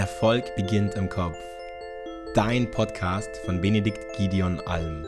Erfolg 0.00 0.56
beginnt 0.56 0.94
im 0.94 1.10
Kopf. 1.10 1.36
Dein 2.34 2.70
Podcast 2.70 3.36
von 3.44 3.60
Benedikt 3.60 4.16
Gideon 4.16 4.58
Alm. 4.60 5.04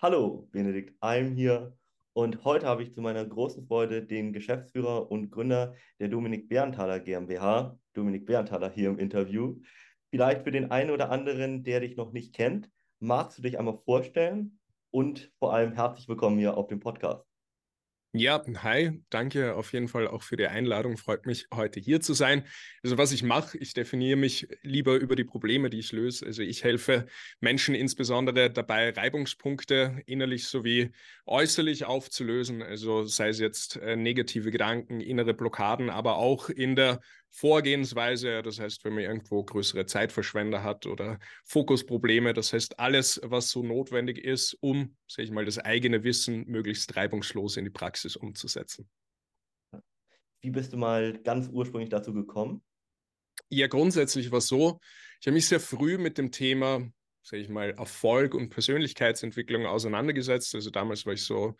Hallo, 0.00 0.48
Benedikt 0.52 0.94
Alm 1.00 1.34
hier. 1.34 1.76
Und 2.12 2.44
heute 2.44 2.66
habe 2.66 2.84
ich 2.84 2.92
zu 2.92 3.00
meiner 3.00 3.24
großen 3.24 3.66
Freude 3.66 4.04
den 4.04 4.32
Geschäftsführer 4.32 5.10
und 5.10 5.32
Gründer 5.32 5.74
der 5.98 6.06
Dominik 6.06 6.48
Bärenthaler 6.48 7.00
GmbH, 7.00 7.76
Dominik 7.92 8.24
Bärenthaler, 8.24 8.70
hier 8.70 8.88
im 8.88 9.00
Interview. 9.00 9.56
Vielleicht 10.10 10.44
für 10.44 10.52
den 10.52 10.70
einen 10.70 10.92
oder 10.92 11.10
anderen, 11.10 11.64
der 11.64 11.80
dich 11.80 11.96
noch 11.96 12.12
nicht 12.12 12.36
kennt, 12.36 12.70
magst 13.00 13.38
du 13.38 13.42
dich 13.42 13.58
einmal 13.58 13.78
vorstellen 13.84 14.60
und 14.96 15.30
vor 15.38 15.52
allem 15.52 15.74
herzlich 15.74 16.08
willkommen 16.08 16.38
hier 16.38 16.56
auf 16.56 16.68
dem 16.68 16.80
Podcast. 16.80 17.22
Ja, 18.12 18.42
hi, 18.62 19.02
danke 19.10 19.54
auf 19.54 19.74
jeden 19.74 19.88
Fall 19.88 20.08
auch 20.08 20.22
für 20.22 20.38
die 20.38 20.46
Einladung. 20.46 20.96
Freut 20.96 21.26
mich, 21.26 21.48
heute 21.52 21.80
hier 21.80 22.00
zu 22.00 22.14
sein. 22.14 22.44
Also 22.82 22.96
was 22.96 23.12
ich 23.12 23.22
mache, 23.22 23.58
ich 23.58 23.74
definiere 23.74 24.16
mich 24.16 24.48
lieber 24.62 24.94
über 24.94 25.14
die 25.14 25.24
Probleme, 25.24 25.68
die 25.68 25.80
ich 25.80 25.92
löse. 25.92 26.24
Also 26.24 26.40
ich 26.40 26.64
helfe 26.64 27.04
Menschen 27.40 27.74
insbesondere 27.74 28.50
dabei, 28.50 28.88
Reibungspunkte 28.88 30.00
innerlich 30.06 30.46
sowie 30.46 30.92
äußerlich 31.26 31.84
aufzulösen. 31.84 32.62
Also 32.62 33.04
sei 33.04 33.28
es 33.28 33.38
jetzt 33.38 33.76
äh, 33.76 33.96
negative 33.96 34.50
Gedanken, 34.50 35.02
innere 35.02 35.34
Blockaden, 35.34 35.90
aber 35.90 36.16
auch 36.16 36.48
in 36.48 36.74
der 36.74 37.00
Vorgehensweise, 37.38 38.40
das 38.40 38.58
heißt, 38.58 38.82
wenn 38.86 38.94
man 38.94 39.02
irgendwo 39.02 39.44
größere 39.44 39.84
Zeitverschwender 39.84 40.62
hat 40.62 40.86
oder 40.86 41.18
Fokusprobleme, 41.44 42.32
das 42.32 42.54
heißt, 42.54 42.80
alles, 42.80 43.20
was 43.22 43.50
so 43.50 43.62
notwendig 43.62 44.16
ist, 44.16 44.54
um, 44.62 44.96
sage 45.06 45.24
ich 45.24 45.30
mal, 45.30 45.44
das 45.44 45.58
eigene 45.58 46.02
Wissen 46.02 46.46
möglichst 46.46 46.96
reibungslos 46.96 47.58
in 47.58 47.64
die 47.64 47.70
Praxis 47.70 48.16
umzusetzen. 48.16 48.88
Wie 50.40 50.50
bist 50.50 50.72
du 50.72 50.78
mal 50.78 51.20
ganz 51.24 51.50
ursprünglich 51.52 51.90
dazu 51.90 52.14
gekommen? 52.14 52.62
Ja, 53.50 53.66
grundsätzlich 53.66 54.30
war 54.30 54.38
es 54.38 54.46
so, 54.46 54.80
ich 55.20 55.26
habe 55.26 55.34
mich 55.34 55.46
sehr 55.46 55.60
früh 55.60 55.98
mit 55.98 56.16
dem 56.16 56.32
Thema, 56.32 56.90
sage 57.26 57.42
ich 57.42 57.48
mal, 57.48 57.70
Erfolg 57.70 58.34
und 58.34 58.50
Persönlichkeitsentwicklung 58.50 59.66
auseinandergesetzt. 59.66 60.54
Also 60.54 60.70
damals 60.70 61.06
war 61.06 61.12
ich 61.12 61.24
so 61.24 61.56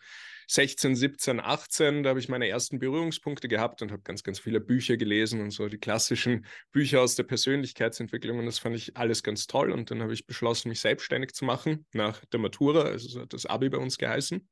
16, 0.47 0.95
17, 0.95 1.41
18, 1.41 2.03
da 2.03 2.09
habe 2.11 2.19
ich 2.19 2.29
meine 2.29 2.47
ersten 2.47 2.79
Berührungspunkte 2.79 3.49
gehabt 3.49 3.81
und 3.81 3.91
habe 3.91 4.01
ganz, 4.03 4.23
ganz 4.23 4.39
viele 4.39 4.61
Bücher 4.61 4.95
gelesen 4.95 5.41
und 5.41 5.51
so 5.51 5.67
die 5.67 5.77
klassischen 5.77 6.45
Bücher 6.71 7.01
aus 7.01 7.15
der 7.15 7.23
Persönlichkeitsentwicklung 7.23 8.39
und 8.39 8.45
das 8.45 8.59
fand 8.59 8.77
ich 8.77 8.95
alles 8.95 9.23
ganz 9.23 9.47
toll 9.47 9.71
und 9.71 9.91
dann 9.91 10.01
habe 10.01 10.13
ich 10.13 10.25
beschlossen, 10.25 10.69
mich 10.69 10.79
selbstständig 10.79 11.33
zu 11.33 11.43
machen 11.43 11.85
nach 11.91 12.23
der 12.31 12.39
Matura, 12.39 12.83
also 12.83 13.09
so 13.09 13.21
hat 13.21 13.33
das 13.33 13.45
Abi 13.45 13.67
bei 13.69 13.77
uns 13.77 13.97
geheißen. 13.97 14.47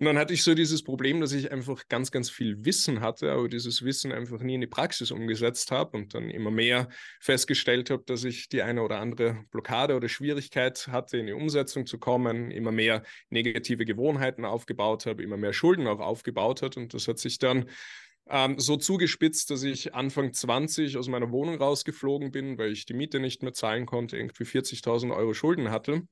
Und 0.00 0.06
dann 0.06 0.16
hatte 0.16 0.32
ich 0.32 0.44
so 0.44 0.54
dieses 0.54 0.84
Problem, 0.84 1.20
dass 1.20 1.32
ich 1.32 1.50
einfach 1.50 1.88
ganz, 1.88 2.12
ganz 2.12 2.30
viel 2.30 2.64
Wissen 2.64 3.00
hatte, 3.00 3.32
aber 3.32 3.48
dieses 3.48 3.84
Wissen 3.84 4.12
einfach 4.12 4.40
nie 4.40 4.54
in 4.54 4.60
die 4.60 4.68
Praxis 4.68 5.10
umgesetzt 5.10 5.72
habe 5.72 5.96
und 5.96 6.14
dann 6.14 6.30
immer 6.30 6.52
mehr 6.52 6.88
festgestellt 7.18 7.90
habe, 7.90 8.04
dass 8.06 8.22
ich 8.22 8.48
die 8.48 8.62
eine 8.62 8.82
oder 8.82 9.00
andere 9.00 9.44
Blockade 9.50 9.96
oder 9.96 10.08
Schwierigkeit 10.08 10.86
hatte, 10.86 11.18
in 11.18 11.26
die 11.26 11.32
Umsetzung 11.32 11.84
zu 11.84 11.98
kommen, 11.98 12.52
immer 12.52 12.70
mehr 12.70 13.02
negative 13.30 13.84
Gewohnheiten 13.84 14.44
aufgebaut 14.44 15.06
habe, 15.06 15.24
immer 15.24 15.36
mehr 15.36 15.52
Schulden 15.52 15.88
auch 15.88 15.98
aufgebaut 15.98 16.62
hat. 16.62 16.76
Und 16.76 16.94
das 16.94 17.08
hat 17.08 17.18
sich 17.18 17.38
dann 17.38 17.68
ähm, 18.28 18.60
so 18.60 18.76
zugespitzt, 18.76 19.50
dass 19.50 19.64
ich 19.64 19.94
Anfang 19.94 20.32
20 20.32 20.96
aus 20.96 21.08
meiner 21.08 21.32
Wohnung 21.32 21.56
rausgeflogen 21.56 22.30
bin, 22.30 22.56
weil 22.56 22.70
ich 22.70 22.86
die 22.86 22.94
Miete 22.94 23.18
nicht 23.18 23.42
mehr 23.42 23.52
zahlen 23.52 23.84
konnte, 23.84 24.16
irgendwie 24.16 24.44
40.000 24.44 25.12
Euro 25.16 25.34
Schulden 25.34 25.72
hatte. 25.72 26.02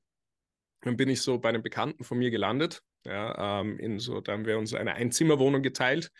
Dann 0.81 0.97
bin 0.97 1.09
ich 1.09 1.21
so 1.21 1.39
bei 1.39 1.49
einem 1.49 1.63
Bekannten 1.63 2.03
von 2.03 2.17
mir 2.17 2.31
gelandet. 2.31 2.81
Ja, 3.05 3.61
ähm, 3.61 3.79
in 3.79 3.99
so, 3.99 4.21
da 4.21 4.33
haben 4.33 4.45
wir 4.45 4.57
uns 4.57 4.73
eine 4.73 4.95
Einzimmerwohnung 4.95 5.63
geteilt, 5.63 6.11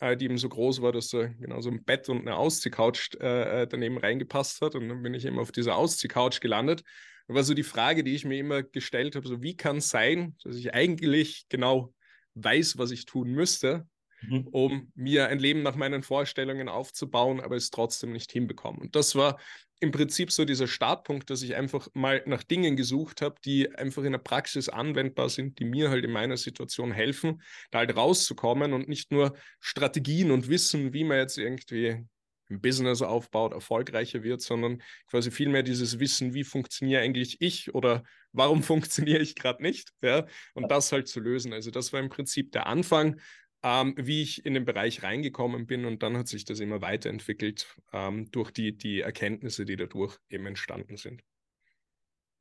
äh, 0.00 0.16
die 0.16 0.26
eben 0.26 0.38
so 0.38 0.48
groß 0.48 0.82
war, 0.82 0.92
dass 0.92 1.08
da 1.08 1.26
genau 1.26 1.60
so 1.60 1.70
ein 1.70 1.84
Bett 1.84 2.08
und 2.08 2.20
eine 2.20 2.36
Ausziehcouch 2.36 3.16
äh, 3.20 3.62
äh, 3.62 3.66
daneben 3.66 3.98
reingepasst 3.98 4.60
hat. 4.60 4.74
Und 4.74 4.88
dann 4.88 5.02
bin 5.02 5.14
ich 5.14 5.24
eben 5.24 5.38
auf 5.38 5.52
dieser 5.52 5.76
Ausziehcouch 5.76 6.40
gelandet. 6.40 6.82
Das 7.26 7.34
war 7.34 7.44
so 7.44 7.54
die 7.54 7.62
Frage, 7.62 8.04
die 8.04 8.14
ich 8.14 8.24
mir 8.24 8.38
immer 8.38 8.62
gestellt 8.62 9.16
habe: 9.16 9.26
so, 9.26 9.42
wie 9.42 9.56
kann 9.56 9.78
es 9.78 9.88
sein, 9.88 10.36
dass 10.44 10.56
ich 10.56 10.74
eigentlich 10.74 11.46
genau 11.48 11.94
weiß, 12.34 12.78
was 12.78 12.90
ich 12.90 13.04
tun 13.06 13.30
müsste, 13.30 13.86
mhm. 14.22 14.48
um 14.48 14.92
mir 14.94 15.28
ein 15.28 15.38
Leben 15.38 15.62
nach 15.62 15.76
meinen 15.76 16.02
Vorstellungen 16.02 16.68
aufzubauen, 16.68 17.40
aber 17.40 17.56
es 17.56 17.70
trotzdem 17.70 18.12
nicht 18.12 18.32
hinbekommen. 18.32 18.80
Und 18.80 18.96
das 18.96 19.14
war 19.14 19.38
im 19.80 19.90
Prinzip 19.92 20.32
so 20.32 20.44
dieser 20.44 20.66
Startpunkt, 20.66 21.30
dass 21.30 21.42
ich 21.42 21.54
einfach 21.54 21.88
mal 21.94 22.22
nach 22.26 22.42
Dingen 22.42 22.76
gesucht 22.76 23.22
habe, 23.22 23.36
die 23.44 23.74
einfach 23.74 24.02
in 24.02 24.12
der 24.12 24.18
Praxis 24.18 24.68
anwendbar 24.68 25.28
sind, 25.28 25.58
die 25.58 25.64
mir 25.64 25.90
halt 25.90 26.04
in 26.04 26.10
meiner 26.10 26.36
Situation 26.36 26.92
helfen, 26.92 27.42
da 27.70 27.78
halt 27.78 27.96
rauszukommen 27.96 28.72
und 28.72 28.88
nicht 28.88 29.12
nur 29.12 29.36
Strategien 29.60 30.30
und 30.30 30.48
Wissen, 30.48 30.92
wie 30.92 31.04
man 31.04 31.18
jetzt 31.18 31.38
irgendwie 31.38 32.04
ein 32.50 32.60
Business 32.60 33.02
aufbaut, 33.02 33.52
erfolgreicher 33.52 34.22
wird, 34.22 34.40
sondern 34.40 34.82
quasi 35.06 35.30
vielmehr 35.30 35.62
dieses 35.62 35.98
Wissen, 36.00 36.34
wie 36.34 36.44
funktioniere 36.44 37.02
eigentlich 37.02 37.40
ich 37.40 37.74
oder 37.74 38.02
warum 38.32 38.62
funktioniere 38.64 39.20
ich 39.20 39.34
gerade 39.36 39.62
nicht, 39.62 39.92
ja, 40.02 40.26
und 40.54 40.70
das 40.70 40.92
halt 40.92 41.08
zu 41.08 41.20
lösen. 41.20 41.52
Also 41.52 41.70
das 41.70 41.92
war 41.92 42.00
im 42.00 42.08
Prinzip 42.08 42.52
der 42.52 42.66
Anfang 42.66 43.20
ähm, 43.62 43.94
wie 43.96 44.22
ich 44.22 44.46
in 44.46 44.54
den 44.54 44.64
Bereich 44.64 45.02
reingekommen 45.02 45.66
bin 45.66 45.84
und 45.84 46.02
dann 46.02 46.16
hat 46.16 46.28
sich 46.28 46.44
das 46.44 46.60
immer 46.60 46.80
weiterentwickelt 46.80 47.76
ähm, 47.92 48.30
durch 48.30 48.50
die, 48.50 48.76
die 48.76 49.00
Erkenntnisse, 49.00 49.64
die 49.64 49.76
dadurch 49.76 50.18
eben 50.28 50.46
entstanden 50.46 50.96
sind. 50.96 51.22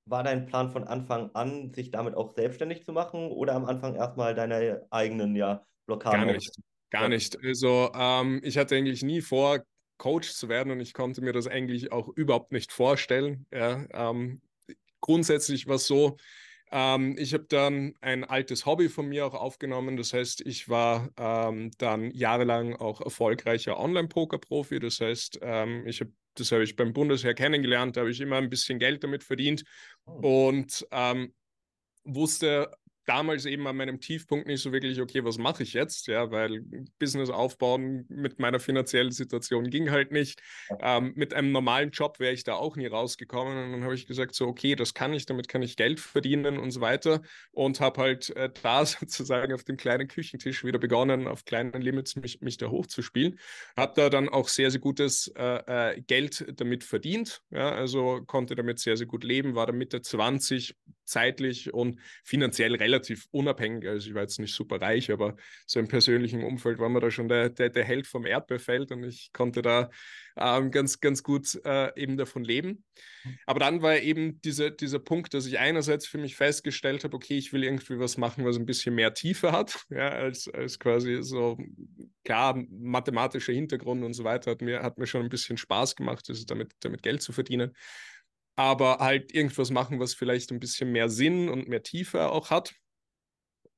War 0.05 0.23
dein 0.23 0.45
Plan 0.45 0.71
von 0.71 0.85
Anfang 0.85 1.31
an, 1.33 1.73
sich 1.73 1.91
damit 1.91 2.15
auch 2.15 2.33
selbstständig 2.33 2.83
zu 2.85 2.93
machen 2.93 3.27
oder 3.29 3.55
am 3.55 3.65
Anfang 3.65 3.95
erstmal 3.95 4.35
deine 4.35 4.85
eigenen 4.89 5.35
ja, 5.35 5.65
Blockaden? 5.85 6.27
Gar 6.27 6.33
nicht, 6.33 6.55
gar 6.91 7.09
nicht. 7.09 7.37
Also 7.43 7.91
ähm, 7.93 8.39
ich 8.43 8.57
hatte 8.57 8.75
eigentlich 8.75 9.03
nie 9.03 9.21
vor, 9.21 9.63
Coach 9.97 10.33
zu 10.33 10.47
werden 10.47 10.71
und 10.71 10.79
ich 10.79 10.93
konnte 10.93 11.21
mir 11.21 11.33
das 11.33 11.47
eigentlich 11.47 11.91
auch 11.91 12.07
überhaupt 12.09 12.51
nicht 12.51 12.71
vorstellen. 12.71 13.45
Ja, 13.51 13.85
ähm, 13.91 14.41
grundsätzlich 15.01 15.67
war 15.67 15.75
es 15.75 15.87
so, 15.87 16.17
ähm, 16.71 17.15
ich 17.17 17.33
habe 17.33 17.45
dann 17.45 17.93
ein 18.01 18.23
altes 18.23 18.65
Hobby 18.65 18.89
von 18.89 19.07
mir 19.07 19.25
auch 19.25 19.33
aufgenommen. 19.33 19.97
Das 19.97 20.13
heißt, 20.13 20.41
ich 20.41 20.69
war 20.69 21.09
ähm, 21.17 21.71
dann 21.77 22.11
jahrelang 22.11 22.75
auch 22.75 23.01
erfolgreicher 23.01 23.79
Online-Poker-Profi. 23.79 24.79
Das 24.79 24.99
heißt, 24.99 25.39
ähm, 25.41 25.85
ich 25.87 26.01
habe 26.01 26.11
das 26.39 26.51
habe 26.51 26.63
ich 26.63 26.75
beim 26.75 26.93
Bundesheer 26.93 27.33
kennengelernt, 27.33 27.97
da 27.97 28.01
habe 28.01 28.11
ich 28.11 28.21
immer 28.21 28.37
ein 28.37 28.49
bisschen 28.49 28.77
Geld 28.77 29.03
damit 29.03 29.23
verdient 29.23 29.63
oh. 30.05 30.47
und 30.47 30.85
ähm, 30.91 31.33
wusste 32.03 32.71
damals 33.07 33.45
eben 33.45 33.65
an 33.67 33.77
meinem 33.77 33.99
Tiefpunkt 33.99 34.47
nicht 34.47 34.61
so 34.61 34.71
wirklich, 34.71 34.99
okay, 35.01 35.23
was 35.23 35.37
mache 35.37 35.63
ich 35.63 35.73
jetzt? 35.73 36.07
Ja, 36.07 36.29
weil 36.29 36.61
Business 36.99 37.29
aufbauen 37.29 38.05
mit 38.09 38.39
meiner 38.39 38.59
finanziellen 38.59 39.11
Situation 39.11 39.69
ging 39.69 39.89
halt 39.89 40.11
nicht. 40.11 40.41
Ähm, 40.81 41.13
mit 41.15 41.33
einem 41.33 41.51
normalen 41.51 41.91
Job 41.91 42.19
wäre 42.19 42.33
ich 42.33 42.43
da 42.43 42.55
auch 42.55 42.75
nie 42.75 42.87
rausgekommen. 42.87 43.57
Und 43.57 43.71
dann 43.71 43.83
habe 43.83 43.95
ich 43.95 44.07
gesagt, 44.07 44.35
so, 44.35 44.47
okay, 44.47 44.75
das 44.75 44.93
kann 44.93 45.13
ich, 45.13 45.25
damit 45.25 45.47
kann 45.47 45.61
ich 45.61 45.77
Geld 45.77 45.99
verdienen 45.99 46.57
und 46.57 46.71
so 46.71 46.81
weiter. 46.81 47.21
Und 47.51 47.79
habe 47.79 48.01
halt 48.01 48.29
äh, 48.35 48.49
da 48.61 48.85
sozusagen 48.85 49.53
auf 49.53 49.63
dem 49.63 49.77
kleinen 49.77 50.07
Küchentisch 50.07 50.63
wieder 50.63 50.79
begonnen, 50.79 51.27
auf 51.27 51.45
kleinen 51.45 51.81
Limits 51.81 52.15
mich, 52.17 52.41
mich 52.41 52.57
da 52.57 52.67
hochzuspielen. 52.67 53.39
Habe 53.77 53.93
da 53.95 54.09
dann 54.09 54.27
auch 54.27 54.49
sehr, 54.49 54.69
sehr 54.69 54.81
gutes 54.81 55.31
äh, 55.35 55.93
äh, 55.93 56.01
Geld 56.01 56.45
damit 56.59 56.83
verdient. 56.83 57.41
Ja, 57.51 57.71
also 57.71 58.21
konnte 58.25 58.55
damit 58.55 58.79
sehr, 58.79 58.97
sehr 58.97 59.07
gut 59.07 59.23
leben, 59.23 59.55
war 59.55 59.65
da 59.65 59.71
Mitte 59.71 60.01
20, 60.01 60.75
zeitlich 61.07 61.73
und 61.73 61.99
finanziell 62.23 62.75
relativ 62.75 63.27
unabhängig. 63.31 63.87
Also 63.87 64.09
ich 64.09 64.13
war 64.13 64.21
jetzt 64.21 64.39
nicht 64.39 64.53
super 64.53 64.81
reich, 64.81 65.11
aber 65.11 65.35
so 65.65 65.79
im 65.79 65.87
persönlichen 65.87 66.43
Umfeld 66.43 66.79
war 66.79 66.89
man 66.89 67.01
da 67.01 67.09
schon 67.09 67.27
der, 67.29 67.49
der, 67.49 67.69
der 67.69 67.83
Held 67.83 68.07
vom 68.07 68.25
Erdbeerfeld 68.25 68.91
und 68.91 69.03
ich 69.03 69.31
konnte 69.33 69.61
da 69.61 69.89
ähm, 70.37 70.71
ganz, 70.71 70.99
ganz 70.99 71.23
gut 71.23 71.59
äh, 71.65 71.99
eben 71.99 72.17
davon 72.17 72.43
leben. 72.43 72.83
Aber 73.45 73.59
dann 73.59 73.81
war 73.81 73.97
eben 73.97 74.39
diese, 74.41 74.71
dieser 74.71 74.99
Punkt, 74.99 75.33
dass 75.33 75.45
ich 75.45 75.59
einerseits 75.59 76.07
für 76.07 76.17
mich 76.17 76.35
festgestellt 76.35 77.03
habe, 77.03 77.15
okay, 77.15 77.37
ich 77.37 77.51
will 77.53 77.63
irgendwie 77.63 77.99
was 77.99 78.17
machen, 78.17 78.45
was 78.45 78.57
ein 78.57 78.65
bisschen 78.65 78.95
mehr 78.95 79.13
Tiefe 79.13 79.51
hat, 79.51 79.85
ja, 79.89 80.09
als, 80.09 80.47
als 80.47 80.79
quasi 80.79 81.19
so, 81.21 81.57
klar, 82.23 82.61
mathematischer 82.69 83.53
Hintergrund 83.53 84.03
und 84.03 84.13
so 84.13 84.23
weiter 84.23 84.51
hat 84.51 84.61
mir, 84.61 84.83
hat 84.83 84.97
mir 84.97 85.07
schon 85.07 85.23
ein 85.23 85.29
bisschen 85.29 85.57
Spaß 85.57 85.95
gemacht, 85.95 86.25
also 86.29 86.45
damit, 86.45 86.73
damit 86.81 87.01
Geld 87.01 87.21
zu 87.21 87.31
verdienen 87.31 87.73
aber 88.57 88.97
halt 88.97 89.33
irgendwas 89.33 89.69
machen, 89.71 89.99
was 89.99 90.15
vielleicht 90.15 90.51
ein 90.51 90.59
bisschen 90.59 90.91
mehr 90.91 91.09
Sinn 91.09 91.47
und 91.47 91.69
mehr 91.69 91.83
Tiefe 91.83 92.31
auch 92.31 92.49
hat. 92.49 92.73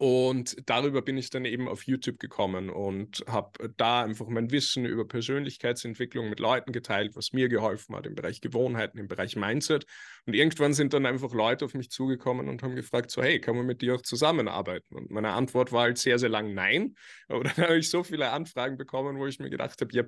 Und 0.02 0.56
darüber 0.66 1.02
bin 1.02 1.18
ich 1.18 1.30
dann 1.30 1.44
eben 1.44 1.68
auf 1.68 1.84
YouTube 1.84 2.20
gekommen 2.20 2.70
und 2.70 3.22
habe 3.28 3.74
da 3.76 4.02
einfach 4.02 4.28
mein 4.30 4.50
Wissen 4.50 4.86
über 4.86 5.06
Persönlichkeitsentwicklung 5.06 6.30
mit 6.30 6.40
Leuten 6.40 6.72
geteilt, 6.72 7.18
was 7.18 7.34
mir 7.34 7.50
geholfen 7.50 7.94
hat 7.98 8.08
im 8.08 8.16
Bereich 8.16 8.40
Gewohnheiten, 8.40 8.98
im 8.98 9.10
Bereich 9.10 9.36
Mindset. 9.36 9.86
Und 10.26 10.36
irgendwann 10.36 10.74
sind 10.74 10.94
dann 10.94 11.06
einfach 11.06 11.34
Leute 11.34 11.66
auf 11.66 11.74
mich 11.74 11.90
zugekommen 11.92 12.48
und 12.48 12.64
haben 12.64 12.78
gefragt, 12.78 13.12
so 13.12 13.22
hey, 13.22 13.42
kann 13.42 13.58
man 13.58 13.66
mit 13.66 13.82
dir 13.82 13.96
auch 13.96 14.02
zusammenarbeiten? 14.02 14.96
Und 14.96 15.12
meine 15.12 15.32
Antwort 15.32 15.74
war 15.74 15.82
halt 15.82 15.98
sehr, 15.98 16.18
sehr 16.18 16.30
lang 16.30 16.54
nein. 16.54 16.96
Aber 17.28 17.44
dann 17.44 17.58
habe 17.58 17.78
ich 17.78 17.90
so 17.90 18.02
viele 18.06 18.30
Anfragen 18.32 18.78
bekommen, 18.78 19.18
wo 19.20 19.28
ich 19.28 19.40
mir 19.40 19.50
gedacht 19.50 19.82
habe, 19.82 19.94
ja, 19.94 20.04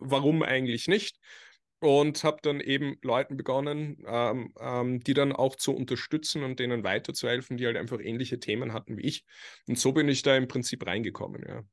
warum 0.00 0.42
eigentlich 0.42 0.88
nicht? 0.88 1.18
Und 1.80 2.22
habe 2.24 2.38
dann 2.42 2.60
eben 2.60 2.96
Leuten 3.02 3.36
begonnen, 3.36 4.04
ähm, 4.06 4.54
ähm, 4.60 5.00
die 5.00 5.14
dann 5.14 5.32
auch 5.32 5.56
zu 5.56 5.74
unterstützen 5.74 6.44
und 6.44 6.58
denen 6.60 6.84
weiterzuhelfen, 6.84 7.56
die 7.56 7.66
halt 7.66 7.76
einfach 7.76 8.00
ähnliche 8.00 8.38
Themen 8.40 8.72
hatten 8.72 8.96
wie 8.98 9.02
ich. 9.02 9.24
Und 9.66 9.78
so 9.78 9.92
bin 9.92 10.08
ich 10.08 10.22
da 10.22 10.36
im 10.36 10.48
Prinzip 10.48 10.86
reingekommen, 10.86 11.42
ja. 11.46 11.64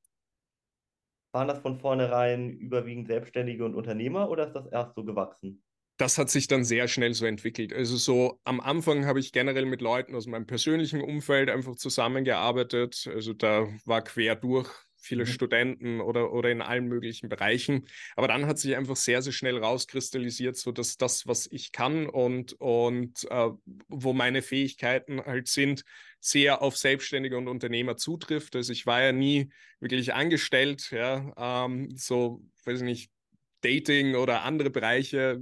Waren 1.32 1.48
das 1.48 1.60
von 1.60 1.80
vornherein 1.80 2.50
überwiegend 2.52 3.08
Selbstständige 3.08 3.64
und 3.64 3.76
Unternehmer 3.76 4.30
oder 4.30 4.48
ist 4.48 4.54
das 4.54 4.68
erst 4.68 4.96
so 4.96 5.06
gewachsen? 5.06 5.64
das 5.98 6.18
hat 6.20 6.30
sich 6.30 6.48
dann 6.48 6.64
sehr 6.64 6.88
schnell 6.88 7.14
so 7.14 7.26
entwickelt. 7.26 7.74
Also 7.74 7.98
so 7.98 8.40
am 8.44 8.60
Anfang 8.60 9.06
habe 9.06 9.20
ich 9.20 9.32
generell 9.32 9.66
mit 9.66 9.82
Leuten 9.82 10.16
aus 10.16 10.28
meinem 10.28 10.46
persönlichen 10.46 11.02
Umfeld 11.02 11.50
einfach 11.50 11.76
zusammengearbeitet. 11.76 13.10
Also 13.12 13.34
da 13.34 13.68
war 13.86 14.04
quer 14.04 14.36
durch 14.36 14.70
viele 15.08 15.24
mhm. 15.24 15.30
Studenten 15.30 16.02
oder, 16.02 16.32
oder 16.32 16.52
in 16.52 16.62
allen 16.62 16.88
möglichen 16.88 17.30
Bereichen. 17.30 17.88
Aber 18.16 18.28
dann 18.28 18.46
hat 18.46 18.60
sich 18.60 18.76
einfach 18.76 18.96
sehr, 18.96 19.22
sehr 19.22 19.34
schnell 19.34 19.58
rauskristallisiert, 19.58 20.58
so 20.58 20.72
dass 20.72 20.98
das, 20.98 21.26
was 21.26 21.48
ich 21.52 21.72
kann 21.72 22.08
und, 22.08 22.54
und 22.54 23.26
äh, 23.32 23.50
wo 23.88 24.14
meine 24.14 24.42
Fähigkeiten 24.42 25.22
halt 25.26 25.48
sind, 25.48 25.84
sehr 26.20 26.62
auf 26.62 26.78
Selbstständige 26.78 27.38
und 27.38 27.48
Unternehmer 27.48 27.98
zutrifft. 27.98 28.56
Also 28.56 28.74
ich 28.74 28.86
war 28.86 29.02
ja 29.02 29.12
nie 29.12 29.50
wirklich 29.80 30.14
angestellt, 30.14 30.92
ja, 30.92 31.66
ähm, 31.66 31.96
so, 31.96 32.44
weiß 32.66 32.80
ich 32.80 32.86
nicht, 32.86 33.12
Dating 33.62 34.16
oder 34.16 34.44
andere 34.44 34.70
Bereiche 34.70 35.42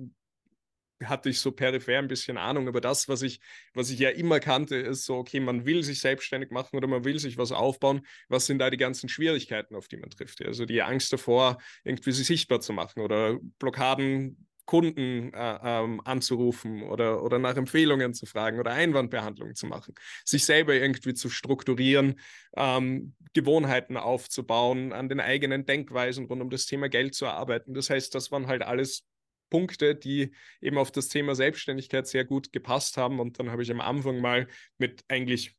hatte 1.03 1.29
ich 1.29 1.39
so 1.39 1.51
peripher 1.51 1.99
ein 1.99 2.07
bisschen 2.07 2.37
Ahnung, 2.37 2.67
aber 2.67 2.81
das, 2.81 3.09
was 3.09 3.21
ich, 3.21 3.39
was 3.73 3.89
ich 3.89 3.99
ja 3.99 4.09
immer 4.09 4.39
kannte, 4.39 4.75
ist 4.75 5.05
so, 5.05 5.15
okay, 5.17 5.39
man 5.39 5.65
will 5.65 5.83
sich 5.83 5.99
selbstständig 5.99 6.51
machen 6.51 6.77
oder 6.77 6.87
man 6.87 7.03
will 7.03 7.19
sich 7.19 7.37
was 7.37 7.51
aufbauen. 7.51 8.05
Was 8.29 8.45
sind 8.45 8.59
da 8.59 8.69
die 8.69 8.77
ganzen 8.77 9.09
Schwierigkeiten, 9.09 9.75
auf 9.75 9.87
die 9.87 9.97
man 9.97 10.09
trifft? 10.09 10.43
Also 10.45 10.65
die 10.65 10.81
Angst 10.81 11.11
davor, 11.11 11.57
irgendwie 11.83 12.11
sie 12.11 12.23
sichtbar 12.23 12.61
zu 12.61 12.73
machen 12.73 13.01
oder 13.01 13.37
Blockaden, 13.59 14.47
Kunden 14.65 15.31
äh, 15.33 15.59
ähm, 15.63 16.01
anzurufen 16.05 16.83
oder, 16.83 17.23
oder 17.23 17.39
nach 17.39 17.55
Empfehlungen 17.55 18.13
zu 18.13 18.25
fragen 18.25 18.59
oder 18.59 18.71
Einwandbehandlungen 18.71 19.55
zu 19.55 19.67
machen, 19.67 19.93
sich 20.25 20.43
selber 20.45 20.73
irgendwie 20.73 21.13
zu 21.13 21.29
strukturieren, 21.29 22.19
ähm, 22.57 23.13
Gewohnheiten 23.33 23.95
aufzubauen, 23.97 24.91
an 24.91 25.07
den 25.07 25.19
eigenen 25.19 25.65
Denkweisen 25.65 26.25
rund 26.25 26.41
um 26.41 26.49
das 26.49 26.65
Thema 26.65 26.89
Geld 26.89 27.13
zu 27.13 27.27
arbeiten. 27.27 27.73
Das 27.73 27.89
heißt, 27.89 28.15
das 28.15 28.31
waren 28.31 28.47
halt 28.47 28.63
alles 28.63 29.05
Punkte, 29.49 29.95
die 29.95 30.33
eben 30.61 30.77
auf 30.77 30.91
das 30.91 31.07
Thema 31.07 31.35
Selbstständigkeit 31.35 32.07
sehr 32.07 32.25
gut 32.25 32.51
gepasst 32.51 32.97
haben. 32.97 33.19
Und 33.19 33.39
dann 33.39 33.51
habe 33.51 33.63
ich 33.63 33.71
am 33.71 33.81
Anfang 33.81 34.19
mal 34.19 34.47
mit 34.77 35.03
eigentlich 35.07 35.55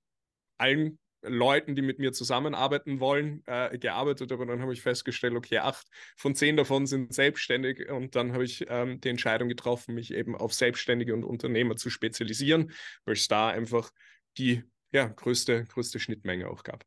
allen 0.59 0.99
Leuten, 1.23 1.75
die 1.75 1.83
mit 1.83 1.99
mir 1.99 2.13
zusammenarbeiten 2.13 3.01
wollen, 3.01 3.43
äh, 3.47 3.79
gearbeitet, 3.79 4.33
aber 4.33 4.47
dann 4.47 4.63
habe 4.63 4.73
ich 4.73 4.83
festgestellt, 4.83 5.35
okay, 5.35 5.59
acht 5.59 5.87
von 6.17 6.35
zehn 6.35 6.57
davon 6.57 6.87
sind 6.87 7.13
selbstständig 7.13 7.89
und 7.91 8.15
dann 8.15 8.33
habe 8.33 8.45
ich 8.45 8.67
ähm, 8.69 9.01
die 9.01 9.09
Entscheidung 9.09 9.49
getroffen, 9.49 9.95
mich 9.95 10.13
eben 10.13 10.37
auf 10.37 10.55
Selbstständige 10.55 11.15
und 11.15 11.25
Unternehmer 11.25 11.77
zu 11.77 11.91
spezialisieren, 11.91 12.73
weil 13.05 13.15
es 13.15 13.29
da 13.29 13.49
einfach 13.49 13.91
die 14.39 14.63
ja, 14.93 15.07
größte, 15.07 15.65
größte 15.65 15.99
Schnittmenge 15.99 16.49
auch 16.49 16.63
gab. 16.63 16.85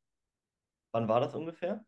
Wann 0.91 1.07
war 1.07 1.19
das 1.19 1.35
ungefähr? 1.35 1.85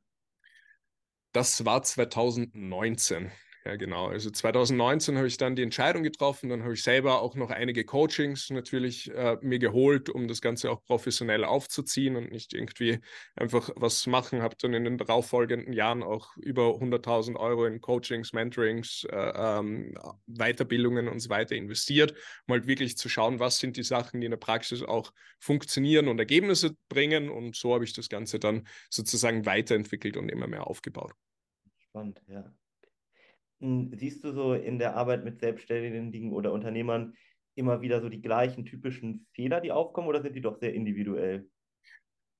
Das 1.31 1.63
war 1.63 1.81
2019. 1.81 3.31
Ja, 3.63 3.75
genau. 3.75 4.07
Also 4.07 4.31
2019 4.31 5.17
habe 5.17 5.27
ich 5.27 5.37
dann 5.37 5.55
die 5.55 5.61
Entscheidung 5.61 6.01
getroffen. 6.01 6.49
Dann 6.49 6.63
habe 6.63 6.73
ich 6.73 6.81
selber 6.81 7.21
auch 7.21 7.35
noch 7.35 7.51
einige 7.51 7.85
Coachings 7.85 8.49
natürlich 8.49 9.11
äh, 9.11 9.37
mir 9.41 9.59
geholt, 9.59 10.09
um 10.09 10.27
das 10.27 10.41
Ganze 10.41 10.71
auch 10.71 10.83
professionell 10.83 11.43
aufzuziehen 11.45 12.15
und 12.15 12.31
nicht 12.31 12.53
irgendwie 12.55 13.01
einfach 13.35 13.69
was 13.75 14.07
machen. 14.07 14.41
Habe 14.41 14.55
dann 14.59 14.73
in 14.73 14.85
den 14.85 14.97
darauffolgenden 14.97 15.73
Jahren 15.73 16.01
auch 16.01 16.35
über 16.37 16.79
100.000 16.79 17.35
Euro 17.35 17.65
in 17.67 17.81
Coachings, 17.81 18.33
Mentorings, 18.33 19.03
äh, 19.11 19.15
ähm, 19.35 19.93
Weiterbildungen 20.25 21.07
und 21.07 21.19
so 21.19 21.29
weiter 21.29 21.55
investiert, 21.55 22.15
um 22.47 22.53
halt 22.53 22.65
wirklich 22.65 22.97
zu 22.97 23.09
schauen, 23.09 23.39
was 23.39 23.59
sind 23.59 23.77
die 23.77 23.83
Sachen, 23.83 24.21
die 24.21 24.25
in 24.25 24.31
der 24.31 24.37
Praxis 24.37 24.81
auch 24.81 25.13
funktionieren 25.39 26.07
und 26.07 26.17
Ergebnisse 26.17 26.75
bringen. 26.89 27.29
Und 27.29 27.55
so 27.55 27.75
habe 27.75 27.83
ich 27.83 27.93
das 27.93 28.09
Ganze 28.09 28.39
dann 28.39 28.67
sozusagen 28.89 29.45
weiterentwickelt 29.45 30.17
und 30.17 30.29
immer 30.29 30.47
mehr 30.47 30.65
aufgebaut. 30.65 31.13
Spannend, 31.77 32.21
ja. 32.27 32.51
Siehst 33.61 34.23
du 34.23 34.31
so 34.33 34.53
in 34.53 34.79
der 34.79 34.95
Arbeit 34.95 35.23
mit 35.23 35.39
Selbstständigen 35.39 36.33
oder 36.33 36.51
Unternehmern 36.51 37.13
immer 37.55 37.81
wieder 37.81 38.01
so 38.01 38.09
die 38.09 38.21
gleichen 38.21 38.65
typischen 38.65 39.27
Fehler, 39.33 39.61
die 39.61 39.71
aufkommen, 39.71 40.07
oder 40.07 40.21
sind 40.21 40.35
die 40.35 40.41
doch 40.41 40.57
sehr 40.57 40.73
individuell? 40.73 41.47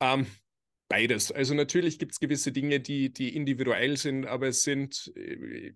Ähm, 0.02 0.26
beides. 0.90 1.32
Also 1.32 1.54
natürlich 1.54 2.00
gibt 2.00 2.14
es 2.14 2.20
gewisse 2.20 2.52
Dinge, 2.52 2.80
die, 2.80 3.14
die 3.14 3.36
individuell 3.36 3.98
sind, 3.98 4.26
aber 4.26 4.48
es 4.48 4.64
sind 4.64 5.12
äh, 5.16 5.74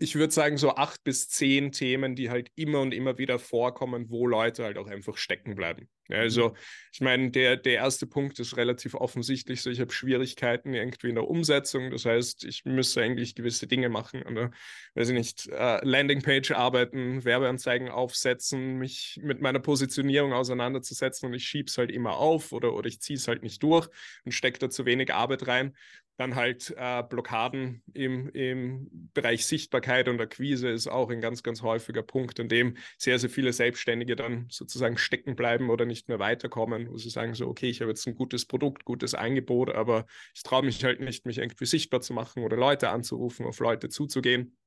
ich 0.00 0.14
würde 0.14 0.32
sagen, 0.32 0.56
so 0.58 0.74
acht 0.74 1.02
bis 1.04 1.28
zehn 1.28 1.72
Themen, 1.72 2.14
die 2.14 2.30
halt 2.30 2.50
immer 2.54 2.80
und 2.80 2.94
immer 2.94 3.18
wieder 3.18 3.38
vorkommen, 3.38 4.10
wo 4.10 4.26
Leute 4.26 4.64
halt 4.64 4.78
auch 4.78 4.86
einfach 4.86 5.16
stecken 5.16 5.54
bleiben. 5.54 5.88
Also, 6.10 6.50
mhm. 6.50 6.54
ich 6.92 7.00
meine, 7.00 7.30
der, 7.30 7.56
der 7.56 7.74
erste 7.74 8.06
Punkt 8.06 8.38
ist 8.38 8.56
relativ 8.56 8.94
offensichtlich 8.94 9.62
so, 9.62 9.70
ich 9.70 9.80
habe 9.80 9.92
Schwierigkeiten 9.92 10.72
irgendwie 10.74 11.08
in 11.10 11.14
der 11.14 11.28
Umsetzung. 11.28 11.90
Das 11.90 12.04
heißt, 12.04 12.44
ich 12.44 12.64
müsste 12.64 13.02
eigentlich 13.02 13.34
gewisse 13.34 13.66
Dinge 13.66 13.88
machen, 13.88 14.22
oder, 14.22 14.50
weiß 14.94 15.10
ich 15.10 15.14
nicht, 15.14 15.48
äh, 15.48 15.84
Landingpage 15.84 16.52
arbeiten, 16.52 17.24
Werbeanzeigen 17.24 17.88
aufsetzen, 17.88 18.78
mich 18.78 19.20
mit 19.22 19.40
meiner 19.40 19.60
Positionierung 19.60 20.32
auseinanderzusetzen 20.32 21.28
und 21.28 21.34
ich 21.34 21.44
schiebe 21.44 21.68
es 21.68 21.78
halt 21.78 21.90
immer 21.90 22.16
auf 22.16 22.52
oder, 22.52 22.74
oder 22.74 22.88
ich 22.88 23.00
ziehe 23.00 23.16
es 23.16 23.28
halt 23.28 23.42
nicht 23.42 23.62
durch 23.62 23.88
und 24.24 24.32
stecke 24.32 24.58
da 24.58 24.70
zu 24.70 24.86
wenig 24.86 25.12
Arbeit 25.12 25.46
rein. 25.46 25.76
Dann 26.18 26.34
halt 26.34 26.74
äh, 26.76 27.04
Blockaden 27.04 27.82
im, 27.94 28.28
im 28.30 29.10
Bereich 29.14 29.46
Sichtbarkeit 29.46 30.08
und 30.08 30.20
Akquise 30.20 30.68
ist 30.68 30.88
auch 30.88 31.10
ein 31.10 31.20
ganz, 31.20 31.44
ganz 31.44 31.62
häufiger 31.62 32.02
Punkt, 32.02 32.40
an 32.40 32.48
dem 32.48 32.76
sehr, 32.98 33.20
sehr 33.20 33.30
viele 33.30 33.52
Selbstständige 33.52 34.16
dann 34.16 34.46
sozusagen 34.50 34.98
stecken 34.98 35.36
bleiben 35.36 35.70
oder 35.70 35.84
nicht 35.86 36.08
mehr 36.08 36.18
weiterkommen, 36.18 36.90
wo 36.90 36.98
sie 36.98 37.08
sagen 37.08 37.34
so, 37.34 37.46
okay, 37.46 37.70
ich 37.70 37.80
habe 37.80 37.92
jetzt 37.92 38.06
ein 38.08 38.16
gutes 38.16 38.46
Produkt, 38.46 38.84
gutes 38.84 39.14
Angebot, 39.14 39.70
aber 39.70 40.06
ich 40.34 40.42
traue 40.42 40.64
mich 40.64 40.82
halt 40.84 41.00
nicht, 41.00 41.24
mich 41.24 41.38
irgendwie 41.38 41.66
sichtbar 41.66 42.00
zu 42.00 42.12
machen 42.12 42.42
oder 42.42 42.56
Leute 42.56 42.90
anzurufen, 42.90 43.46
auf 43.46 43.60
Leute 43.60 43.88
zuzugehen. 43.88 44.58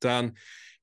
Dann 0.00 0.36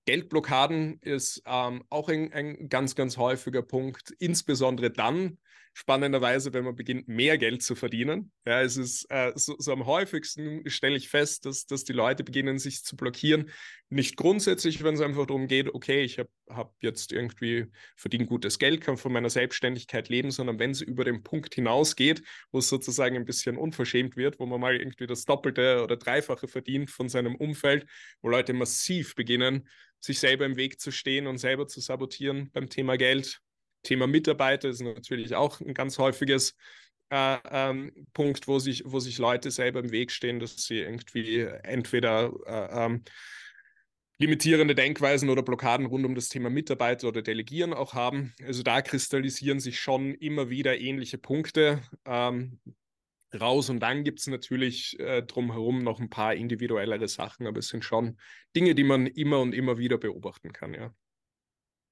Geldblockaden 0.06 1.00
ist 1.02 1.44
ähm, 1.46 1.84
auch 1.90 2.10
ein, 2.10 2.32
ein 2.32 2.70
ganz, 2.70 2.96
ganz 2.96 3.18
häufiger 3.18 3.62
Punkt, 3.62 4.12
insbesondere 4.18 4.92
dann, 4.92 5.40
spannenderweise, 5.80 6.54
wenn 6.54 6.66
man 6.66 6.76
beginnt, 6.76 7.08
mehr 7.08 7.38
Geld 7.38 7.64
zu 7.64 7.74
verdienen. 7.74 8.34
Ja, 8.46 8.62
es 8.62 8.76
ist 8.76 9.06
äh, 9.10 9.32
so, 9.36 9.56
so, 9.60 9.72
am 9.72 9.86
häufigsten 9.86 10.70
stelle 10.70 10.98
ich 10.98 11.08
fest, 11.08 11.46
dass, 11.46 11.68
dass 11.68 11.86
die 11.86 11.94
Leute 11.94 12.26
beginnen, 12.26 12.60
sich 12.60 12.84
zu 12.84 12.98
blockieren. 12.98 13.50
Nicht 13.88 14.18
grundsätzlich, 14.18 14.84
wenn 14.84 14.96
es 14.96 15.02
einfach 15.02 15.26
darum 15.26 15.48
geht, 15.48 15.74
okay, 15.74 16.04
ich 16.04 16.20
habe 16.20 16.30
hab 16.50 16.74
jetzt 16.82 17.14
irgendwie 17.14 17.68
verdient 17.96 18.28
gutes 18.28 18.60
Geld, 18.60 18.82
kann 18.82 18.98
von 18.98 19.14
meiner 19.14 19.30
Selbstständigkeit 19.30 20.10
leben, 20.10 20.32
sondern 20.32 20.60
wenn 20.60 20.72
es 20.72 20.82
über 20.82 21.06
den 21.06 21.24
Punkt 21.24 21.56
hinausgeht, 21.56 22.24
wo 22.52 22.60
es 22.60 22.68
sozusagen 22.68 23.16
ein 23.16 23.26
bisschen 23.26 23.56
unverschämt 23.56 24.18
wird, 24.18 24.38
wo 24.38 24.46
man 24.46 24.60
mal 24.60 24.76
irgendwie 24.76 25.08
das 25.08 25.24
Doppelte 25.24 25.82
oder 25.82 25.96
Dreifache 25.96 26.50
verdient 26.50 26.90
von 26.90 27.08
seinem 27.08 27.36
Umfeld, 27.36 27.86
wo 28.22 28.28
Leute 28.28 28.52
massiv 28.52 29.16
beginnen, 29.16 29.66
sich 30.02 30.20
selber 30.20 30.46
im 30.46 30.58
Weg 30.58 30.82
zu 30.82 30.92
stehen 30.92 31.26
und 31.26 31.38
selber 31.38 31.68
zu 31.68 31.80
sabotieren 31.80 32.52
beim 32.52 32.70
Thema 32.70 32.98
Geld, 32.98 33.42
Thema 33.84 34.08
Mitarbeiter 34.08 34.70
ist 34.70 34.82
natürlich 34.82 35.36
auch 35.36 35.62
ein 35.62 35.74
ganz 35.74 35.98
häufiges 35.98 36.56
äh, 37.10 37.38
ähm, 37.50 37.92
Punkt, 38.14 38.48
wo 38.48 38.60
sich, 38.60 38.84
wo 38.86 39.00
sich 39.00 39.18
Leute 39.18 39.52
selber 39.52 39.80
im 39.80 39.92
Weg 39.92 40.12
stehen, 40.12 40.40
dass 40.40 40.56
sie 40.58 40.80
irgendwie 40.80 41.42
entweder 41.64 42.32
äh, 42.46 42.86
ähm, 42.86 43.04
limitierende 44.20 44.76
Denkweisen 44.76 45.30
oder 45.30 45.42
Blockaden 45.42 45.86
rund 45.86 46.06
um 46.06 46.14
das 46.14 46.30
Thema 46.30 46.50
Mitarbeiter 46.50 47.08
oder 47.08 47.22
Delegieren 47.22 47.74
auch 47.74 47.94
haben. 47.94 48.34
Also 48.46 48.64
da 48.64 48.82
kristallisieren 48.82 49.60
sich 49.60 49.80
schon 49.80 50.14
immer 50.16 50.50
wieder 50.50 50.80
ähnliche 50.80 51.18
Punkte 51.18 51.82
ähm, 52.06 52.60
raus. 53.40 53.70
Und 53.70 53.80
dann 53.80 54.04
gibt 54.04 54.20
es 54.20 54.28
natürlich 54.28 55.00
äh, 55.00 55.24
drumherum 55.24 55.84
noch 55.84 56.00
ein 56.00 56.10
paar 56.10 56.36
individuellere 56.36 57.08
Sachen, 57.08 57.48
aber 57.48 57.60
es 57.60 57.70
sind 57.70 57.86
schon 57.86 58.20
Dinge, 58.56 58.76
die 58.76 58.84
man 58.84 59.08
immer 59.08 59.40
und 59.40 59.54
immer 59.54 59.78
wieder 59.78 59.98
beobachten 59.98 60.52
kann, 60.52 60.74
ja 60.74 60.94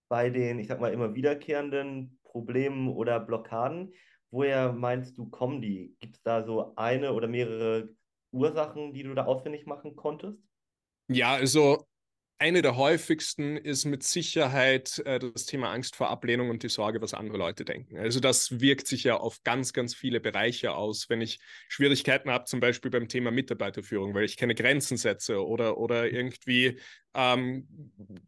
bei 0.08 0.30
den, 0.30 0.60
ich 0.60 0.68
sag 0.68 0.80
mal, 0.80 0.94
immer 0.94 1.16
wiederkehrenden 1.16 2.20
Problemen 2.24 2.90
oder 2.90 3.20
Blockaden. 3.20 3.94
Woher 4.30 4.74
meinst 4.74 5.18
du, 5.18 5.30
kommen 5.30 5.62
die? 5.62 5.96
Gibt 6.00 6.18
es 6.18 6.24
da 6.24 6.44
so 6.44 6.74
eine 6.76 7.14
oder 7.14 7.28
mehrere 7.28 7.90
Ursachen, 8.32 8.94
die 8.94 9.04
du 9.04 9.14
da 9.14 9.26
ausfindig 9.26 9.66
machen 9.66 9.96
konntest? 9.96 10.38
Ja, 11.08 11.34
also 11.34 11.88
eine 12.40 12.62
der 12.62 12.76
häufigsten 12.76 13.58
ist 13.58 13.86
mit 13.86 14.04
Sicherheit 14.04 15.00
äh, 15.06 15.18
das 15.18 15.46
Thema 15.46 15.72
Angst 15.72 15.96
vor 15.96 16.10
Ablehnung 16.10 16.50
und 16.50 16.62
die 16.62 16.70
Sorge, 16.70 17.02
was 17.02 17.14
andere 17.14 17.38
Leute 17.38 17.66
denken. 17.66 17.98
Also 17.98 18.20
das 18.20 18.60
wirkt 18.60 18.88
sich 18.88 19.04
ja 19.06 19.18
auf 19.18 19.42
ganz, 19.44 19.74
ganz 19.74 19.96
viele 19.96 20.20
Bereiche 20.20 20.76
aus. 20.76 21.10
Wenn 21.10 21.22
ich 21.22 21.40
Schwierigkeiten 21.68 22.30
habe, 22.30 22.46
zum 22.46 22.60
Beispiel 22.60 22.92
beim 22.92 23.08
Thema 23.08 23.32
Mitarbeiterführung, 23.32 24.14
weil 24.14 24.26
ich 24.26 24.38
keine 24.38 24.54
Grenzen 24.54 24.98
setze 24.98 25.44
oder, 25.44 25.78
oder 25.78 26.12
irgendwie 26.12 26.80
ähm, 27.16 27.68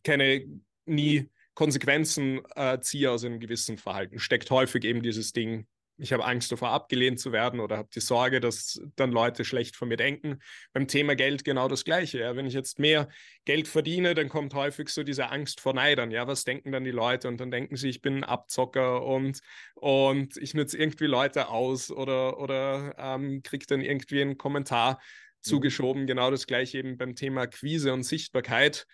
keine 0.03 0.43
nie 0.85 1.29
Konsequenzen 1.59 2.39
äh, 2.55 2.79
ziehe 2.79 3.11
aus 3.11 3.25
einem 3.25 3.41
gewissen 3.41 3.77
Verhalten, 3.77 4.17
steckt 4.17 4.49
häufig 4.49 4.85
eben 4.85 5.03
dieses 5.03 5.33
Ding 5.33 5.67
ich 5.99 6.13
habe 6.13 6.23
Angst 6.23 6.49
davor, 6.51 6.69
abgelehnt 6.69 7.19
zu 7.19 7.33
werden 7.33 7.59
oder 7.59 7.77
habe 7.77 7.89
die 7.93 7.99
Sorge, 7.99 8.39
dass 8.39 8.81
dann 8.95 9.11
Leute 9.11 9.43
schlecht 9.43 9.75
von 9.75 9.89
mir 9.89 9.97
denken. 9.97 10.39
Beim 10.71 10.87
Thema 10.87 11.15
Geld 11.15 11.43
genau 11.43 11.67
das 11.67 11.83
Gleiche. 11.83 12.19
Ja. 12.19 12.37
Wenn 12.37 12.45
ich 12.45 12.53
jetzt 12.53 12.79
mehr 12.79 13.09
Geld 13.43 13.67
verdiene, 13.67 14.15
dann 14.15 14.29
kommt 14.29 14.53
häufig 14.53 14.89
so 14.89 15.03
diese 15.03 15.29
Angst 15.29 15.59
vor 15.59 15.73
Neidern. 15.73 16.11
Ja, 16.11 16.25
was 16.25 16.45
denken 16.45 16.71
dann 16.71 16.85
die 16.85 16.91
Leute? 16.91 17.27
Und 17.27 17.41
dann 17.41 17.51
denken 17.51 17.75
sie, 17.75 17.89
ich 17.89 18.01
bin 18.01 18.19
ein 18.19 18.23
Abzocker 18.23 19.05
und, 19.05 19.41
und 19.75 20.37
ich 20.37 20.53
nütze 20.53 20.77
irgendwie 20.77 21.07
Leute 21.07 21.49
aus 21.49 21.91
oder, 21.91 22.39
oder 22.39 22.95
ähm, 22.97 23.43
kriege 23.43 23.65
dann 23.67 23.81
irgendwie 23.81 24.21
einen 24.21 24.37
Kommentar 24.37 24.93
mhm. 24.93 24.97
zugeschoben. 25.41 26.07
Genau 26.07 26.31
das 26.31 26.47
Gleiche 26.47 26.77
eben 26.77 26.97
beim 26.97 27.15
Thema 27.15 27.41
Akquise 27.41 27.91
und 27.91 28.03
Sichtbarkeit 28.03 28.87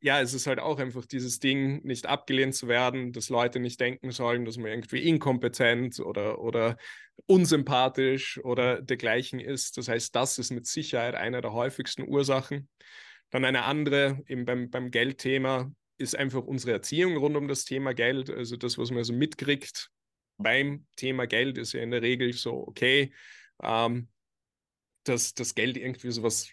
ja, 0.00 0.20
es 0.20 0.34
ist 0.34 0.46
halt 0.46 0.60
auch 0.60 0.78
einfach 0.78 1.04
dieses 1.04 1.40
Ding, 1.40 1.82
nicht 1.84 2.06
abgelehnt 2.06 2.54
zu 2.54 2.68
werden, 2.68 3.12
dass 3.12 3.28
Leute 3.28 3.60
nicht 3.60 3.80
denken 3.80 4.10
sollen, 4.10 4.44
dass 4.44 4.56
man 4.56 4.70
irgendwie 4.70 5.02
inkompetent 5.02 6.00
oder, 6.00 6.40
oder 6.40 6.76
unsympathisch 7.26 8.38
oder 8.44 8.80
dergleichen 8.80 9.40
ist. 9.40 9.76
Das 9.76 9.88
heißt, 9.88 10.14
das 10.14 10.38
ist 10.38 10.50
mit 10.50 10.66
Sicherheit 10.66 11.14
eine 11.14 11.40
der 11.40 11.52
häufigsten 11.52 12.08
Ursachen. 12.08 12.68
Dann 13.30 13.44
eine 13.44 13.64
andere, 13.64 14.22
eben 14.26 14.44
beim, 14.44 14.70
beim 14.70 14.90
Geldthema, 14.90 15.70
ist 15.98 16.16
einfach 16.16 16.44
unsere 16.44 16.72
Erziehung 16.72 17.16
rund 17.16 17.36
um 17.36 17.48
das 17.48 17.64
Thema 17.64 17.92
Geld. 17.92 18.30
Also 18.30 18.56
das, 18.56 18.78
was 18.78 18.90
man 18.90 19.04
so 19.04 19.12
mitkriegt 19.12 19.90
beim 20.36 20.86
Thema 20.96 21.26
Geld, 21.26 21.58
ist 21.58 21.72
ja 21.72 21.82
in 21.82 21.90
der 21.90 22.02
Regel 22.02 22.32
so, 22.32 22.66
okay, 22.68 23.12
ähm, 23.62 24.08
dass 25.02 25.34
das 25.34 25.54
Geld 25.54 25.76
irgendwie 25.76 26.10
so 26.10 26.22
was 26.22 26.50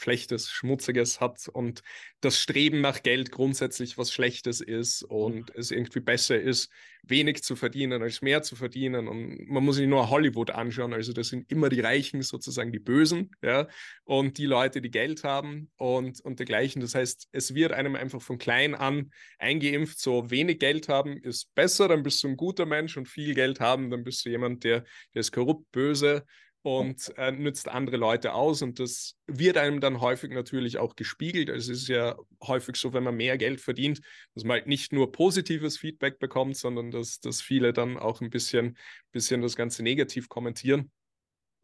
Schlechtes, 0.00 0.50
Schmutziges 0.50 1.20
hat 1.20 1.46
und 1.48 1.82
das 2.22 2.38
Streben 2.38 2.80
nach 2.80 3.02
Geld 3.02 3.30
grundsätzlich 3.30 3.98
was 3.98 4.12
Schlechtes 4.12 4.62
ist 4.62 5.02
und 5.02 5.54
es 5.54 5.70
irgendwie 5.70 6.00
besser 6.00 6.40
ist, 6.40 6.70
wenig 7.02 7.42
zu 7.42 7.54
verdienen 7.54 8.02
als 8.02 8.22
mehr 8.22 8.42
zu 8.42 8.56
verdienen. 8.56 9.08
Und 9.08 9.46
man 9.46 9.62
muss 9.62 9.76
sich 9.76 9.86
nur 9.86 10.08
Hollywood 10.08 10.50
anschauen. 10.50 10.94
Also 10.94 11.12
das 11.12 11.28
sind 11.28 11.50
immer 11.52 11.68
die 11.68 11.80
Reichen, 11.80 12.22
sozusagen 12.22 12.72
die 12.72 12.78
Bösen, 12.78 13.30
ja, 13.42 13.68
und 14.04 14.38
die 14.38 14.46
Leute, 14.46 14.80
die 14.80 14.90
Geld 14.90 15.22
haben 15.22 15.70
und, 15.76 16.20
und 16.22 16.38
dergleichen. 16.38 16.80
Das 16.80 16.94
heißt, 16.94 17.28
es 17.32 17.54
wird 17.54 17.72
einem 17.72 17.94
einfach 17.94 18.22
von 18.22 18.38
klein 18.38 18.74
an 18.74 19.10
eingeimpft, 19.38 20.00
so 20.00 20.30
wenig 20.30 20.60
Geld 20.60 20.88
haben 20.88 21.18
ist 21.18 21.54
besser, 21.54 21.88
dann 21.88 22.02
bist 22.02 22.22
du 22.22 22.28
ein 22.28 22.36
guter 22.36 22.64
Mensch 22.64 22.96
und 22.96 23.06
viel 23.06 23.34
Geld 23.34 23.60
haben, 23.60 23.90
dann 23.90 24.02
bist 24.02 24.24
du 24.24 24.30
jemand, 24.30 24.64
der, 24.64 24.84
der 25.14 25.20
ist 25.20 25.32
korrupt, 25.32 25.70
böse 25.72 26.24
und 26.62 27.12
äh, 27.16 27.32
nützt 27.32 27.68
andere 27.68 27.96
Leute 27.96 28.34
aus. 28.34 28.62
Und 28.62 28.78
das 28.78 29.16
wird 29.26 29.56
einem 29.56 29.80
dann 29.80 30.00
häufig 30.00 30.30
natürlich 30.30 30.78
auch 30.78 30.94
gespiegelt. 30.94 31.48
Also 31.48 31.72
es 31.72 31.82
ist 31.82 31.88
ja 31.88 32.16
häufig 32.42 32.76
so, 32.76 32.92
wenn 32.92 33.04
man 33.04 33.16
mehr 33.16 33.38
Geld 33.38 33.60
verdient, 33.60 34.00
dass 34.34 34.44
man 34.44 34.58
halt 34.58 34.66
nicht 34.66 34.92
nur 34.92 35.10
positives 35.12 35.78
Feedback 35.78 36.18
bekommt, 36.18 36.56
sondern 36.56 36.90
dass, 36.90 37.20
dass 37.20 37.40
viele 37.40 37.72
dann 37.72 37.96
auch 37.98 38.20
ein 38.20 38.30
bisschen, 38.30 38.76
bisschen 39.12 39.40
das 39.40 39.56
Ganze 39.56 39.82
negativ 39.82 40.28
kommentieren. 40.28 40.90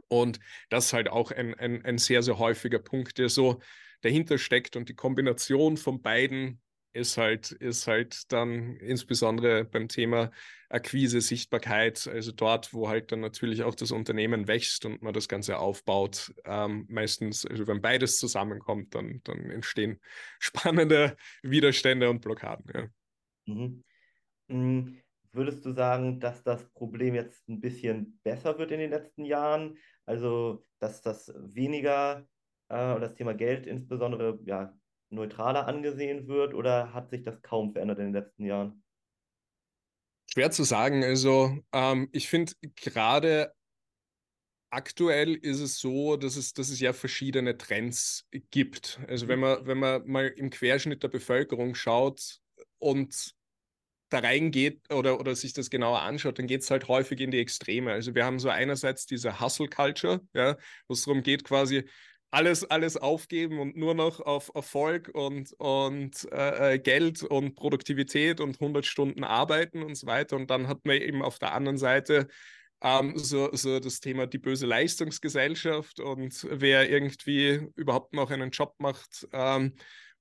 Und 0.08 0.38
das 0.70 0.86
ist 0.86 0.92
halt 0.92 1.08
auch 1.08 1.30
ein, 1.30 1.54
ein, 1.54 1.84
ein 1.84 1.98
sehr, 1.98 2.22
sehr 2.22 2.38
häufiger 2.38 2.78
Punkt, 2.78 3.18
der 3.18 3.28
so 3.28 3.60
dahinter 4.00 4.38
steckt. 4.38 4.76
Und 4.76 4.88
die 4.88 4.94
Kombination 4.94 5.76
von 5.76 6.00
beiden 6.00 6.60
ist 6.96 7.16
halt, 7.18 7.52
ist 7.52 7.86
halt 7.86 8.32
dann 8.32 8.76
insbesondere 8.76 9.64
beim 9.64 9.88
Thema 9.88 10.30
Akquise, 10.68 11.20
Sichtbarkeit, 11.20 12.08
also 12.08 12.32
dort, 12.32 12.74
wo 12.74 12.88
halt 12.88 13.12
dann 13.12 13.20
natürlich 13.20 13.62
auch 13.62 13.74
das 13.74 13.92
Unternehmen 13.92 14.48
wächst 14.48 14.84
und 14.84 15.02
man 15.02 15.14
das 15.14 15.28
Ganze 15.28 15.58
aufbaut. 15.58 16.34
Ähm, 16.44 16.86
meistens, 16.88 17.46
also 17.46 17.66
wenn 17.68 17.80
beides 17.80 18.18
zusammenkommt, 18.18 18.94
dann, 18.94 19.20
dann 19.24 19.50
entstehen 19.50 20.00
spannende 20.40 21.16
Widerstände 21.42 22.10
und 22.10 22.20
Blockaden. 22.20 22.64
Ja. 22.74 23.54
Mhm. 23.54 23.84
Mm, 24.48 24.98
würdest 25.32 25.64
du 25.64 25.72
sagen, 25.72 26.18
dass 26.18 26.42
das 26.42 26.68
Problem 26.72 27.14
jetzt 27.14 27.48
ein 27.48 27.60
bisschen 27.60 28.18
besser 28.24 28.58
wird 28.58 28.72
in 28.72 28.80
den 28.80 28.90
letzten 28.90 29.24
Jahren? 29.24 29.78
Also, 30.04 30.66
dass 30.80 31.00
das 31.02 31.32
weniger 31.36 32.26
äh, 32.68 33.00
das 33.00 33.14
Thema 33.14 33.34
Geld 33.34 33.66
insbesondere 33.66 34.38
ja, 34.44 34.76
neutraler 35.10 35.66
angesehen 35.66 36.28
wird 36.28 36.54
oder 36.54 36.92
hat 36.92 37.10
sich 37.10 37.22
das 37.22 37.40
kaum 37.42 37.72
verändert 37.72 37.98
in 37.98 38.06
den 38.06 38.14
letzten 38.14 38.44
Jahren? 38.44 38.82
Schwer 40.30 40.50
zu 40.50 40.64
sagen. 40.64 41.04
Also 41.04 41.58
ähm, 41.72 42.08
ich 42.12 42.28
finde 42.28 42.52
gerade 42.74 43.52
aktuell 44.70 45.34
ist 45.34 45.60
es 45.60 45.78
so, 45.78 46.16
dass 46.16 46.36
es, 46.36 46.52
dass 46.52 46.68
es 46.68 46.80
ja 46.80 46.92
verschiedene 46.92 47.56
Trends 47.56 48.26
gibt. 48.50 49.00
Also 49.08 49.28
wenn 49.28 49.40
man, 49.40 49.66
wenn 49.66 49.78
man 49.78 50.06
mal 50.06 50.26
im 50.26 50.50
Querschnitt 50.50 51.02
der 51.02 51.08
Bevölkerung 51.08 51.74
schaut 51.74 52.40
und 52.78 53.34
da 54.08 54.18
reingeht 54.20 54.80
oder, 54.92 55.18
oder 55.18 55.34
sich 55.34 55.52
das 55.52 55.70
genauer 55.70 56.02
anschaut, 56.02 56.38
dann 56.38 56.46
geht 56.46 56.62
es 56.62 56.70
halt 56.70 56.88
häufig 56.88 57.20
in 57.20 57.30
die 57.30 57.40
Extreme. 57.40 57.92
Also 57.92 58.14
wir 58.14 58.24
haben 58.24 58.38
so 58.38 58.48
einerseits 58.48 59.06
diese 59.06 59.40
Hustle 59.40 59.68
Culture, 59.68 60.20
ja, 60.32 60.56
wo 60.86 60.94
es 60.94 61.04
darum 61.04 61.22
geht, 61.22 61.44
quasi 61.44 61.88
alles, 62.30 62.64
alles 62.64 62.96
aufgeben 62.96 63.58
und 63.60 63.76
nur 63.76 63.94
noch 63.94 64.20
auf 64.20 64.50
Erfolg 64.54 65.10
und, 65.14 65.52
und 65.58 66.28
äh, 66.32 66.74
äh 66.74 66.78
Geld 66.78 67.22
und 67.22 67.54
Produktivität 67.54 68.40
und 68.40 68.60
100 68.60 68.84
Stunden 68.84 69.24
arbeiten 69.24 69.82
und 69.82 69.94
so 69.94 70.06
weiter. 70.06 70.36
Und 70.36 70.50
dann 70.50 70.68
hat 70.68 70.84
man 70.84 70.96
eben 70.96 71.22
auf 71.22 71.38
der 71.38 71.54
anderen 71.54 71.78
Seite 71.78 72.28
ähm, 72.82 73.16
so, 73.16 73.50
so 73.52 73.80
das 73.80 74.00
Thema 74.00 74.26
die 74.26 74.38
böse 74.38 74.66
Leistungsgesellschaft 74.66 76.00
und 76.00 76.46
wer 76.50 76.90
irgendwie 76.90 77.68
überhaupt 77.74 78.12
noch 78.12 78.30
einen 78.30 78.50
Job 78.50 78.74
macht, 78.78 79.26
ähm, 79.32 79.74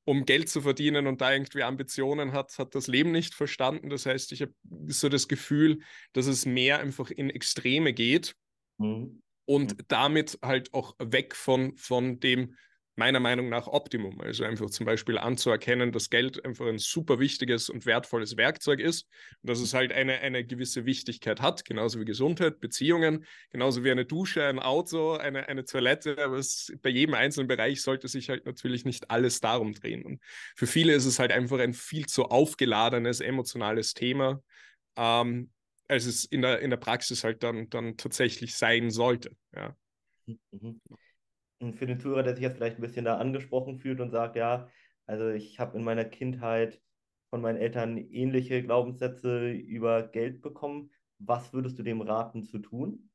um 0.06 0.26
Geld 0.26 0.50
zu 0.50 0.62
verdienen 0.62 1.08
und 1.08 1.20
da 1.20 1.34
irgendwie 1.34 1.64
Ambitionen 1.64 2.32
hat, 2.32 2.58
hat 2.60 2.76
das 2.76 2.88
Leben 2.88 3.12
nicht 3.12 3.34
verstanden. 3.34 3.90
Das 3.90 4.06
heißt, 4.06 4.32
ich 4.32 4.42
habe 4.44 4.54
so 4.88 5.10
das 5.10 5.28
Gefühl, 5.28 5.80
dass 6.14 6.28
es 6.28 6.46
mehr 6.46 6.80
einfach 6.80 7.10
in 7.10 7.32
Extreme 7.32 7.92
geht. 7.92 8.36
Mhm 8.78 9.24
und 9.46 9.78
mhm. 9.78 9.84
damit 9.88 10.40
halt 10.42 10.74
auch 10.74 10.96
weg 11.00 11.36
von, 11.36 11.78
von 11.78 12.20
dem 12.20 12.56
meiner 12.96 13.20
Meinung 13.20 13.50
nach 13.50 13.68
Optimum. 13.68 14.22
Also 14.22 14.46
einfach 14.46 14.70
zum 14.70 14.86
Beispiel 14.86 15.18
anzuerkennen, 15.18 15.92
dass 15.92 16.10
Geld 16.10 16.44
einfach 16.46 16.66
ein 16.66 16.78
super 16.78 17.20
wichtiges 17.20 17.70
und 17.70 17.86
wertvolles 17.86 18.38
Werkzeug 18.38 18.80
ist 18.80 19.08
und 19.42 19.50
dass 19.50 19.60
es 19.60 19.74
halt 19.74 19.92
eine, 19.92 20.20
eine 20.20 20.46
gewisse 20.46 20.86
Wichtigkeit 20.86 21.42
hat, 21.42 21.66
genauso 21.66 22.00
wie 22.00 22.06
Gesundheit, 22.06 22.60
Beziehungen, 22.60 23.26
genauso 23.52 23.84
wie 23.84 23.92
eine 23.92 24.06
Dusche, 24.06 24.46
ein 24.46 24.60
Auto, 24.60 25.14
eine, 25.14 25.50
eine 25.50 25.66
Toilette. 25.66 26.18
Aber 26.24 26.38
es, 26.38 26.72
bei 26.82 26.90
jedem 26.90 27.16
einzelnen 27.16 27.48
Bereich 27.48 27.82
sollte 27.82 28.08
sich 28.08 28.30
halt 28.30 28.46
natürlich 28.46 28.86
nicht 28.86 29.12
alles 29.12 29.42
darum 29.42 29.74
drehen. 29.74 30.04
Und 30.06 30.22
für 30.56 30.68
viele 30.68 30.94
ist 30.94 31.06
es 31.06 31.20
halt 31.20 31.32
einfach 31.32 31.60
ein 31.60 31.74
viel 31.74 32.06
zu 32.06 32.26
aufgeladenes, 32.26 33.20
emotionales 33.20 33.94
Thema. 33.94 34.42
Ähm, 34.96 35.52
als 35.88 36.06
es 36.06 36.26
in 36.26 36.42
der, 36.42 36.60
in 36.60 36.70
der 36.70 36.78
Praxis 36.78 37.24
halt 37.24 37.44
dann, 37.44 37.70
dann 37.70 37.98
tatsächlich 37.98 38.56
sein 38.56 38.90
sollte. 38.90 39.36
Ja. 39.54 39.76
Mhm. 40.26 40.82
Und 41.60 41.76
für 41.76 41.86
den 41.86 42.00
Zuhörer, 42.00 42.24
der 42.24 42.36
sich 42.36 42.44
jetzt 42.44 42.58
vielleicht 42.58 42.78
ein 42.78 42.82
bisschen 42.82 43.06
da 43.06 43.18
angesprochen 43.18 43.80
fühlt 43.80 44.00
und 44.00 44.12
sagt, 44.12 44.36
ja, 44.36 44.70
also 45.06 45.30
ich 45.30 45.60
habe 45.60 45.78
in 45.78 45.84
meiner 45.84 46.06
Kindheit 46.06 46.82
von 47.30 47.42
meinen 47.42 47.58
Eltern 47.58 47.98
ähnliche 47.98 48.64
Glaubenssätze 48.64 49.52
über 49.52 50.08
Geld 50.08 50.42
bekommen. 50.42 50.92
Was 51.20 51.54
würdest 51.54 51.80
du 51.80 51.84
dem 51.84 52.02
raten 52.02 52.44
zu 52.44 52.60
tun? 52.60 53.10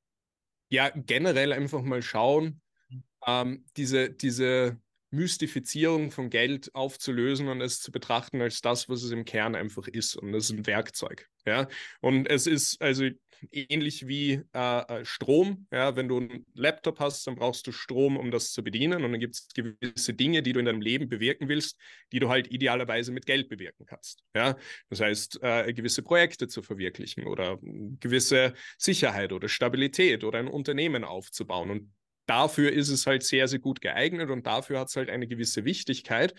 Ja, 0.68 0.90
generell 0.90 1.52
einfach 1.52 1.82
mal 1.82 2.02
schauen, 2.02 2.60
mhm. 2.88 3.02
ähm, 3.26 3.64
diese, 3.76 4.10
diese 4.10 4.80
Mystifizierung 5.10 6.10
von 6.10 6.30
Geld 6.30 6.74
aufzulösen 6.74 7.48
und 7.48 7.60
es 7.60 7.80
zu 7.80 7.90
betrachten 7.92 8.40
als 8.40 8.60
das, 8.60 8.88
was 8.88 9.02
es 9.02 9.10
im 9.10 9.24
Kern 9.24 9.54
einfach 9.54 9.86
ist. 9.88 10.16
Und 10.16 10.32
das 10.32 10.44
ist 10.44 10.50
ein 10.50 10.66
Werkzeug. 10.66 11.28
Ja, 11.46 11.68
und 12.00 12.26
es 12.28 12.46
ist 12.46 12.80
also 12.82 13.08
ähnlich 13.50 14.06
wie 14.06 14.42
äh, 14.54 15.00
äh, 15.00 15.04
Strom. 15.04 15.66
Ja, 15.72 15.96
wenn 15.96 16.08
du 16.08 16.18
einen 16.18 16.44
Laptop 16.54 17.00
hast, 17.00 17.26
dann 17.26 17.36
brauchst 17.36 17.66
du 17.66 17.72
Strom, 17.72 18.16
um 18.16 18.30
das 18.30 18.52
zu 18.52 18.62
bedienen. 18.62 19.04
Und 19.04 19.12
dann 19.12 19.20
gibt 19.20 19.34
es 19.34 19.48
gewisse 19.54 20.14
Dinge, 20.14 20.42
die 20.42 20.52
du 20.52 20.60
in 20.60 20.66
deinem 20.66 20.82
Leben 20.82 21.08
bewirken 21.08 21.48
willst, 21.48 21.78
die 22.12 22.20
du 22.20 22.28
halt 22.28 22.52
idealerweise 22.52 23.12
mit 23.12 23.26
Geld 23.26 23.48
bewirken 23.48 23.86
kannst. 23.86 24.22
Ja, 24.34 24.56
das 24.88 25.00
heißt, 25.00 25.42
äh, 25.42 25.72
gewisse 25.72 26.02
Projekte 26.02 26.48
zu 26.48 26.62
verwirklichen 26.62 27.26
oder 27.26 27.58
gewisse 28.00 28.54
Sicherheit 28.78 29.32
oder 29.32 29.48
Stabilität 29.48 30.24
oder 30.24 30.38
ein 30.38 30.48
Unternehmen 30.48 31.04
aufzubauen. 31.04 31.70
Und 31.70 31.92
dafür 32.30 32.72
ist 32.72 32.88
es 32.88 33.06
halt 33.06 33.24
sehr, 33.24 33.48
sehr 33.48 33.58
gut 33.58 33.80
geeignet 33.80 34.30
und 34.30 34.46
dafür 34.46 34.80
hat 34.80 34.88
es 34.88 34.96
halt 34.96 35.10
eine 35.10 35.26
gewisse 35.26 35.64
Wichtigkeit. 35.64 36.34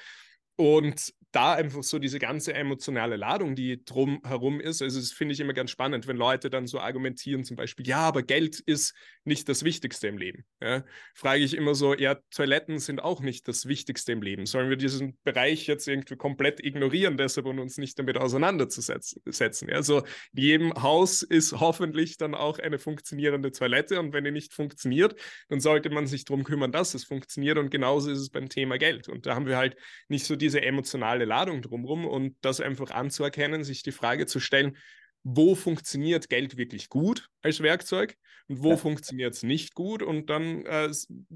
Und 0.55 1.13
da 1.31 1.53
einfach 1.53 1.83
so 1.83 1.97
diese 1.97 2.19
ganze 2.19 2.53
emotionale 2.53 3.15
Ladung, 3.15 3.55
die 3.55 3.83
drum 3.85 4.21
herum 4.25 4.59
ist. 4.59 4.81
Also, 4.81 4.99
das 4.99 5.11
finde 5.11 5.33
ich 5.33 5.39
immer 5.39 5.53
ganz 5.53 5.71
spannend, 5.71 6.07
wenn 6.07 6.17
Leute 6.17 6.49
dann 6.49 6.67
so 6.67 6.79
argumentieren, 6.79 7.43
zum 7.43 7.55
Beispiel, 7.55 7.87
ja, 7.87 7.99
aber 7.99 8.21
Geld 8.21 8.59
ist 8.59 8.93
nicht 9.23 9.47
das 9.47 9.63
Wichtigste 9.63 10.07
im 10.07 10.17
Leben. 10.17 10.43
Ja, 10.61 10.83
frage 11.15 11.43
ich 11.43 11.55
immer 11.55 11.73
so, 11.73 11.95
ja, 11.95 12.15
Toiletten 12.31 12.79
sind 12.79 13.01
auch 13.01 13.21
nicht 13.21 13.47
das 13.47 13.65
Wichtigste 13.65 14.11
im 14.11 14.21
Leben. 14.21 14.45
Sollen 14.45 14.69
wir 14.69 14.75
diesen 14.75 15.17
Bereich 15.23 15.67
jetzt 15.67 15.87
irgendwie 15.87 16.17
komplett 16.17 16.63
ignorieren, 16.63 17.17
deshalb 17.17 17.45
und 17.45 17.59
uns 17.59 17.77
nicht 17.77 17.97
damit 17.97 18.17
auseinanderzusetzen? 18.17 19.69
Also 19.71 19.99
in 20.33 20.41
jedem 20.41 20.83
Haus 20.83 21.21
ist 21.21 21.53
hoffentlich 21.53 22.17
dann 22.17 22.35
auch 22.35 22.59
eine 22.59 22.77
funktionierende 22.77 23.51
Toilette 23.51 23.99
und 23.99 24.11
wenn 24.11 24.25
die 24.25 24.31
nicht 24.31 24.53
funktioniert, 24.53 25.15
dann 25.47 25.61
sollte 25.61 25.89
man 25.89 26.07
sich 26.07 26.25
darum 26.25 26.43
kümmern, 26.43 26.71
dass 26.71 26.93
es 26.93 27.05
funktioniert 27.05 27.57
und 27.57 27.69
genauso 27.69 28.11
ist 28.11 28.19
es 28.19 28.29
beim 28.29 28.49
Thema 28.49 28.77
Geld. 28.77 29.07
Und 29.07 29.25
da 29.25 29.35
haben 29.35 29.45
wir 29.45 29.57
halt 29.57 29.77
nicht 30.09 30.25
so 30.25 30.35
diese 30.41 30.61
emotionale 30.61 31.25
Ladung 31.25 31.61
drumherum 31.61 32.05
und 32.05 32.35
das 32.41 32.59
einfach 32.61 32.91
anzuerkennen, 32.91 33.63
sich 33.63 33.83
die 33.83 33.91
Frage 33.91 34.25
zu 34.25 34.39
stellen, 34.39 34.77
wo 35.23 35.53
funktioniert 35.55 36.29
Geld 36.29 36.57
wirklich 36.57 36.89
gut 36.89 37.27
als 37.43 37.59
Werkzeug 37.61 38.15
und 38.47 38.63
wo 38.63 38.71
Ja. 38.71 38.75
funktioniert 38.75 39.35
es 39.35 39.43
nicht 39.43 39.75
gut 39.75 40.01
und 40.01 40.29
dann 40.31 40.65
äh, 40.65 40.89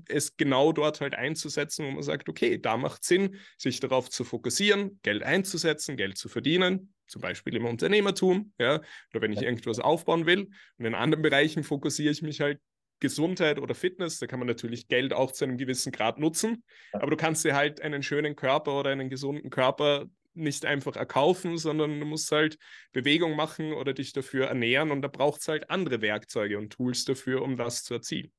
es- 0.08 0.36
genau 0.38 0.72
dort 0.72 1.02
halt 1.02 1.14
einzusetzen, 1.16 1.86
wo 1.86 1.92
man 1.92 2.04
sagt, 2.04 2.28
okay, 2.30 2.58
da 2.60 2.78
macht 2.78 3.04
Sinn, 3.04 3.38
sich 3.58 3.80
darauf 3.80 4.10
zu 4.10 4.24
fokussieren, 4.24 5.00
Geld 5.04 5.24
einzusetzen, 5.24 5.98
Geld 5.98 6.18
zu 6.18 6.30
verdienen, 6.30 6.94
zum 7.08 7.22
Beispiel 7.22 7.56
im 7.56 7.66
Unternehmertum, 7.66 8.54
ja, 8.60 8.76
oder 9.14 9.22
wenn 9.22 9.32
ich 9.32 9.42
irgendwas 9.44 9.80
aufbauen 9.80 10.26
will. 10.26 10.50
Und 10.78 10.86
in 10.86 10.96
anderen 10.96 11.22
Bereichen 11.22 11.64
fokussiere 11.64 12.12
ich 12.12 12.22
mich 12.24 12.42
halt 12.42 12.60
Gesundheit 13.00 13.60
oder 13.60 13.76
Fitness, 13.76 14.20
da 14.20 14.28
kann 14.28 14.40
man 14.40 14.48
natürlich 14.48 14.88
Geld 14.88 15.14
auch 15.14 15.32
zu 15.32 15.46
einem 15.46 15.58
gewissen 15.58 15.92
Grad 15.92 16.18
nutzen, 16.20 16.64
Ja. 16.94 17.02
aber 17.02 17.12
du 17.12 17.18
kannst 17.18 17.44
dir 17.46 17.56
halt 17.56 17.82
einen 17.82 18.04
schönen 18.04 18.36
Körper 18.36 18.80
oder 18.80 18.90
einen 18.92 19.10
gesunden 19.10 19.50
Körper 19.50 20.06
nicht 20.34 20.66
einfach 20.66 20.96
erkaufen, 20.98 21.58
sondern 21.58 22.00
du 22.00 22.06
musst 22.06 22.32
halt 22.32 22.58
Bewegung 22.92 23.36
machen 23.36 23.74
oder 23.74 23.94
dich 23.94 24.12
dafür 24.14 24.48
ernähren 24.48 24.92
und 24.92 25.02
da 25.02 25.08
braucht 25.08 25.42
es 25.42 25.48
halt 25.48 25.70
andere 25.70 26.02
Werkzeuge 26.02 26.58
und 26.58 26.72
Tools 26.74 27.06
dafür, 27.06 27.42
um 27.42 27.56
das 27.58 27.84
zu 27.84 27.94
erzielen. 27.94 28.32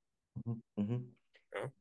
Mhm. 0.45 0.63
Mhm. 0.77 1.17
Ja. 1.55 1.73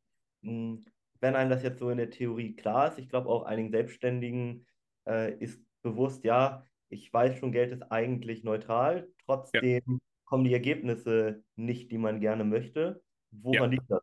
Mm, 0.41 0.75
Wenn 1.19 1.35
einem 1.35 1.49
das 1.49 1.63
jetzt 1.63 1.79
so 1.79 1.89
in 1.89 1.97
der 1.97 2.09
Theorie 2.11 2.55
klar 2.55 2.89
ist, 2.91 2.99
ich 2.99 3.09
glaube 3.09 3.29
auch 3.29 3.43
einigen 3.43 3.71
Selbstständigen 3.71 4.67
äh, 5.07 5.33
ist 5.37 5.61
bewusst, 5.81 6.23
ja, 6.23 6.65
ich 6.89 7.11
weiß 7.11 7.37
schon, 7.37 7.51
Geld 7.51 7.71
ist 7.71 7.83
eigentlich 7.91 8.43
neutral, 8.43 9.09
trotzdem 9.25 9.99
kommen 10.35 10.43
die 10.43 10.53
Ergebnisse 10.53 11.45
nicht, 11.55 11.93
die 11.93 11.97
man 11.97 12.19
gerne 12.19 12.43
möchte. 12.43 13.01
Woran 13.31 13.71
liegt 13.71 13.89
das? 13.89 14.01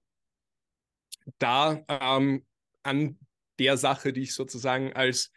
Da 1.39 1.85
ähm, 1.89 2.47
an 2.83 3.19
der 3.59 3.77
Sache, 3.77 4.15
die 4.15 4.23
ich 4.23 4.33
sozusagen 4.33 4.95
als 4.95 5.31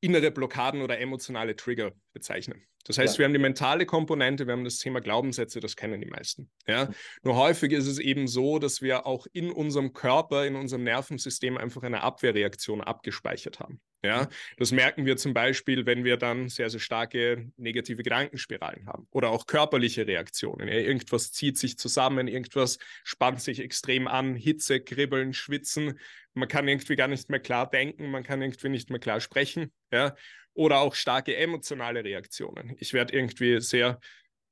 innere 0.00 0.30
Blockaden 0.30 0.80
oder 0.80 0.98
emotionale 0.98 1.56
Trigger 1.56 1.92
bezeichne. 2.14 2.54
Das 2.84 2.98
heißt, 2.98 3.14
Ja. 3.14 3.18
wir 3.20 3.24
haben 3.26 3.32
die 3.32 3.38
mentale 3.38 3.86
Komponente, 3.86 4.46
wir 4.46 4.52
haben 4.52 4.64
das 4.64 4.78
Thema 4.78 5.00
Glaubenssätze, 5.00 5.60
das 5.60 5.74
kennen 5.76 6.00
die 6.00 6.08
meisten. 6.08 6.50
Ja? 6.66 6.90
Nur 7.22 7.36
häufig 7.36 7.72
ist 7.72 7.86
es 7.86 7.98
eben 7.98 8.28
so, 8.28 8.58
dass 8.58 8.82
wir 8.82 9.06
auch 9.06 9.26
in 9.32 9.50
unserem 9.50 9.92
Körper, 9.92 10.46
in 10.46 10.54
unserem 10.54 10.84
Nervensystem 10.84 11.56
einfach 11.56 11.82
eine 11.82 12.02
Abwehrreaktion 12.02 12.80
abgespeichert 12.82 13.60
haben. 13.60 13.80
Ja? 14.02 14.28
Das 14.58 14.70
merken 14.70 15.06
wir 15.06 15.16
zum 15.16 15.32
Beispiel, 15.32 15.86
wenn 15.86 16.04
wir 16.04 16.18
dann 16.18 16.50
sehr, 16.50 16.68
sehr 16.68 16.80
starke 16.80 17.50
negative 17.56 18.02
Gedankenspiralen 18.02 18.86
haben 18.86 19.08
oder 19.10 19.30
auch 19.30 19.46
körperliche 19.46 20.06
Reaktionen. 20.06 20.68
Ja? 20.68 20.74
Irgendwas 20.74 21.32
zieht 21.32 21.56
sich 21.56 21.78
zusammen, 21.78 22.28
irgendwas 22.28 22.78
spannt 23.02 23.40
sich 23.40 23.60
extrem 23.60 24.06
an, 24.06 24.36
Hitze, 24.36 24.80
Kribbeln, 24.80 25.32
Schwitzen. 25.32 25.98
Man 26.34 26.48
kann 26.48 26.68
irgendwie 26.68 26.96
gar 26.96 27.08
nicht 27.08 27.30
mehr 27.30 27.40
klar 27.40 27.70
denken, 27.70 28.10
man 28.10 28.24
kann 28.24 28.42
irgendwie 28.42 28.68
nicht 28.68 28.90
mehr 28.90 28.98
klar 29.00 29.20
sprechen. 29.20 29.72
Ja? 29.90 30.14
Oder 30.54 30.78
auch 30.78 30.94
starke 30.94 31.36
emotionale 31.36 32.04
Reaktionen. 32.04 32.76
Ich 32.78 32.92
werde 32.92 33.12
irgendwie 33.12 33.60
sehr 33.60 33.98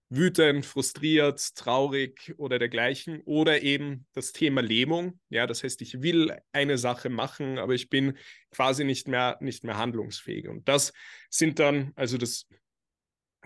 wütend, 0.08 0.66
frustriert, 0.66 1.54
traurig 1.54 2.34
oder 2.36 2.58
dergleichen. 2.58 3.22
Oder 3.24 3.62
eben 3.62 4.06
das 4.12 4.32
Thema 4.32 4.60
Lähmung. 4.60 5.18
Ja, 5.30 5.46
das 5.46 5.64
heißt, 5.64 5.80
ich 5.80 6.02
will 6.02 6.36
eine 6.52 6.76
Sache 6.76 7.08
machen, 7.08 7.58
aber 7.58 7.72
ich 7.72 7.88
bin 7.88 8.18
quasi 8.50 8.84
nicht 8.84 9.08
mehr, 9.08 9.38
nicht 9.40 9.64
mehr 9.64 9.78
handlungsfähig. 9.78 10.48
Und 10.48 10.68
das 10.68 10.92
sind 11.30 11.58
dann, 11.58 11.92
also 11.96 12.18
das 12.18 12.46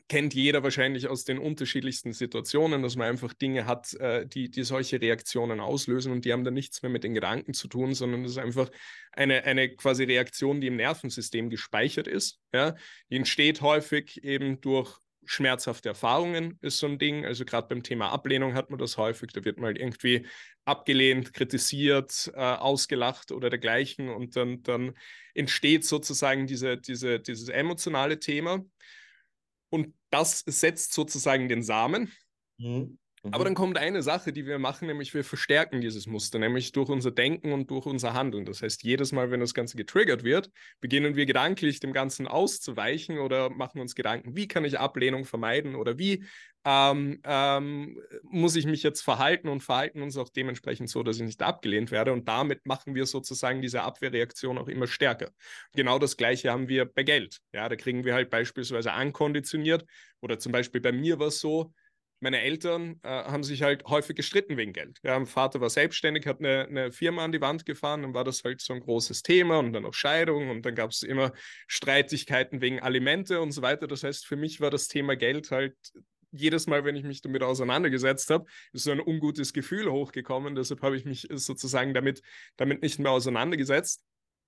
kennt 0.09 0.35
jeder 0.35 0.63
wahrscheinlich 0.63 1.09
aus 1.09 1.25
den 1.25 1.39
unterschiedlichsten 1.39 2.13
Situationen, 2.13 2.83
dass 2.83 2.97
man 2.97 3.09
einfach 3.09 3.33
Dinge 3.35 3.67
hat, 3.67 3.93
äh, 3.95 4.27
die, 4.27 4.51
die 4.51 4.63
solche 4.63 5.01
Reaktionen 5.01 5.61
auslösen 5.61 6.13
und 6.13 6.25
die 6.25 6.33
haben 6.33 6.45
dann 6.45 6.55
nichts 6.55 6.83
mehr 6.83 6.91
mit 6.91 7.05
den 7.05 7.15
Gedanken 7.15 7.55
zu 7.55 7.67
tun, 7.69 7.95
sondern 7.95 8.23
das 8.23 8.33
ist 8.33 8.39
einfach 8.39 8.71
eine, 9.13 9.45
eine 9.45 9.75
quasi 9.75 10.05
Reaktion, 10.05 10.61
die 10.61 10.69
im 10.69 10.77
Nervensystem 10.77 11.51
gespeichert 11.51 12.07
ist. 12.07 12.41
Ja? 12.53 12.75
Die 13.11 13.17
entsteht 13.17 13.61
häufig 13.63 14.23
eben 14.23 14.61
durch 14.61 14.97
schmerzhafte 15.25 15.89
Erfahrungen, 15.89 16.59
ist 16.63 16.79
so 16.79 16.87
ein 16.87 16.99
Ding. 16.99 17.27
Also 17.27 17.45
gerade 17.45 17.67
beim 17.69 17.83
Thema 17.83 18.11
Ablehnung 18.11 18.55
hat 18.55 18.71
man 18.71 18.79
das 18.79 18.97
häufig, 18.97 19.33
da 19.33 19.45
wird 19.45 19.59
man 19.59 19.67
halt 19.67 19.79
irgendwie 19.79 20.27
abgelehnt, 20.65 21.35
kritisiert, 21.35 22.31
äh, 22.35 22.39
ausgelacht 22.39 23.33
oder 23.33 23.51
dergleichen 23.51 24.09
und 24.09 24.37
dann, 24.37 24.63
dann 24.63 24.95
entsteht 25.35 25.85
sozusagen 25.85 26.47
diese, 26.47 26.77
diese, 26.77 27.19
dieses 27.19 27.49
emotionale 27.49 28.21
Thema. 28.21 28.65
Und 29.71 29.95
das 30.11 30.41
setzt 30.47 30.93
sozusagen 30.93 31.49
den 31.49 31.63
Samen. 31.63 32.13
Mhm. 32.59 32.99
Aber 33.33 33.45
dann 33.45 33.55
kommt 33.55 33.79
eine 33.79 34.03
Sache, 34.03 34.33
die 34.33 34.47
wir 34.47 34.59
machen, 34.59 34.87
nämlich 34.87 35.15
wir 35.15 35.25
verstärken 35.25 35.81
dieses 35.81 36.07
Muster, 36.07 36.39
nämlich 36.39 36.73
durch 36.73 36.89
unser 36.89 37.11
Denken 37.11 37.53
und 37.53 37.71
durch 37.71 37.87
unser 37.87 38.15
Handeln. 38.15 38.45
Das 38.45 38.63
heißt, 38.63 38.83
jedes 38.83 39.13
Mal, 39.13 39.31
wenn 39.31 39.41
das 39.41 39.55
Ganze 39.55 39.77
getriggert 39.77 40.25
wird, 40.25 40.51
beginnen 40.81 41.17
wir 41.17 41.27
gedanklich 41.27 41.81
dem 41.81 41.93
Ganzen 41.93 42.27
auszuweichen 42.27 43.19
oder 43.19 43.51
machen 43.51 43.81
uns 43.81 43.95
Gedanken, 43.95 44.37
wie 44.37 44.49
kann 44.49 44.65
ich 44.65 44.79
Ablehnung 44.79 45.25
vermeiden 45.25 45.75
oder 45.75 45.99
wie 45.99 46.25
ähm, 46.67 47.21
ähm, 47.23 48.03
muss 48.23 48.57
ich 48.57 48.67
mich 48.67 48.83
jetzt 48.83 49.03
verhalten 49.03 49.49
und 49.49 49.61
verhalten 49.61 50.03
uns 50.03 50.17
auch 50.17 50.29
dementsprechend 50.29 50.91
so, 50.91 51.05
dass 51.05 51.17
ich 51.17 51.23
nicht 51.23 51.41
abgelehnt 51.41 51.93
werde. 51.93 52.13
Und 52.13 52.27
damit 52.27 52.67
machen 52.67 52.97
wir 52.97 53.07
sozusagen 53.07 53.63
diese 53.63 53.83
Abwehrreaktion 53.83 54.59
auch 54.59 54.67
immer 54.67 54.89
stärker. 54.89 55.31
Genau 55.77 56.01
das 56.01 56.17
Gleiche 56.17 56.51
haben 56.51 56.69
wir 56.69 56.85
bei 56.85 57.05
Geld. 57.05 57.39
Ja, 57.53 57.69
da 57.69 57.77
kriegen 57.77 58.05
wir 58.05 58.15
halt 58.15 58.31
beispielsweise 58.31 58.93
ankonditioniert 58.93 59.85
oder 60.21 60.41
zum 60.41 60.51
Beispiel 60.51 60.81
bei 60.81 60.91
mir 60.91 61.21
war 61.21 61.29
es 61.29 61.39
so, 61.39 61.73
meine 62.27 62.41
Eltern 62.41 62.99
äh, 63.05 63.09
haben 63.09 63.45
sich 63.45 63.63
halt 63.63 63.85
häufig 63.85 64.17
gestritten 64.17 64.57
wegen 64.57 64.73
Geld. 64.73 64.99
Ja, 65.05 65.17
mein 65.17 65.27
Vater 65.27 65.61
war 65.61 65.71
selbstständig, 65.71 66.27
hat 66.27 66.41
eine, 66.41 66.67
eine, 66.67 66.91
Firma 66.91 67.23
an 67.23 67.31
die 67.31 67.41
Wand 67.41 67.65
gefahren, 67.65 68.03
dann 68.03 68.15
war 68.15 68.25
das 68.25 68.43
halt 68.43 68.61
so 68.61 68.73
ein 68.73 68.81
großes 68.81 69.23
Thema 69.23 69.61
und 69.61 69.73
dann 69.73 69.87
auch 69.87 69.95
Scheidung 69.95 70.51
und 70.51 70.67
dann 70.67 70.75
gab 70.75 70.91
es 70.91 71.05
immer 71.05 71.31
Streitigkeiten 71.69 72.61
wegen 72.61 72.81
Alimente 72.81 73.41
und 73.41 73.53
so 73.53 73.63
weiter. 73.63 73.87
Das 73.87 74.03
heißt, 74.03 74.27
für 74.27 74.35
mich 74.35 74.61
war 74.61 74.71
das 74.71 74.89
Thema 74.89 75.15
Geld 75.15 75.53
halt 75.53 75.77
jedes 76.33 76.67
Mal, 76.67 76.85
wenn 76.85 76.97
ich 76.97 77.05
mich 77.05 77.23
damit 77.23 77.45
auseinandergesetzt 77.45 78.29
habe, 78.31 78.47
ist 78.73 78.83
so 78.83 78.91
ein 78.91 79.01
ungutes 79.01 79.53
Gefühl 79.53 79.89
hochgekommen. 79.89 80.57
Deshalb 80.57 80.83
habe 80.83 80.97
ich 80.97 81.05
mich 81.05 81.29
sozusagen 81.31 81.95
damit, 81.95 82.23
damit 82.57 82.83
nicht 82.83 82.99
mehr 82.99 83.13
auseinandergesetzt. 83.13 84.03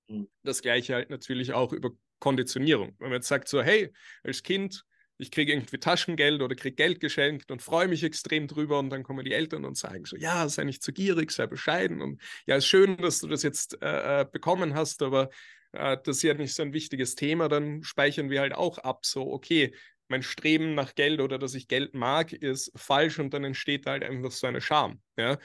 Mhm. 0.09 0.29
Das 0.43 0.63
gleiche 0.63 0.95
halt 0.95 1.11
natürlich 1.11 1.53
auch 1.53 1.73
über 1.73 1.91
Konditionierung. 2.19 2.97
Wenn 2.99 3.11
man 3.11 3.19
jetzt 3.19 3.29
sagt 3.29 3.47
so, 3.47 3.63
hey, 3.63 3.93
als 4.25 4.43
Kind 4.43 4.85
ich 5.19 5.33
kriege 5.33 5.53
irgendwie 5.53 5.79
Taschengeld 5.79 6.41
oder 6.41 6.55
kriege 6.55 6.77
Geld 6.77 7.01
geschenkt 7.01 7.51
und 7.51 7.61
freue 7.61 7.89
mich 7.89 8.05
extrem 8.05 8.47
drüber. 8.47 8.79
Und 8.79 8.91
dann 8.91 9.03
kommen 9.03 9.25
die 9.25 9.33
Eltern 9.33 9.65
und 9.65 9.77
sagen 9.77 10.05
so, 10.05 10.17
ja, 10.17 10.49
sei 10.49 10.65
nicht 10.65 10.83
zu 10.83 10.93
gierig, 10.93 11.33
sei 11.33 11.47
bescheiden. 11.47 12.01
Und 12.01 12.23
ja, 12.47 12.57
ist 12.57 12.67
schön, 12.67 12.97
dass 12.97 13.19
du 13.19 13.27
das 13.27 13.43
jetzt 13.43 13.77
äh, 13.83 14.25
bekommen 14.31 14.75
hast, 14.75 15.03
aber 15.03 15.31
äh, 15.73 15.97
das 16.05 16.19
ist 16.19 16.23
ja 16.23 16.35
nicht 16.35 16.55
so 16.55 16.63
ein 16.63 16.73
wichtiges 16.73 17.17
Thema, 17.17 17.49
dann 17.49 17.83
speichern 17.83 18.31
wir 18.31 18.41
halt 18.41 18.55
auch 18.55 18.79
ab, 18.79 19.05
so, 19.05 19.33
okay, 19.33 19.75
mein 20.07 20.23
Streben 20.23 20.75
nach 20.75 20.95
Geld 20.95 21.21
oder 21.21 21.39
dass 21.39 21.55
ich 21.55 21.69
Geld 21.69 21.95
mag, 21.95 22.33
ist 22.33 22.73
falsch. 22.77 23.19
Und 23.19 23.35
dann 23.35 23.45
entsteht 23.45 23.87
halt 23.87 24.05
einfach 24.05 24.31
so 24.31 24.47
eine 24.47 24.61
Scham, 24.61 25.03
ja. 25.17 25.39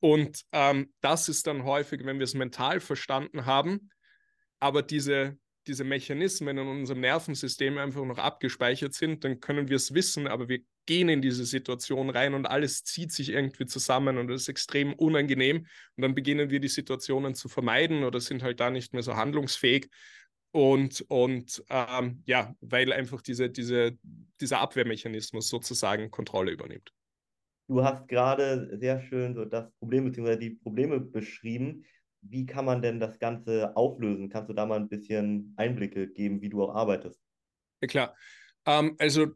Und 0.00 0.42
ähm, 0.52 0.92
das 1.00 1.30
ist 1.30 1.46
dann 1.46 1.64
häufig, 1.64 2.04
wenn 2.04 2.18
wir 2.18 2.24
es 2.24 2.34
mental 2.34 2.80
verstanden 2.80 3.46
haben, 3.46 3.88
aber 4.60 4.82
diese 4.82 5.38
diese 5.66 5.84
Mechanismen 5.84 6.58
in 6.58 6.66
unserem 6.66 7.00
Nervensystem 7.00 7.78
einfach 7.78 8.04
noch 8.04 8.18
abgespeichert 8.18 8.94
sind, 8.94 9.24
dann 9.24 9.40
können 9.40 9.68
wir 9.68 9.76
es 9.76 9.94
wissen, 9.94 10.26
aber 10.26 10.48
wir 10.48 10.60
gehen 10.86 11.08
in 11.08 11.22
diese 11.22 11.44
Situation 11.44 12.10
rein 12.10 12.34
und 12.34 12.46
alles 12.46 12.84
zieht 12.84 13.12
sich 13.12 13.30
irgendwie 13.30 13.66
zusammen 13.66 14.18
und 14.18 14.30
es 14.30 14.42
ist 14.42 14.48
extrem 14.48 14.92
unangenehm 14.92 15.66
und 15.96 16.02
dann 16.02 16.14
beginnen 16.14 16.50
wir 16.50 16.60
die 16.60 16.68
Situationen 16.68 17.34
zu 17.34 17.48
vermeiden 17.48 18.04
oder 18.04 18.20
sind 18.20 18.42
halt 18.42 18.60
da 18.60 18.70
nicht 18.70 18.92
mehr 18.92 19.02
so 19.02 19.16
handlungsfähig 19.16 19.88
und, 20.52 21.04
und 21.08 21.64
ähm, 21.68 22.22
ja, 22.26 22.54
weil 22.60 22.92
einfach 22.92 23.22
diese, 23.22 23.50
diese, 23.50 23.98
dieser 24.40 24.60
Abwehrmechanismus 24.60 25.48
sozusagen 25.48 26.10
Kontrolle 26.10 26.52
übernimmt. 26.52 26.92
Du 27.66 27.82
hast 27.82 28.06
gerade 28.08 28.78
sehr 28.78 29.00
schön 29.00 29.34
so 29.34 29.46
das 29.46 29.72
Problem 29.78 30.04
bzw. 30.04 30.36
die 30.36 30.50
Probleme 30.50 31.00
beschrieben 31.00 31.84
wie 32.28 32.46
kann 32.46 32.64
man 32.64 32.82
denn 32.82 33.00
das 33.00 33.18
Ganze 33.18 33.76
auflösen? 33.76 34.28
Kannst 34.28 34.50
du 34.50 34.54
da 34.54 34.66
mal 34.66 34.78
ein 34.78 34.88
bisschen 34.88 35.54
Einblicke 35.56 36.08
geben, 36.08 36.40
wie 36.40 36.48
du 36.48 36.62
auch 36.62 36.74
arbeitest? 36.74 37.20
Ja, 37.80 37.88
klar. 37.88 38.16
Ähm, 38.66 38.96
also 38.98 39.28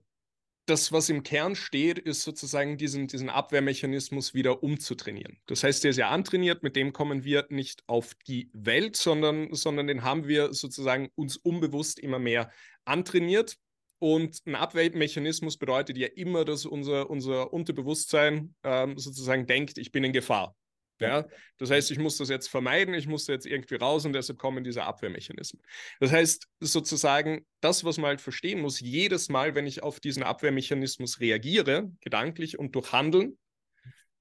das, 0.68 0.92
was 0.92 1.09
im 1.09 1.22
Kern 1.22 1.55
steht, 1.55 1.98
ist 1.98 2.22
sozusagen 2.22 2.77
diesen, 2.77 3.07
diesen 3.07 3.31
Abwehrmechanismus 3.31 4.35
wieder 4.35 4.62
umzutrainieren. 4.62 5.38
Das 5.46 5.64
heißt, 5.64 5.83
der 5.83 5.92
ist 5.92 5.96
ja 5.96 6.11
antrainiert, 6.11 6.62
mit 6.62 6.77
dem 6.77 6.92
kommen 6.92 7.24
wir 7.24 7.46
nicht 7.48 7.83
auf 7.87 8.14
die 8.27 8.51
Welt, 8.53 8.96
sondern, 8.96 9.55
sondern 9.55 9.87
den 9.87 10.03
haben 10.03 10.29
wir 10.29 10.53
sozusagen 10.53 11.09
uns 11.14 11.37
unbewusst 11.37 11.98
immer 11.98 12.18
mehr 12.18 12.51
antrainiert. 12.85 13.57
Und 13.98 14.42
ein 14.46 14.55
Abwehrmechanismus 14.55 15.57
bedeutet 15.57 15.96
ja 15.96 16.07
immer, 16.07 16.44
dass 16.44 16.66
unser, 16.66 17.11
unser 17.11 17.53
Unterbewusstsein 17.53 18.55
ähm, 18.62 18.96
sozusagen 18.98 19.46
denkt, 19.46 19.79
ich 19.79 19.90
bin 19.90 20.05
in 20.05 20.12
Gefahr. 20.12 20.55
Ja, 21.01 21.27
das 21.59 21.71
heißt, 21.71 21.91
ich 21.91 21.99
muss 21.99 22.17
das 22.17 22.29
jetzt 22.29 22.49
vermeiden, 22.49 22.95
ich 22.95 23.07
muss 23.07 23.25
da 23.25 23.33
jetzt 23.33 23.47
irgendwie 23.47 23.77
raus 23.77 24.05
und 24.05 24.13
deshalb 24.13 24.39
kommen 24.39 24.65
diese 24.65 24.85
Abwehrmechanismen. 24.85 25.63
Das 26.01 26.11
heißt, 26.11 26.49
sozusagen, 26.61 27.47
das, 27.61 27.85
was 27.85 27.99
man 27.99 28.09
halt 28.09 28.21
verstehen 28.21 28.61
muss, 28.61 28.81
jedes 28.81 29.29
Mal, 29.29 29.55
wenn 29.55 29.67
ich 29.67 29.83
auf 29.83 30.01
diesen 30.01 30.23
Abwehrmechanismus 30.23 31.21
reagiere, 31.21 31.91
gedanklich 32.01 32.59
und 32.59 32.75
durch 32.75 32.93
Handeln, 32.93 33.39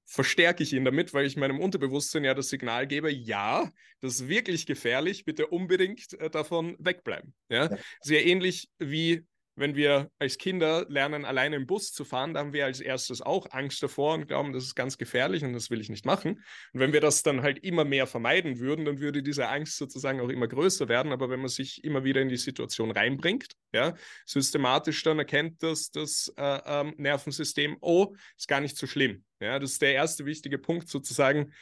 verstärke 0.08 0.62
ich 0.62 0.72
ihn 0.72 0.84
damit, 0.86 1.12
weil 1.12 1.26
ich 1.26 1.36
meinem 1.36 1.60
Unterbewusstsein 1.60 2.24
ja 2.24 2.32
das 2.32 2.48
Signal 2.48 2.86
gebe, 2.86 3.12
ja, 3.12 3.70
das 4.00 4.14
ist 4.14 4.28
wirklich 4.28 4.64
gefährlich, 4.64 5.26
bitte 5.26 5.48
unbedingt 5.48 6.14
äh, 6.14 6.30
davon 6.30 6.76
wegbleiben. 6.78 7.34
Ja? 7.50 7.70
Ja. 7.70 7.78
Sehr 8.00 8.24
ähnlich 8.24 8.70
wie 8.78 9.26
wenn 9.58 9.74
wir 9.74 10.10
als 10.18 10.38
Kinder 10.38 10.86
lernen, 10.88 11.24
alleine 11.24 11.56
im 11.56 11.66
Bus 11.66 11.92
zu 11.92 12.04
fahren, 12.04 12.34
da 12.34 12.40
haben 12.40 12.52
wir 12.52 12.64
als 12.64 12.80
erstes 12.80 13.20
auch 13.20 13.50
Angst 13.50 13.82
davor 13.82 14.14
und 14.14 14.28
glauben, 14.28 14.52
das 14.52 14.64
ist 14.64 14.74
ganz 14.74 14.98
gefährlich 14.98 15.42
und 15.44 15.52
das 15.52 15.70
will 15.70 15.80
ich 15.80 15.88
nicht 15.88 16.06
machen. 16.06 16.42
Und 16.72 16.80
wenn 16.80 16.92
wir 16.92 17.00
das 17.00 17.22
dann 17.22 17.42
halt 17.42 17.64
immer 17.64 17.84
mehr 17.84 18.06
vermeiden 18.06 18.58
würden, 18.58 18.84
dann 18.84 19.00
würde 19.00 19.22
diese 19.22 19.48
Angst 19.48 19.76
sozusagen 19.76 20.20
auch 20.20 20.28
immer 20.28 20.48
größer 20.48 20.88
werden. 20.88 21.12
Aber 21.12 21.28
wenn 21.30 21.40
man 21.40 21.48
sich 21.48 21.82
immer 21.84 22.04
wieder 22.04 22.20
in 22.20 22.28
die 22.28 22.36
Situation 22.36 22.90
reinbringt, 22.90 23.52
ja, 23.72 23.94
systematisch 24.26 25.02
dann 25.02 25.18
erkennt 25.18 25.62
das, 25.62 25.90
das 25.90 26.32
äh, 26.36 26.60
ähm, 26.64 26.94
Nervensystem, 26.96 27.76
oh, 27.80 28.14
ist 28.36 28.48
gar 28.48 28.60
nicht 28.60 28.76
so 28.76 28.86
schlimm. 28.86 29.24
Ja, 29.40 29.58
das 29.58 29.72
ist 29.72 29.82
der 29.82 29.94
erste 29.94 30.24
wichtige 30.24 30.58
Punkt 30.58 30.88
sozusagen, 30.88 31.52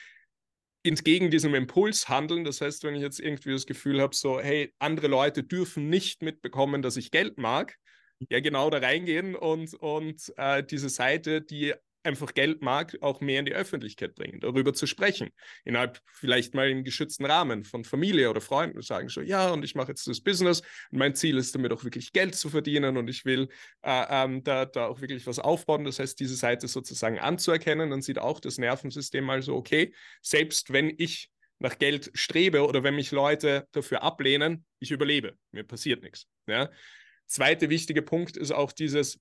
entgegen 0.87 1.31
diesem 1.31 1.55
Impuls 1.55 2.09
handeln. 2.09 2.45
Das 2.45 2.61
heißt, 2.61 2.85
wenn 2.85 2.95
ich 2.95 3.03
jetzt 3.03 3.21
irgendwie 3.21 3.53
das 3.53 3.67
Gefühl 3.67 4.01
habe, 4.01 4.15
so, 4.15 4.41
hey, 4.41 4.73
andere 4.79 5.09
Leute 5.09 5.43
dürfen 5.43 5.89
nicht 5.89 6.23
mitbekommen, 6.23 6.83
dass 6.83 6.97
ich 6.97 7.11
Geld 7.11 7.39
mag, 7.39 7.77
ja 8.31 8.41
genau 8.41 8.71
da 8.71 8.79
reingehen 8.79 9.35
und, 9.35 9.75
und 9.75 10.33
äh, 10.37 10.63
diese 10.63 10.89
Seite, 10.89 11.43
die 11.43 11.75
einfach 12.07 12.33
Geld 12.35 12.63
mag, 12.63 12.97
auch 13.01 13.21
mehr 13.21 13.41
in 13.41 13.47
die 13.47 13.53
Öffentlichkeit 13.55 14.15
bringen, 14.15 14.41
darüber 14.41 14.73
zu 14.73 14.87
sprechen. 14.87 15.31
Innerhalb 15.65 16.01
vielleicht 16.13 16.55
mal 16.55 16.71
im 16.71 16.85
geschützten 16.85 17.27
Rahmen 17.27 17.65
von 17.65 17.85
Familie 17.85 18.31
oder 18.31 18.41
Freunden 18.41 18.81
sagen 18.81 19.09
so, 19.09 19.21
ja, 19.21 19.51
und 19.51 19.65
ich 19.65 19.75
mache 19.75 19.89
jetzt 19.89 20.07
das 20.07 20.21
Business 20.21 20.61
und 20.91 20.99
mein 20.99 21.15
Ziel 21.15 21.37
ist 21.37 21.55
damit 21.55 21.73
auch 21.73 21.85
wirklich 21.85 22.13
Geld 22.13 22.37
zu 22.37 22.49
verdienen 22.49 22.97
und 22.97 23.09
ich 23.09 23.25
will 23.25 23.49
äh, 23.83 24.05
ähm, 24.09 24.45
da, 24.45 24.65
da 24.65 24.87
auch 24.87 25.01
wirklich 25.01 25.27
was 25.27 25.41
aufbauen. 25.41 25.85
Das 25.85 25.99
heißt, 25.99 26.19
diese 26.19 26.37
Seite 26.37 26.69
sozusagen 26.69 27.19
anzuerkennen, 27.19 27.91
dann 27.91 28.03
sieht 28.03 28.19
auch 28.19 28.41
das 28.41 28.59
Nervensystem 28.59 29.25
mal 29.25 29.43
so, 29.43 29.57
okay, 29.57 29.93
selbst 30.23 30.73
wenn 30.73 30.95
ich 30.97 31.29
nach 31.59 31.79
Geld 31.79 32.11
strebe 32.15 32.67
oder 32.67 32.85
wenn 32.85 32.95
mich 32.95 33.11
Leute 33.11 33.67
dafür 33.73 34.03
ablehnen, 34.03 34.65
ich 34.79 34.91
überlebe, 34.91 35.37
mir 35.53 35.65
passiert 35.65 36.03
nichts. 36.03 36.27
Ja? 36.47 36.71
Zweiter 37.27 37.71
wichtiger 37.71 38.03
Punkt 38.03 38.37
ist 38.37 38.53
auch 38.53 38.73
dieses 38.73 39.19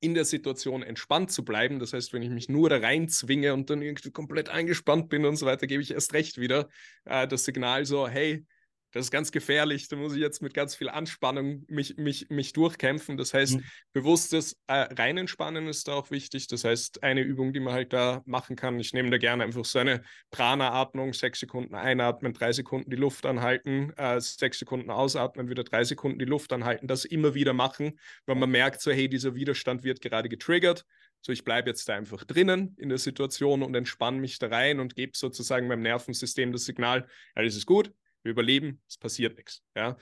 in 0.00 0.14
der 0.14 0.24
Situation 0.24 0.82
entspannt 0.82 1.32
zu 1.32 1.44
bleiben. 1.44 1.80
Das 1.80 1.92
heißt, 1.92 2.12
wenn 2.12 2.22
ich 2.22 2.30
mich 2.30 2.48
nur 2.48 2.68
da 2.70 2.78
reinzwinge 2.78 3.52
und 3.52 3.68
dann 3.70 3.82
irgendwie 3.82 4.10
komplett 4.10 4.48
eingespannt 4.48 5.08
bin 5.08 5.24
und 5.24 5.36
so 5.36 5.46
weiter, 5.46 5.66
gebe 5.66 5.82
ich 5.82 5.90
erst 5.90 6.12
recht 6.12 6.38
wieder 6.38 6.68
äh, 7.04 7.26
das 7.26 7.44
Signal 7.44 7.84
so, 7.84 8.06
hey, 8.06 8.44
das 8.92 9.06
ist 9.06 9.10
ganz 9.10 9.32
gefährlich, 9.32 9.88
da 9.88 9.96
muss 9.96 10.14
ich 10.14 10.20
jetzt 10.20 10.40
mit 10.40 10.54
ganz 10.54 10.74
viel 10.74 10.88
Anspannung 10.88 11.64
mich, 11.68 11.96
mich, 11.98 12.30
mich 12.30 12.52
durchkämpfen. 12.54 13.16
Das 13.18 13.34
heißt, 13.34 13.56
mhm. 13.56 13.64
bewusstes 13.92 14.56
äh, 14.66 14.86
Reinenspannen 14.94 15.66
ist 15.68 15.88
da 15.88 15.94
auch 15.94 16.10
wichtig. 16.10 16.46
Das 16.46 16.64
heißt, 16.64 17.02
eine 17.02 17.20
Übung, 17.20 17.52
die 17.52 17.60
man 17.60 17.74
halt 17.74 17.92
da 17.92 18.22
machen 18.24 18.56
kann, 18.56 18.80
ich 18.80 18.94
nehme 18.94 19.10
da 19.10 19.18
gerne 19.18 19.44
einfach 19.44 19.64
so 19.64 19.78
eine 19.78 20.02
Prana-Atmung, 20.30 21.12
sechs 21.12 21.40
Sekunden 21.40 21.74
einatmen, 21.74 22.32
drei 22.32 22.52
Sekunden 22.52 22.90
die 22.90 22.96
Luft 22.96 23.26
anhalten, 23.26 23.92
äh, 23.96 24.20
sechs 24.20 24.58
Sekunden 24.58 24.90
ausatmen, 24.90 25.50
wieder 25.50 25.64
drei 25.64 25.84
Sekunden 25.84 26.18
die 26.18 26.24
Luft 26.24 26.52
anhalten, 26.52 26.86
das 26.86 27.04
immer 27.04 27.34
wieder 27.34 27.52
machen, 27.52 27.98
weil 28.24 28.36
man 28.36 28.50
merkt 28.50 28.80
so, 28.80 28.90
hey, 28.90 29.08
dieser 29.08 29.34
Widerstand 29.34 29.84
wird 29.84 30.00
gerade 30.00 30.28
getriggert. 30.28 30.84
So, 31.20 31.32
ich 31.32 31.44
bleibe 31.44 31.68
jetzt 31.68 31.88
da 31.88 31.94
einfach 31.94 32.24
drinnen 32.24 32.74
in 32.78 32.88
der 32.88 32.98
Situation 32.98 33.62
und 33.62 33.74
entspanne 33.74 34.20
mich 34.20 34.38
da 34.38 34.46
rein 34.46 34.80
und 34.80 34.94
gebe 34.94 35.12
sozusagen 35.16 35.66
meinem 35.66 35.82
Nervensystem 35.82 36.52
das 36.52 36.64
Signal, 36.64 37.06
das 37.34 37.56
ist 37.56 37.66
gut, 37.66 37.92
wir 38.28 38.32
überleben, 38.32 38.80
es 38.88 38.98
passiert 38.98 39.36
nichts. 39.36 39.62
Ja. 39.74 39.96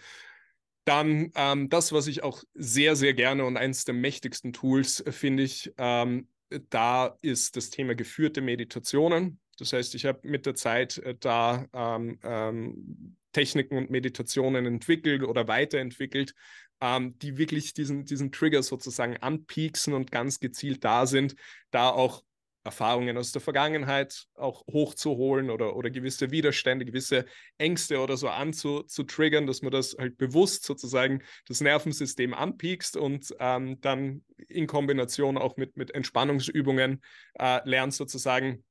Dann 0.84 1.30
ähm, 1.34 1.68
das, 1.68 1.92
was 1.92 2.06
ich 2.06 2.22
auch 2.22 2.42
sehr, 2.54 2.94
sehr 2.94 3.14
gerne 3.14 3.44
und 3.44 3.56
eines 3.56 3.84
der 3.84 3.94
mächtigsten 3.94 4.52
Tools 4.52 5.00
äh, 5.00 5.12
finde 5.12 5.42
ich, 5.42 5.72
ähm, 5.78 6.28
da 6.70 7.18
ist 7.22 7.56
das 7.56 7.70
Thema 7.70 7.94
geführte 7.94 8.40
Meditationen. 8.40 9.40
Das 9.58 9.72
heißt, 9.72 9.94
ich 9.94 10.04
habe 10.04 10.20
mit 10.28 10.46
der 10.46 10.54
Zeit 10.54 10.98
äh, 10.98 11.16
da 11.18 11.66
ähm, 11.72 12.18
ähm 12.22 13.16
Techniken 13.32 13.76
und 13.76 13.90
Meditationen 13.90 14.64
entwickelt 14.64 15.22
oder 15.22 15.46
weiterentwickelt, 15.46 16.34
ähm, 16.80 17.18
die 17.18 17.36
wirklich 17.36 17.74
diesen, 17.74 18.06
diesen 18.06 18.32
Trigger 18.32 18.62
sozusagen 18.62 19.18
anpieksen 19.18 19.92
und 19.92 20.10
ganz 20.10 20.40
gezielt 20.40 20.84
da 20.84 21.04
sind, 21.06 21.36
da 21.70 21.90
auch 21.90 22.22
Erfahrungen 22.66 23.16
aus 23.16 23.32
der 23.32 23.40
Vergangenheit 23.40 24.26
auch 24.34 24.66
hochzuholen 24.66 25.50
oder, 25.50 25.76
oder 25.76 25.88
gewisse 25.88 26.30
Widerstände, 26.30 26.84
gewisse 26.84 27.24
Ängste 27.58 28.00
oder 28.00 28.16
so 28.16 28.28
anzutriggern, 28.28 29.46
dass 29.46 29.62
man 29.62 29.70
das 29.70 29.96
halt 29.98 30.18
bewusst 30.18 30.64
sozusagen 30.64 31.22
das 31.46 31.60
Nervensystem 31.60 32.34
anpiekst 32.34 32.96
und 32.96 33.34
ähm, 33.38 33.80
dann 33.80 34.24
in 34.48 34.66
Kombination 34.66 35.38
auch 35.38 35.56
mit, 35.56 35.76
mit 35.76 35.94
Entspannungsübungen 35.94 37.02
äh, 37.38 37.60
lernt 37.64 37.94
sozusagen 37.94 38.64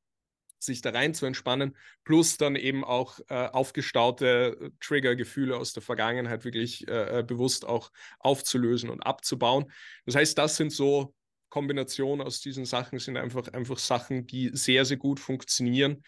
sich 0.60 0.82
da 0.82 0.90
rein 0.90 1.14
zu 1.14 1.26
entspannen, 1.26 1.76
plus 2.04 2.38
dann 2.38 2.56
eben 2.56 2.84
auch 2.84 3.20
äh, 3.30 3.48
aufgestaute 3.48 4.72
Triggergefühle 4.80 5.56
aus 5.56 5.74
der 5.74 5.84
Vergangenheit 5.84 6.44
wirklich 6.44 6.88
äh, 6.88 7.20
äh 7.20 7.24
bewusst 7.24 7.66
auch 7.66 7.92
aufzulösen 8.20 8.90
und 8.90 9.02
abzubauen. 9.02 9.72
Das 10.06 10.16
heißt, 10.16 10.38
das 10.38 10.58
sind 10.58 10.72
so 10.72 11.14
Kombination 11.56 12.20
aus 12.20 12.42
diesen 12.42 12.66
Sachen 12.66 13.00
sind 13.00 13.16
einfach, 13.16 13.48
einfach 13.54 13.78
Sachen, 13.78 14.28
die 14.28 14.50
sehr, 14.52 14.84
sehr 14.84 14.98
gut 14.98 15.22
funktionieren, 15.22 16.04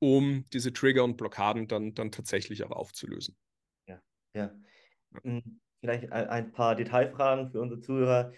um 0.00 0.44
diese 0.52 0.72
Trigger 0.72 1.04
und 1.04 1.16
Blockaden 1.16 1.68
dann, 1.68 1.94
dann 1.94 2.10
tatsächlich 2.10 2.64
auch 2.64 2.72
aufzulösen. 2.72 3.36
Ja, 3.86 4.00
ja. 4.34 4.50
Hm, 5.22 5.60
vielleicht 5.80 6.10
ein 6.10 6.50
paar 6.50 6.74
Detailfragen 6.74 7.52
für 7.52 7.60
unsere 7.60 7.80
Zuhörer. 7.80 8.32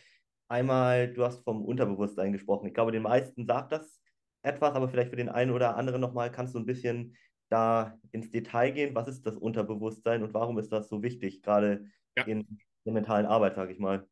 Einmal, 0.49 1.11
du 1.15 1.25
hast 1.25 1.43
vom 1.45 1.65
Unterbewusstsein 1.65 2.31
gesprochen. 2.31 2.67
Ich 2.67 2.75
glaube, 2.75 2.93
den 2.93 3.05
meisten 3.05 3.47
sagt 3.47 3.73
das 3.73 3.99
etwas, 4.43 4.75
aber 4.75 4.91
vielleicht 4.91 5.09
für 5.09 5.17
den 5.17 5.31
einen 5.31 5.53
oder 5.53 5.79
anderen 5.79 6.03
nochmal 6.03 6.31
kannst 6.31 6.55
du 6.55 6.59
ein 6.59 6.67
bisschen 6.67 7.17
da 7.49 7.99
ins 8.13 8.31
Detail 8.31 8.73
gehen. 8.73 8.95
Was 8.95 9.09
ist 9.09 9.25
das 9.25 9.39
Unterbewusstsein 9.39 10.23
und 10.23 10.35
warum 10.35 10.59
ist 10.59 10.71
das 10.73 10.91
so 10.91 11.03
wichtig, 11.03 11.41
gerade 11.41 11.87
ja. 12.19 12.25
in 12.25 12.61
der 12.85 12.93
mentalen 12.93 13.25
Arbeit, 13.25 13.55
sage 13.55 13.73
ich 13.73 13.79
mal? 13.79 14.07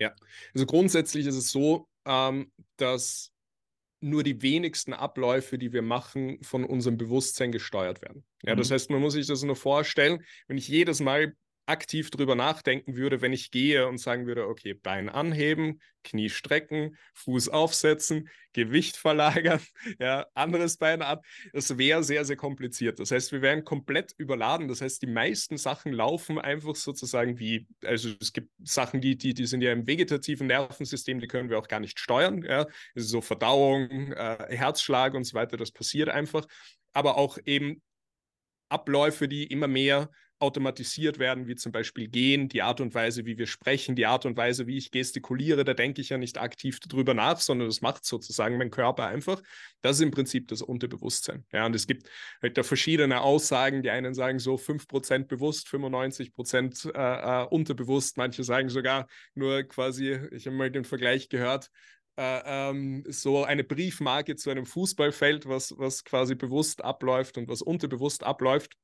Ja, 0.00 0.14
also 0.54 0.66
grundsätzlich 0.66 1.26
ist 1.26 1.36
es 1.36 1.50
so, 1.50 1.86
ähm, 2.06 2.50
dass 2.76 3.32
nur 4.00 4.22
die 4.22 4.40
wenigsten 4.40 4.94
Abläufe, 4.94 5.58
die 5.58 5.72
wir 5.72 5.82
machen, 5.82 6.42
von 6.42 6.64
unserem 6.64 6.96
Bewusstsein 6.96 7.52
gesteuert 7.52 8.00
werden. 8.02 8.24
Ja, 8.42 8.54
mhm. 8.54 8.58
das 8.58 8.70
heißt, 8.70 8.90
man 8.90 9.00
muss 9.00 9.12
sich 9.12 9.26
das 9.26 9.42
nur 9.42 9.56
vorstellen, 9.56 10.24
wenn 10.48 10.56
ich 10.56 10.68
jedes 10.68 11.00
Mal 11.00 11.34
aktiv 11.70 12.10
drüber 12.10 12.34
nachdenken 12.34 12.96
würde, 12.96 13.22
wenn 13.22 13.32
ich 13.32 13.50
gehe 13.50 13.86
und 13.86 13.98
sagen 13.98 14.26
würde, 14.26 14.48
okay, 14.48 14.74
Bein 14.74 15.08
anheben, 15.08 15.80
Knie 16.02 16.28
strecken, 16.28 16.96
Fuß 17.14 17.48
aufsetzen, 17.48 18.28
Gewicht 18.52 18.96
verlagern, 18.96 19.60
ja, 20.00 20.26
anderes 20.34 20.76
Bein 20.76 21.00
ab. 21.00 21.24
Das 21.52 21.78
wäre 21.78 22.02
sehr, 22.02 22.24
sehr 22.24 22.36
kompliziert. 22.36 22.98
Das 22.98 23.12
heißt, 23.12 23.30
wir 23.30 23.40
wären 23.40 23.64
komplett 23.64 24.12
überladen. 24.16 24.66
Das 24.66 24.80
heißt, 24.80 25.00
die 25.02 25.06
meisten 25.06 25.56
Sachen 25.56 25.92
laufen 25.92 26.38
einfach 26.38 26.74
sozusagen 26.74 27.38
wie, 27.38 27.68
also 27.84 28.10
es 28.20 28.32
gibt 28.32 28.50
Sachen, 28.64 29.00
die, 29.00 29.16
die, 29.16 29.32
die 29.32 29.46
sind 29.46 29.62
ja 29.62 29.72
im 29.72 29.86
vegetativen 29.86 30.48
Nervensystem, 30.48 31.20
die 31.20 31.28
können 31.28 31.50
wir 31.50 31.58
auch 31.58 31.68
gar 31.68 31.80
nicht 31.80 32.00
steuern. 32.00 32.42
Ja. 32.42 32.66
So 32.94 33.20
Verdauung, 33.20 34.12
äh, 34.12 34.46
Herzschlag 34.56 35.14
und 35.14 35.24
so 35.24 35.34
weiter, 35.34 35.56
das 35.56 35.70
passiert 35.70 36.08
einfach. 36.08 36.46
Aber 36.92 37.16
auch 37.16 37.38
eben 37.44 37.80
Abläufe, 38.68 39.28
die 39.28 39.44
immer 39.44 39.68
mehr 39.68 40.10
automatisiert 40.40 41.18
werden, 41.18 41.46
wie 41.46 41.54
zum 41.54 41.72
Beispiel 41.72 42.08
gehen, 42.08 42.48
die 42.48 42.62
Art 42.62 42.80
und 42.80 42.94
Weise, 42.94 43.26
wie 43.26 43.38
wir 43.38 43.46
sprechen, 43.46 43.94
die 43.94 44.06
Art 44.06 44.26
und 44.26 44.36
Weise, 44.36 44.66
wie 44.66 44.76
ich 44.76 44.90
gestikuliere, 44.90 45.64
da 45.64 45.74
denke 45.74 46.00
ich 46.00 46.08
ja 46.08 46.18
nicht 46.18 46.38
aktiv 46.38 46.80
drüber 46.80 47.14
nach, 47.14 47.38
sondern 47.38 47.68
das 47.68 47.80
macht 47.80 48.04
sozusagen 48.04 48.58
mein 48.58 48.70
Körper 48.70 49.06
einfach. 49.06 49.42
Das 49.82 49.96
ist 49.96 50.02
im 50.02 50.10
Prinzip 50.10 50.48
das 50.48 50.62
Unterbewusstsein. 50.62 51.44
Ja, 51.52 51.66
und 51.66 51.74
es 51.74 51.86
gibt 51.86 52.08
halt 52.42 52.58
da 52.58 52.62
verschiedene 52.62 53.20
Aussagen. 53.20 53.82
Die 53.82 53.90
einen 53.90 54.14
sagen 54.14 54.38
so 54.38 54.56
5% 54.56 55.28
bewusst, 55.28 55.68
95% 55.68 56.92
äh, 56.94 57.42
äh, 57.42 57.46
unterbewusst. 57.46 58.16
Manche 58.16 58.44
sagen 58.44 58.68
sogar 58.68 59.06
nur 59.34 59.62
quasi, 59.64 60.18
ich 60.32 60.46
habe 60.46 60.56
mal 60.56 60.70
den 60.70 60.84
Vergleich 60.84 61.28
gehört, 61.28 61.70
äh, 62.16 62.42
ähm, 62.44 63.04
so 63.08 63.44
eine 63.44 63.64
Briefmarke 63.64 64.36
zu 64.36 64.50
einem 64.50 64.66
Fußballfeld, 64.66 65.48
was, 65.48 65.74
was 65.78 66.04
quasi 66.04 66.34
bewusst 66.34 66.84
abläuft 66.84 67.38
und 67.38 67.48
was 67.48 67.62
unterbewusst 67.62 68.24
abläuft. 68.24 68.76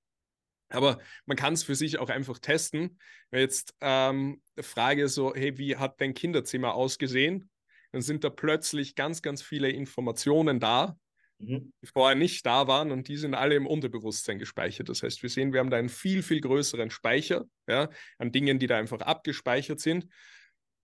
Aber 0.69 0.99
man 1.27 1.37
kann 1.37 1.55
es 1.55 1.63
für 1.63 1.75
sich 1.75 1.99
auch 1.99 2.11
einfach 2.11 2.39
testen. 2.39 2.99
Jetzt 3.31 3.75
ähm, 3.81 4.43
Frage 4.59 5.09
so, 5.09 5.35
hey, 5.35 5.59
wie 5.59 5.77
hat 5.77 6.01
dein 6.01 6.15
Kinderzimmer 6.15 6.75
ausgesehen? 6.75 7.51
Dann 7.93 8.03
sind 8.03 8.25
da 8.25 8.31
plötzlich 8.31 8.95
ganz, 8.95 9.23
ganz 9.23 9.43
viele 9.43 9.71
Informationen 9.71 10.59
da, 10.61 10.97
mhm. 11.39 11.73
die 11.83 11.87
vorher 11.87 12.17
nicht 12.17 12.45
da 12.45 12.67
waren 12.67 12.91
und 12.91 13.09
die 13.09 13.17
sind 13.17 13.35
alle 13.35 13.55
im 13.55 13.67
Unterbewusstsein 13.67 14.39
gespeichert. 14.39 14.89
Das 14.89 15.03
heißt, 15.03 15.23
wir 15.23 15.31
sehen, 15.31 15.53
wir 15.53 15.61
haben 15.61 15.71
da 15.71 15.77
einen 15.77 15.89
viel, 15.89 16.23
viel 16.23 16.41
größeren 16.41 16.91
Speicher 16.91 17.45
ja, 17.69 17.89
an 18.19 18.33
Dingen, 18.33 18.59
die 18.59 18.67
da 18.67 18.77
einfach 18.77 19.01
abgespeichert 19.01 19.81
sind. 19.81 20.07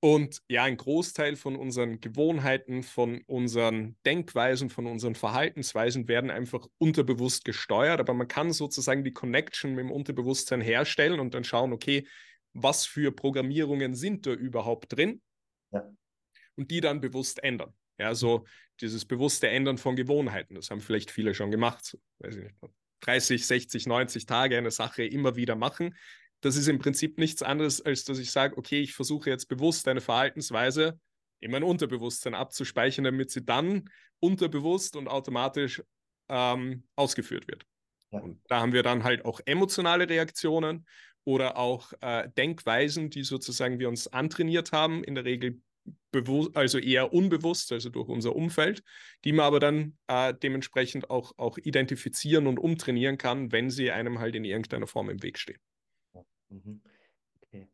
Und 0.04 0.42
ja, 0.48 0.64
ein 0.64 0.76
Großteil 0.76 1.36
von 1.36 1.54
unseren 1.54 2.00
Gewohnheiten, 2.00 2.82
von 2.82 3.22
unseren 3.26 3.96
Denkweisen, 4.04 4.68
von 4.68 4.88
unseren 4.88 5.14
Verhaltensweisen 5.14 6.08
werden 6.08 6.28
einfach 6.28 6.66
unterbewusst 6.78 7.44
gesteuert. 7.44 8.00
Aber 8.00 8.12
man 8.12 8.26
kann 8.26 8.52
sozusagen 8.52 9.04
die 9.04 9.12
Connection 9.12 9.76
mit 9.76 9.84
dem 9.84 9.92
Unterbewusstsein 9.92 10.60
herstellen 10.60 11.20
und 11.20 11.34
dann 11.34 11.44
schauen, 11.44 11.72
okay, 11.72 12.04
was 12.52 12.84
für 12.84 13.12
Programmierungen 13.12 13.94
sind 13.94 14.26
da 14.26 14.32
überhaupt 14.32 14.96
drin? 14.96 15.22
Ja. 15.70 15.88
Und 16.56 16.72
die 16.72 16.80
dann 16.80 17.00
bewusst 17.00 17.40
ändern. 17.44 17.72
Ja, 17.96 18.16
so 18.16 18.44
dieses 18.80 19.04
bewusste 19.04 19.50
Ändern 19.50 19.78
von 19.78 19.94
Gewohnheiten, 19.94 20.56
das 20.56 20.68
haben 20.72 20.80
vielleicht 20.80 21.12
viele 21.12 21.32
schon 21.32 21.52
gemacht. 21.52 21.84
So, 21.84 21.98
weiß 22.18 22.34
ich 22.34 22.42
nicht, 22.42 22.56
30, 23.02 23.46
60, 23.46 23.86
90 23.86 24.26
Tage 24.26 24.58
eine 24.58 24.72
Sache 24.72 25.04
immer 25.04 25.36
wieder 25.36 25.54
machen 25.54 25.94
das 26.42 26.56
ist 26.56 26.68
im 26.68 26.78
Prinzip 26.78 27.18
nichts 27.18 27.42
anderes, 27.42 27.80
als 27.80 28.04
dass 28.04 28.18
ich 28.18 28.30
sage, 28.30 28.58
okay, 28.58 28.80
ich 28.80 28.92
versuche 28.92 29.30
jetzt 29.30 29.46
bewusst 29.46 29.88
eine 29.88 30.00
Verhaltensweise 30.00 30.98
in 31.40 31.50
mein 31.50 31.62
Unterbewusstsein 31.62 32.34
abzuspeichern, 32.34 33.04
damit 33.04 33.30
sie 33.30 33.44
dann 33.44 33.88
unterbewusst 34.20 34.96
und 34.96 35.08
automatisch 35.08 35.82
ähm, 36.28 36.84
ausgeführt 36.96 37.48
wird. 37.48 37.64
Ja. 38.10 38.20
Und 38.20 38.40
da 38.48 38.60
haben 38.60 38.72
wir 38.72 38.82
dann 38.82 39.04
halt 39.04 39.24
auch 39.24 39.40
emotionale 39.44 40.08
Reaktionen 40.08 40.86
oder 41.24 41.56
auch 41.56 41.92
äh, 42.00 42.28
Denkweisen, 42.36 43.08
die 43.08 43.22
sozusagen 43.22 43.78
wir 43.78 43.88
uns 43.88 44.08
antrainiert 44.08 44.72
haben, 44.72 45.04
in 45.04 45.14
der 45.14 45.24
Regel 45.24 45.60
also 46.54 46.78
eher 46.78 47.12
unbewusst, 47.12 47.72
also 47.72 47.88
durch 47.88 48.08
unser 48.08 48.36
Umfeld, 48.36 48.82
die 49.24 49.32
man 49.32 49.46
aber 49.46 49.60
dann 49.60 49.96
äh, 50.08 50.34
dementsprechend 50.34 51.10
auch, 51.10 51.32
auch 51.38 51.58
identifizieren 51.58 52.46
und 52.46 52.58
umtrainieren 52.58 53.18
kann, 53.18 53.50
wenn 53.50 53.70
sie 53.70 53.90
einem 53.90 54.18
halt 54.18 54.36
in 54.36 54.44
irgendeiner 54.44 54.86
Form 54.86 55.10
im 55.10 55.22
Weg 55.22 55.38
stehen. 55.38 55.58
Mhm. 56.52 56.80
Okay. 57.40 57.68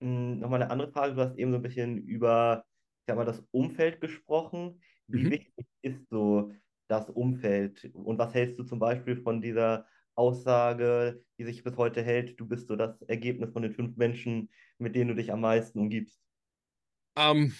Hm, 0.00 0.38
Nochmal 0.40 0.62
eine 0.62 0.70
andere 0.70 0.92
Frage. 0.92 1.14
Du 1.14 1.20
hast 1.20 1.36
eben 1.38 1.50
so 1.50 1.58
ein 1.58 1.62
bisschen 1.62 1.98
über 1.98 2.64
ich 3.08 3.10
sag 3.10 3.16
mal, 3.16 3.24
das 3.24 3.42
Umfeld 3.52 4.02
gesprochen. 4.02 4.82
Wie 5.06 5.24
mhm. 5.24 5.30
wichtig 5.30 5.66
ist 5.80 6.10
so 6.10 6.52
das 6.88 7.08
Umfeld? 7.08 7.90
Und 7.94 8.18
was 8.18 8.34
hältst 8.34 8.58
du 8.58 8.64
zum 8.64 8.78
Beispiel 8.78 9.16
von 9.16 9.40
dieser 9.40 9.86
Aussage, 10.14 11.24
die 11.38 11.44
sich 11.44 11.64
bis 11.64 11.78
heute 11.78 12.02
hält, 12.02 12.38
du 12.38 12.46
bist 12.46 12.68
so 12.68 12.76
das 12.76 13.00
Ergebnis 13.02 13.52
von 13.52 13.62
den 13.62 13.72
fünf 13.72 13.96
Menschen, 13.96 14.50
mit 14.76 14.94
denen 14.94 15.08
du 15.08 15.14
dich 15.14 15.32
am 15.32 15.40
meisten 15.40 15.78
umgibst? 15.78 16.20
Ähm, 17.16 17.54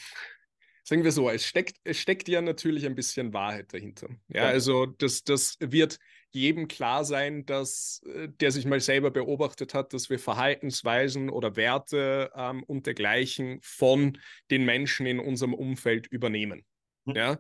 sagen 0.85 1.03
wir 1.03 1.13
so, 1.13 1.31
es 1.31 1.47
steckt, 1.47 1.79
es 1.85 1.99
steckt 1.99 2.29
ja 2.29 2.43
natürlich 2.43 2.85
ein 2.85 2.95
bisschen 2.95 3.33
Wahrheit 3.33 3.73
dahinter. 3.73 4.09
Ja, 4.29 4.43
ja. 4.43 4.49
also 4.49 4.85
das, 4.85 5.25
das 5.25 5.57
wird 5.61 5.99
jedem 6.31 6.69
klar 6.69 7.05
sein, 7.05 7.47
dass 7.47 8.03
äh, 8.07 8.29
der 8.29 8.51
sich 8.51 8.67
mal 8.67 8.81
selber 8.81 9.11
beobachtet 9.11 9.75
hat, 9.75 9.93
dass 9.93 10.11
wir 10.11 10.19
Verhaltensweisen 10.19 11.31
oder 11.31 11.57
Werte 11.57 12.31
ähm, 12.35 12.63
und 12.65 12.87
dergleichen 12.87 13.61
von 13.63 14.19
den 14.51 14.65
Menschen 14.65 15.07
in 15.07 15.21
unserem 15.21 15.55
Umfeld 15.55 16.07
übernehmen. 16.07 16.65
Mhm. 17.05 17.15
Ja. 17.15 17.39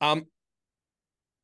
Ähm, 0.00 0.28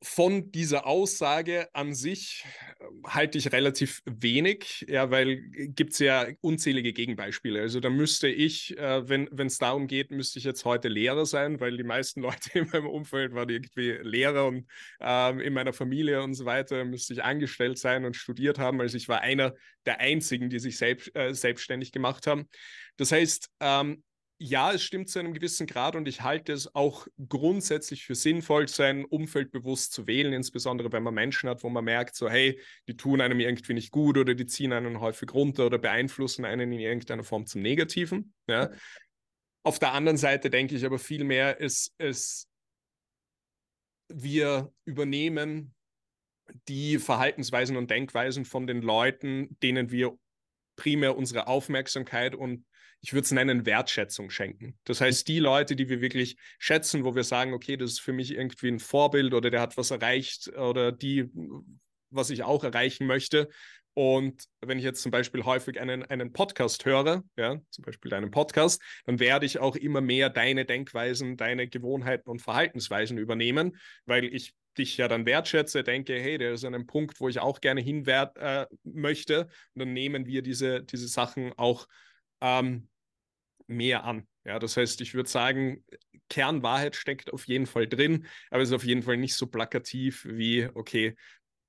von 0.03 0.51
dieser 0.51 0.87
Aussage 0.87 1.67
an 1.73 1.93
sich 1.93 2.43
äh, 2.79 2.85
halte 3.07 3.37
ich 3.37 3.51
relativ 3.51 4.01
wenig, 4.05 4.85
ja, 4.87 5.11
weil 5.11 5.29
äh, 5.29 5.67
gibt 5.67 5.93
es 5.93 5.99
ja 5.99 6.27
unzählige 6.41 6.91
Gegenbeispiele. 6.91 7.61
Also 7.61 7.79
da 7.79 7.91
müsste 7.91 8.27
ich, 8.27 8.75
äh, 8.77 9.07
wenn 9.07 9.47
es 9.47 9.59
darum 9.59 9.85
geht, 9.85 10.09
müsste 10.09 10.39
ich 10.39 10.45
jetzt 10.45 10.65
heute 10.65 10.87
Lehrer 10.87 11.27
sein, 11.27 11.59
weil 11.59 11.77
die 11.77 11.83
meisten 11.83 12.21
Leute 12.21 12.57
in 12.57 12.69
meinem 12.69 12.87
Umfeld 12.87 13.35
waren 13.35 13.49
irgendwie 13.49 13.99
Lehrer 14.01 14.47
und 14.47 14.67
ähm, 14.99 15.39
in 15.39 15.53
meiner 15.53 15.73
Familie 15.73 16.23
und 16.23 16.33
so 16.33 16.45
weiter 16.45 16.83
müsste 16.83 17.13
ich 17.13 17.23
angestellt 17.23 17.77
sein 17.77 18.03
und 18.03 18.15
studiert 18.15 18.57
haben. 18.57 18.81
Also 18.81 18.97
ich 18.97 19.07
war 19.07 19.21
einer 19.21 19.53
der 19.85 19.99
einzigen, 19.99 20.49
die 20.49 20.59
sich 20.59 20.77
selbst, 20.77 21.15
äh, 21.15 21.33
selbstständig 21.33 21.91
gemacht 21.91 22.25
haben. 22.25 22.49
Das 22.97 23.11
heißt, 23.11 23.49
ähm, 23.59 24.03
ja, 24.43 24.71
es 24.71 24.81
stimmt 24.81 25.07
zu 25.07 25.19
einem 25.19 25.35
gewissen 25.35 25.67
Grad 25.67 25.95
und 25.95 26.07
ich 26.07 26.21
halte 26.21 26.51
es 26.51 26.73
auch 26.73 27.05
grundsätzlich 27.29 28.05
für 28.05 28.15
sinnvoll, 28.15 28.67
sein 28.67 29.05
Umfeld 29.05 29.51
bewusst 29.51 29.93
zu 29.93 30.07
wählen, 30.07 30.33
insbesondere 30.33 30.91
wenn 30.91 31.03
man 31.03 31.13
Menschen 31.13 31.47
hat, 31.47 31.61
wo 31.61 31.69
man 31.69 31.85
merkt, 31.85 32.15
so 32.15 32.27
hey, 32.27 32.59
die 32.87 32.97
tun 32.97 33.21
einem 33.21 33.39
irgendwie 33.39 33.75
nicht 33.75 33.91
gut 33.91 34.17
oder 34.17 34.33
die 34.33 34.47
ziehen 34.47 34.73
einen 34.73 34.99
häufig 34.99 35.31
runter 35.31 35.67
oder 35.67 35.77
beeinflussen 35.77 36.43
einen 36.43 36.71
in 36.71 36.79
irgendeiner 36.79 37.23
Form 37.23 37.45
zum 37.45 37.61
Negativen. 37.61 38.33
Ja. 38.47 38.71
Auf 39.61 39.77
der 39.77 39.93
anderen 39.93 40.17
Seite 40.17 40.49
denke 40.49 40.75
ich 40.75 40.87
aber 40.87 40.97
vielmehr, 40.97 41.59
ist 41.59 41.93
es, 41.99 42.47
wir 44.11 44.73
übernehmen 44.85 45.75
die 46.67 46.97
Verhaltensweisen 46.97 47.77
und 47.77 47.91
Denkweisen 47.91 48.45
von 48.45 48.65
den 48.65 48.81
Leuten, 48.81 49.55
denen 49.61 49.91
wir 49.91 50.17
primär 50.77 51.15
unsere 51.15 51.45
Aufmerksamkeit 51.45 52.33
und 52.33 52.65
ich 53.01 53.13
würde 53.13 53.25
es 53.25 53.31
nennen, 53.31 53.65
Wertschätzung 53.65 54.29
schenken. 54.29 54.77
Das 54.83 55.01
heißt, 55.01 55.27
die 55.27 55.39
Leute, 55.39 55.75
die 55.75 55.89
wir 55.89 56.01
wirklich 56.01 56.37
schätzen, 56.59 57.03
wo 57.03 57.15
wir 57.15 57.23
sagen, 57.23 57.53
okay, 57.53 57.75
das 57.75 57.91
ist 57.91 58.01
für 58.01 58.13
mich 58.13 58.31
irgendwie 58.31 58.67
ein 58.67 58.79
Vorbild 58.79 59.33
oder 59.33 59.49
der 59.49 59.61
hat 59.61 59.75
was 59.75 59.91
erreicht 59.91 60.49
oder 60.49 60.91
die, 60.91 61.29
was 62.11 62.29
ich 62.29 62.43
auch 62.43 62.63
erreichen 62.63 63.07
möchte. 63.07 63.49
Und 63.93 64.45
wenn 64.61 64.77
ich 64.77 64.85
jetzt 64.85 65.01
zum 65.01 65.11
Beispiel 65.11 65.43
häufig 65.43 65.81
einen, 65.81 66.03
einen 66.03 66.31
Podcast 66.31 66.85
höre, 66.85 67.23
ja, 67.35 67.59
zum 67.71 67.83
Beispiel 67.83 68.09
deinen 68.09 68.31
Podcast, 68.31 68.81
dann 69.05 69.19
werde 69.19 69.45
ich 69.45 69.59
auch 69.59 69.75
immer 69.75 69.99
mehr 69.99 70.29
deine 70.29 70.65
Denkweisen, 70.65 71.35
deine 71.35 71.67
Gewohnheiten 71.67 72.29
und 72.29 72.41
Verhaltensweisen 72.41 73.17
übernehmen, 73.17 73.75
weil 74.05 74.25
ich 74.25 74.53
dich 74.77 74.95
ja 74.95 75.09
dann 75.09 75.25
wertschätze, 75.25 75.83
denke, 75.83 76.13
hey, 76.13 76.37
der 76.37 76.53
ist 76.53 76.63
an 76.63 76.73
einem 76.73 76.87
Punkt, 76.87 77.19
wo 77.19 77.27
ich 77.27 77.39
auch 77.39 77.59
gerne 77.59 77.81
hin 77.81 78.05
äh, 78.05 78.65
möchte. 78.83 79.49
Und 79.73 79.79
dann 79.79 79.91
nehmen 79.91 80.25
wir 80.25 80.41
diese, 80.41 80.83
diese 80.83 81.09
Sachen 81.09 81.51
auch 81.57 81.87
ähm, 82.41 82.87
mehr 83.67 84.03
an. 84.03 84.27
Ja, 84.45 84.59
das 84.59 84.77
heißt, 84.77 85.01
ich 85.01 85.13
würde 85.13 85.29
sagen, 85.29 85.85
Kernwahrheit 86.29 86.95
steckt 86.95 87.31
auf 87.33 87.47
jeden 87.47 87.65
Fall 87.67 87.87
drin, 87.87 88.27
aber 88.49 88.61
es 88.63 88.69
ist 88.69 88.75
auf 88.75 88.85
jeden 88.85 89.03
Fall 89.03 89.17
nicht 89.17 89.35
so 89.35 89.47
plakativ 89.47 90.25
wie, 90.29 90.67
okay, 90.73 91.15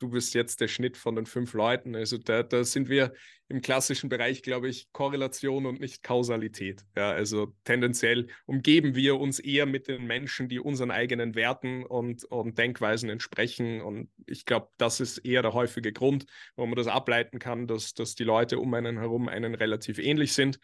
du 0.03 0.11
bist 0.11 0.35
jetzt 0.35 0.61
der 0.61 0.69
Schnitt 0.69 0.97
von 0.97 1.15
den 1.15 1.27
fünf 1.27 1.55
Leuten. 1.55 1.95
Also 1.95 2.19
da, 2.19 2.43
da 2.43 2.65
sind 2.65 2.89
wir 2.89 3.13
im 3.49 3.61
klassischen 3.61 4.09
Bereich, 4.09 4.43
glaube 4.43 4.69
ich, 4.69 4.91
Korrelation 4.93 5.65
und 5.67 5.79
nicht 5.79 6.03
Kausalität. 6.03 6.85
Ja, 6.97 7.13
also 7.13 7.55
tendenziell 7.65 8.27
umgeben 8.47 8.97
wir 8.97 9.21
uns 9.21 9.39
eher 9.39 9.67
mit 9.67 9.87
den 9.87 10.05
Menschen, 10.07 10.49
die 10.49 10.59
unseren 10.59 10.91
eigenen 10.91 11.35
Werten 11.37 11.85
und, 11.85 12.25
und 12.25 12.59
Denkweisen 12.59 13.11
entsprechen. 13.11 13.81
Und 13.81 14.11
ich 14.27 14.45
glaube, 14.45 14.69
das 14.77 15.01
ist 15.01 15.19
eher 15.19 15.43
der 15.43 15.53
häufige 15.53 15.93
Grund, 15.93 16.27
wo 16.57 16.67
man 16.67 16.77
das 16.77 16.89
ableiten 16.89 17.39
kann, 17.39 17.69
dass, 17.69 17.95
dass 17.95 18.17
die 18.17 18.25
Leute 18.25 18.59
um 18.59 18.75
einen 18.75 18.99
herum 18.99 19.29
einen 19.29 19.55
relativ 19.55 19.99
ähnlich 19.99 20.33
sind. 20.33 20.59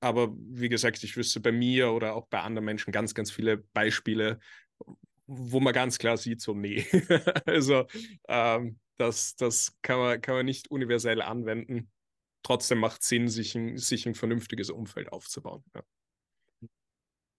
Aber 0.00 0.32
wie 0.36 0.68
gesagt, 0.68 1.02
ich 1.02 1.16
wüsste 1.16 1.40
bei 1.40 1.52
mir 1.52 1.90
oder 1.90 2.14
auch 2.14 2.26
bei 2.28 2.40
anderen 2.40 2.64
Menschen 2.64 2.92
ganz, 2.92 3.14
ganz 3.14 3.30
viele 3.30 3.58
Beispiele, 3.58 4.38
wo 5.32 5.60
man 5.60 5.72
ganz 5.72 5.98
klar 5.98 6.16
sieht, 6.16 6.40
so 6.40 6.54
nee. 6.54 6.84
also 7.46 7.86
ähm, 8.28 8.80
das, 8.96 9.36
das 9.36 9.76
kann, 9.80 9.98
man, 9.98 10.20
kann 10.20 10.34
man 10.34 10.44
nicht 10.44 10.70
universell 10.70 11.22
anwenden. 11.22 11.90
Trotzdem 12.42 12.78
macht 12.78 13.02
es 13.02 13.08
Sinn, 13.08 13.28
sich 13.28 13.54
ein, 13.54 13.76
sich 13.76 14.06
ein 14.06 14.16
vernünftiges 14.16 14.70
Umfeld 14.70 15.12
aufzubauen. 15.12 15.62
Ja. 15.74 15.82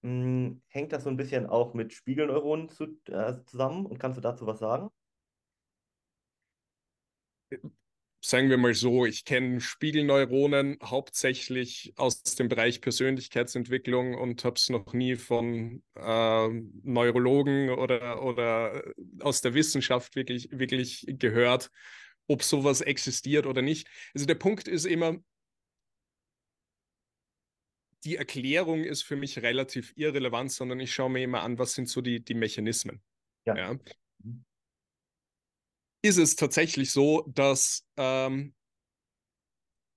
Hm, 0.03 0.61
hängt 0.69 0.93
das 0.93 1.03
so 1.03 1.09
ein 1.09 1.17
bisschen 1.17 1.45
auch 1.45 1.73
mit 1.73 1.93
Spiegelneuronen 1.93 2.69
zu, 2.69 2.97
äh, 3.07 3.43
zusammen 3.45 3.85
und 3.85 3.99
kannst 3.99 4.17
du 4.17 4.21
dazu 4.21 4.47
was 4.47 4.59
sagen? 4.59 4.89
Sagen 8.23 8.49
wir 8.49 8.57
mal 8.57 8.73
so, 8.73 9.05
ich 9.05 9.25
kenne 9.25 9.59
Spiegelneuronen 9.59 10.77
hauptsächlich 10.83 11.93
aus 11.97 12.21
dem 12.23 12.49
Bereich 12.49 12.79
Persönlichkeitsentwicklung 12.79 14.13
und 14.13 14.43
habe 14.45 14.55
es 14.55 14.69
noch 14.69 14.93
nie 14.93 15.15
von 15.15 15.83
äh, 15.95 16.47
Neurologen 16.83 17.71
oder, 17.71 18.23
oder 18.23 18.83
aus 19.19 19.41
der 19.41 19.55
Wissenschaft 19.55 20.15
wirklich, 20.15 20.49
wirklich 20.51 21.05
gehört, 21.07 21.71
ob 22.27 22.43
sowas 22.43 22.81
existiert 22.81 23.47
oder 23.47 23.63
nicht. 23.63 23.87
Also 24.13 24.27
der 24.27 24.35
Punkt 24.35 24.67
ist 24.67 24.85
immer, 24.85 25.17
die 28.03 28.15
Erklärung 28.15 28.83
ist 28.83 29.01
für 29.03 29.15
mich 29.15 29.41
relativ 29.41 29.93
irrelevant, 29.95 30.51
sondern 30.51 30.79
ich 30.79 30.93
schaue 30.93 31.09
mir 31.09 31.23
immer 31.23 31.41
an, 31.41 31.57
was 31.57 31.73
sind 31.73 31.89
so 31.89 32.01
die, 32.01 32.23
die 32.23 32.33
Mechanismen. 32.33 33.01
Ja. 33.45 33.55
ja. 33.55 33.79
Ist 36.01 36.17
es 36.17 36.35
tatsächlich 36.35 36.91
so, 36.91 37.23
dass 37.27 37.85
ähm, 37.97 38.53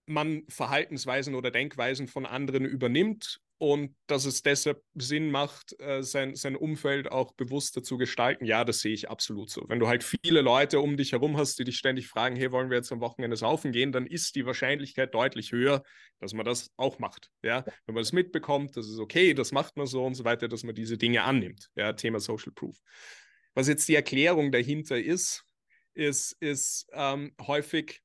man 0.07 0.43
Verhaltensweisen 0.49 1.35
oder 1.35 1.51
Denkweisen 1.51 2.09
von 2.09 2.27
anderen 2.27 2.65
übernimmt 2.65 3.41
und 3.59 3.95
dass 4.09 4.25
es 4.25 4.43
deshalb 4.43 4.83
Sinn 4.95 5.31
macht, 5.31 5.79
äh, 5.81 6.03
sein, 6.03 6.35
sein 6.35 6.57
Umfeld 6.57 7.11
auch 7.11 7.33
bewusster 7.33 7.83
zu 7.83 7.97
gestalten. 7.97 8.45
Ja, 8.45 8.65
das 8.65 8.81
sehe 8.81 8.93
ich 8.93 9.09
absolut 9.09 9.49
so. 9.49 9.65
Wenn 9.69 9.79
du 9.79 9.87
halt 9.87 10.05
viele 10.05 10.41
Leute 10.41 10.81
um 10.81 10.97
dich 10.97 11.13
herum 11.13 11.37
hast, 11.37 11.59
die 11.59 11.65
dich 11.65 11.79
ständig 11.79 12.09
fragen, 12.09 12.37
hey, 12.37 12.53
wollen 12.53 12.69
wir 12.69 12.77
jetzt 12.77 12.93
am 12.93 13.01
Wochenende 13.01 13.37
saufen 13.37 13.73
gehen, 13.73 13.93
dann 13.93 14.07
ist 14.07 14.35
die 14.35 14.45
Wahrscheinlichkeit 14.45 15.15
deutlich 15.15 15.53
höher, 15.53 15.83
dass 16.19 16.35
man 16.35 16.45
das 16.45 16.73
auch 16.77 16.99
macht. 16.99 17.31
Ja, 17.43 17.65
wenn 17.87 17.95
man 17.95 18.03
es 18.03 18.13
mitbekommt, 18.13 18.77
das 18.77 18.89
ist 18.89 18.99
okay, 18.99 19.35
das 19.35 19.53
macht 19.53 19.77
man 19.77 19.87
so 19.87 20.05
und 20.05 20.15
so 20.15 20.25
weiter, 20.25 20.49
dass 20.49 20.65
man 20.65 20.75
diese 20.75 20.99
Dinge 20.99 21.23
annimmt. 21.23 21.71
Ja, 21.77 21.93
Thema 21.93 22.21
Social 22.21 22.53
Proof. 22.53 22.77
Was 23.55 23.69
jetzt 23.69 23.89
die 23.89 23.95
Erklärung 23.95 24.51
dahinter 24.51 25.01
ist, 25.01 25.45
ist, 25.95 26.33
ist 26.41 26.87
ähm, 26.93 27.35
häufig 27.41 28.03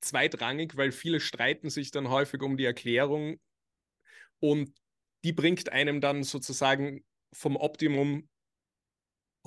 zweitrangig, 0.00 0.76
weil 0.76 0.92
viele 0.92 1.20
streiten 1.20 1.70
sich 1.70 1.90
dann 1.90 2.08
häufig 2.08 2.42
um 2.42 2.56
die 2.56 2.64
Erklärung 2.64 3.38
und 4.40 4.74
die 5.24 5.32
bringt 5.32 5.70
einem 5.70 6.00
dann 6.00 6.24
sozusagen 6.24 7.04
vom 7.32 7.56
Optimum 7.56 8.28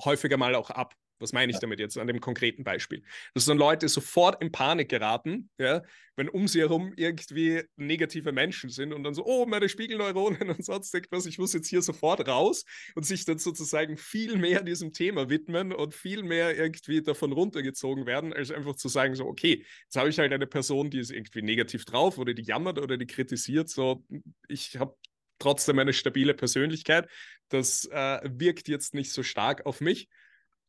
häufiger 0.02 0.36
mal 0.36 0.54
auch 0.54 0.70
ab. 0.70 0.94
Was 1.18 1.32
meine 1.32 1.52
ich 1.52 1.58
damit 1.58 1.80
jetzt 1.80 1.98
an 1.98 2.06
dem 2.06 2.20
konkreten 2.20 2.64
Beispiel? 2.64 3.02
Dass 3.34 3.46
dann 3.46 3.58
Leute 3.58 3.88
sofort 3.88 4.42
in 4.42 4.52
Panik 4.52 4.88
geraten, 4.88 5.50
ja, 5.58 5.82
wenn 6.16 6.28
um 6.28 6.48
sie 6.48 6.60
herum 6.60 6.92
irgendwie 6.96 7.62
negative 7.76 8.32
Menschen 8.32 8.70
sind 8.70 8.92
und 8.92 9.04
dann 9.04 9.14
so, 9.14 9.24
oh, 9.24 9.46
meine 9.46 9.68
Spiegelneuronen 9.68 10.50
und 10.50 10.64
sonst 10.64 10.92
irgendwas, 10.94 11.26
ich 11.26 11.38
muss 11.38 11.52
jetzt 11.52 11.68
hier 11.68 11.82
sofort 11.82 12.26
raus 12.26 12.64
und 12.94 13.04
sich 13.04 13.24
dann 13.24 13.38
sozusagen 13.38 13.96
viel 13.96 14.36
mehr 14.36 14.62
diesem 14.62 14.92
Thema 14.92 15.28
widmen 15.28 15.72
und 15.72 15.94
viel 15.94 16.22
mehr 16.22 16.56
irgendwie 16.56 17.02
davon 17.02 17.32
runtergezogen 17.32 18.06
werden, 18.06 18.32
als 18.32 18.50
einfach 18.50 18.76
zu 18.76 18.88
sagen, 18.88 19.14
so, 19.14 19.26
okay, 19.26 19.64
jetzt 19.84 19.96
habe 19.96 20.08
ich 20.08 20.18
halt 20.18 20.32
eine 20.32 20.46
Person, 20.46 20.90
die 20.90 20.98
ist 20.98 21.10
irgendwie 21.10 21.42
negativ 21.42 21.84
drauf 21.84 22.18
oder 22.18 22.34
die 22.34 22.42
jammert 22.42 22.78
oder 22.78 22.96
die 22.96 23.06
kritisiert, 23.06 23.68
so, 23.68 24.04
ich 24.48 24.76
habe 24.76 24.96
trotzdem 25.38 25.78
eine 25.78 25.92
stabile 25.92 26.34
Persönlichkeit, 26.34 27.08
das 27.48 27.84
äh, 27.92 28.20
wirkt 28.24 28.68
jetzt 28.68 28.94
nicht 28.94 29.12
so 29.12 29.22
stark 29.22 29.66
auf 29.66 29.80
mich 29.80 30.08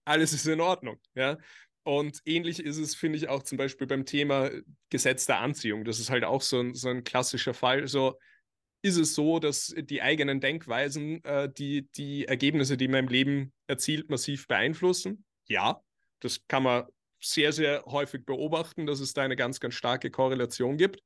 alles 0.08 0.34
ist 0.34 0.48
in 0.48 0.62
Ordnung. 0.62 1.00
Ja? 1.16 1.38
Und 1.84 2.20
ähnlich 2.26 2.60
ist 2.60 2.78
es, 2.78 2.96
finde 2.96 3.18
ich, 3.18 3.30
auch 3.30 3.44
zum 3.44 3.58
Beispiel 3.58 3.88
beim 3.88 4.06
Thema 4.06 4.50
Gesetz 4.90 5.26
der 5.26 5.40
Anziehung. 5.40 5.86
Das 5.86 6.00
ist 6.00 6.10
halt 6.10 6.24
auch 6.24 6.42
so 6.42 6.60
ein, 6.60 6.74
so 6.74 6.90
ein 6.90 7.04
klassischer 7.04 7.54
Fall. 7.54 7.88
So 7.88 8.18
ist 8.82 8.98
es 8.98 9.16
so, 9.16 9.40
dass 9.40 9.74
die 9.78 10.02
eigenen 10.02 10.40
Denkweisen 10.40 11.24
äh, 11.24 11.50
die, 11.52 11.90
die 11.92 12.26
Ergebnisse, 12.26 12.78
die 12.78 12.88
man 12.88 13.06
im 13.06 13.08
Leben 13.08 13.54
erzielt, 13.68 14.10
massiv 14.10 14.48
beeinflussen? 14.48 15.26
Ja, 15.48 15.82
das 16.20 16.46
kann 16.48 16.64
man 16.64 16.86
sehr, 17.22 17.52
sehr 17.52 17.84
häufig 17.86 18.26
beobachten, 18.26 18.86
dass 18.86 19.00
es 19.00 19.14
da 19.14 19.24
eine 19.24 19.36
ganz, 19.36 19.60
ganz 19.60 19.74
starke 19.74 20.12
Korrelation 20.12 20.78
gibt. 20.78 21.02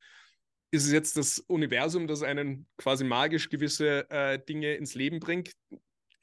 Ist 0.72 0.86
es 0.86 0.92
jetzt 0.92 1.18
das 1.18 1.40
Universum, 1.40 2.08
das 2.08 2.24
einen 2.24 2.68
quasi 2.78 3.04
magisch 3.04 3.50
gewisse 3.50 4.10
äh, 4.10 4.40
Dinge 4.40 4.74
ins 4.76 4.96
Leben 4.96 5.20
bringt? 5.20 5.52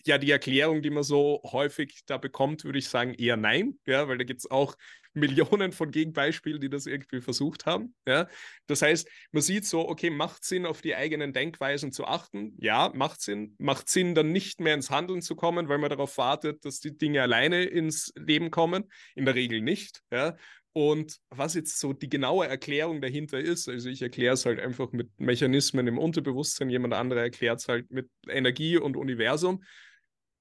Ja 0.07 0.19
die 0.19 0.31
Erklärung, 0.31 0.83
die 0.83 0.91
man 0.91 1.03
so 1.03 1.41
häufig 1.45 2.03
da 2.07 2.19
bekommt, 2.19 2.65
würde 2.65 2.79
ich 2.79 2.89
sagen, 2.89 3.15
eher 3.15 3.37
nein, 3.37 3.79
ja, 3.87 4.09
weil 4.09 4.19
da 4.19 4.25
gibt 4.25 4.41
es 4.41 4.51
auch 4.51 4.77
Millionen 5.15 5.73
von 5.73 5.91
Gegenbeispielen, 5.91 6.61
die 6.61 6.71
das 6.71 6.87
irgendwie 6.87 7.21
versucht 7.21 7.67
haben. 7.67 7.95
Ja. 8.07 8.29
Das 8.67 8.83
heißt, 8.83 9.09
man 9.33 9.43
sieht 9.43 9.67
so, 9.67 9.89
okay, 9.89 10.11
macht 10.11 10.45
Sinn, 10.45 10.65
auf 10.65 10.81
die 10.81 10.95
eigenen 10.95 11.33
Denkweisen 11.33 11.93
zu 11.93 12.07
achten? 12.07 12.55
Ja, 12.59 12.93
macht 12.95 13.21
Sinn. 13.21 13.57
Macht 13.59 13.89
Sinn, 13.89 14.15
dann 14.15 14.31
nicht 14.31 14.61
mehr 14.61 14.75
ins 14.75 14.91
Handeln 14.91 15.21
zu 15.23 15.35
kommen, 15.35 15.69
weil 15.69 15.79
man 15.79 15.91
darauf 15.91 16.19
wartet, 16.19 16.65
dass 16.65 16.79
die 16.79 16.97
Dinge 16.97 17.23
alleine 17.23 17.65
ins 17.65 18.13
Leben 18.17 18.51
kommen? 18.51 18.85
In 19.17 19.25
der 19.25 19.35
Regel 19.35 19.61
nicht. 19.61 20.03
Ja. 20.13 20.37
Und 20.73 21.19
was 21.31 21.55
jetzt 21.55 21.81
so 21.81 21.93
die 21.93 22.09
genaue 22.09 22.47
Erklärung 22.47 23.01
dahinter 23.01 23.41
ist, 23.41 23.69
also 23.69 23.89
ich 23.89 24.01
erkläre 24.03 24.35
es 24.35 24.47
halt 24.47 24.61
einfach 24.61 24.93
mit 24.93 25.11
Mechanismen 25.19 25.89
im 25.89 25.99
Unterbewusstsein, 25.99 26.71
jemand 26.71 26.95
anderer 26.95 27.23
erklärt 27.23 27.59
es 27.59 27.69
halt 27.69 27.91
mit 27.91 28.09
Energie 28.29 28.77
und 28.77 28.97
Universum 28.97 29.65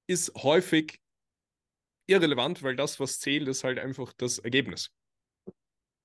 ist 0.08 0.34
häufig 0.42 1.00
irrelevant, 2.06 2.62
weil 2.62 2.74
das, 2.74 2.98
was 2.98 3.20
zählt, 3.20 3.46
ist 3.46 3.62
halt 3.62 3.78
einfach 3.78 4.12
das 4.14 4.38
Ergebnis. 4.38 4.90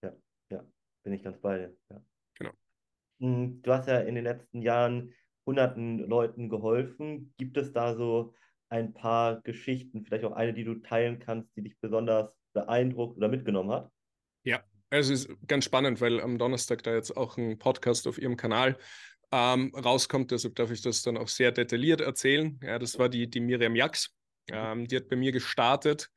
Ja, 0.04 0.14
ja, 0.52 0.64
bin 1.04 1.14
ich 1.14 1.24
ganz 1.24 1.40
bei 1.40 1.58
dir. 1.58 1.78
Ja. 1.90 2.06
Genau. 2.36 2.52
Hm, 3.22 3.62
du 3.62 3.72
hast 3.72 3.88
ja 3.88 4.00
in 4.02 4.16
den 4.16 4.26
letzten 4.26 4.62
Jahren 4.62 5.14
hunderten 5.46 6.00
Leuten 6.00 6.50
geholfen. 6.50 7.34
Gibt 7.38 7.58
es 7.58 7.72
da 7.72 7.96
so 7.96 8.36
ein 8.70 8.94
paar 8.94 9.42
Geschichten, 9.42 10.04
vielleicht 10.04 10.26
auch 10.26 10.34
eine, 10.34 10.54
die 10.54 10.64
du 10.64 10.76
teilen 10.76 11.20
kannst, 11.20 11.56
die 11.56 11.64
dich 11.64 11.80
besonders 11.80 12.32
beeindruckt 12.54 13.18
oder 13.18 13.30
mitgenommen 13.30 13.72
hat? 13.72 13.92
Ja, 14.44 14.64
also 14.90 15.14
es 15.14 15.26
ist 15.26 15.48
ganz 15.48 15.66
spannend, 15.66 16.02
weil 16.02 16.20
am 16.20 16.38
Donnerstag 16.38 16.84
da 16.84 16.94
jetzt 16.94 17.16
auch 17.16 17.38
ein 17.38 17.58
Podcast 17.58 18.08
auf 18.08 18.18
ihrem 18.18 18.36
Kanal 18.36 18.78
ähm, 19.34 19.72
rauskommt. 19.76 20.30
Deshalb 20.30 20.56
darf 20.56 20.70
ich 20.70 20.82
das 20.82 21.02
dann 21.02 21.18
auch 21.18 21.28
sehr 21.28 21.52
detailliert 21.52 22.02
erzählen. 22.02 22.60
Ja, 22.62 22.78
das 22.78 23.00
war 23.00 23.10
die, 23.10 23.28
die 23.28 23.40
Miriam 23.40 23.76
Jax. 23.76 24.12
Mhm. 24.50 24.56
Ähm, 24.56 24.88
die 24.88 24.98
hat 24.98 25.10
bei 25.10 25.16
mir 25.16 25.32
gestartet, 25.32 26.12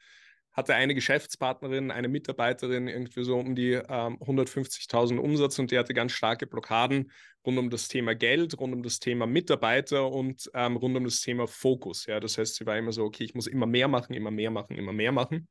hatte 0.53 0.75
eine 0.75 0.95
Geschäftspartnerin, 0.95 1.91
eine 1.91 2.09
Mitarbeiterin, 2.09 2.89
irgendwie 2.89 3.25
so 3.25 3.39
um 3.39 3.55
die 3.55 3.73
ähm, 3.73 4.19
150.000 4.21 5.17
Umsatz 5.19 5.59
und 5.59 5.71
die 5.71 5.79
hatte 5.79 5.95
ganz 5.95 6.13
starke 6.13 6.47
Blockaden 6.47 7.11
rund 7.47 7.59
um 7.59 7.71
das 7.71 7.89
Thema 7.89 8.15
Geld, 8.15 8.59
rund 8.59 8.75
um 8.75 8.83
das 8.83 8.99
Thema 8.99 9.27
Mitarbeiter 9.27 10.11
und 10.11 10.51
ähm, 10.53 10.77
rund 10.77 10.97
um 10.97 11.05
das 11.05 11.21
Thema 11.23 11.47
Fokus. 11.47 12.05
Ja, 12.05 12.21
das 12.21 12.37
heißt, 12.37 12.57
sie 12.57 12.67
war 12.67 12.77
immer 12.77 12.93
so, 12.93 13.05
okay, 13.05 13.25
ich 13.25 13.35
muss 13.35 13.47
immer 13.47 13.67
mehr 13.67 13.89
machen, 13.89 14.13
immer 14.13 14.31
mehr 14.31 14.51
machen, 14.51 14.77
immer 14.77 14.93
mehr 14.93 15.13
machen. 15.13 15.49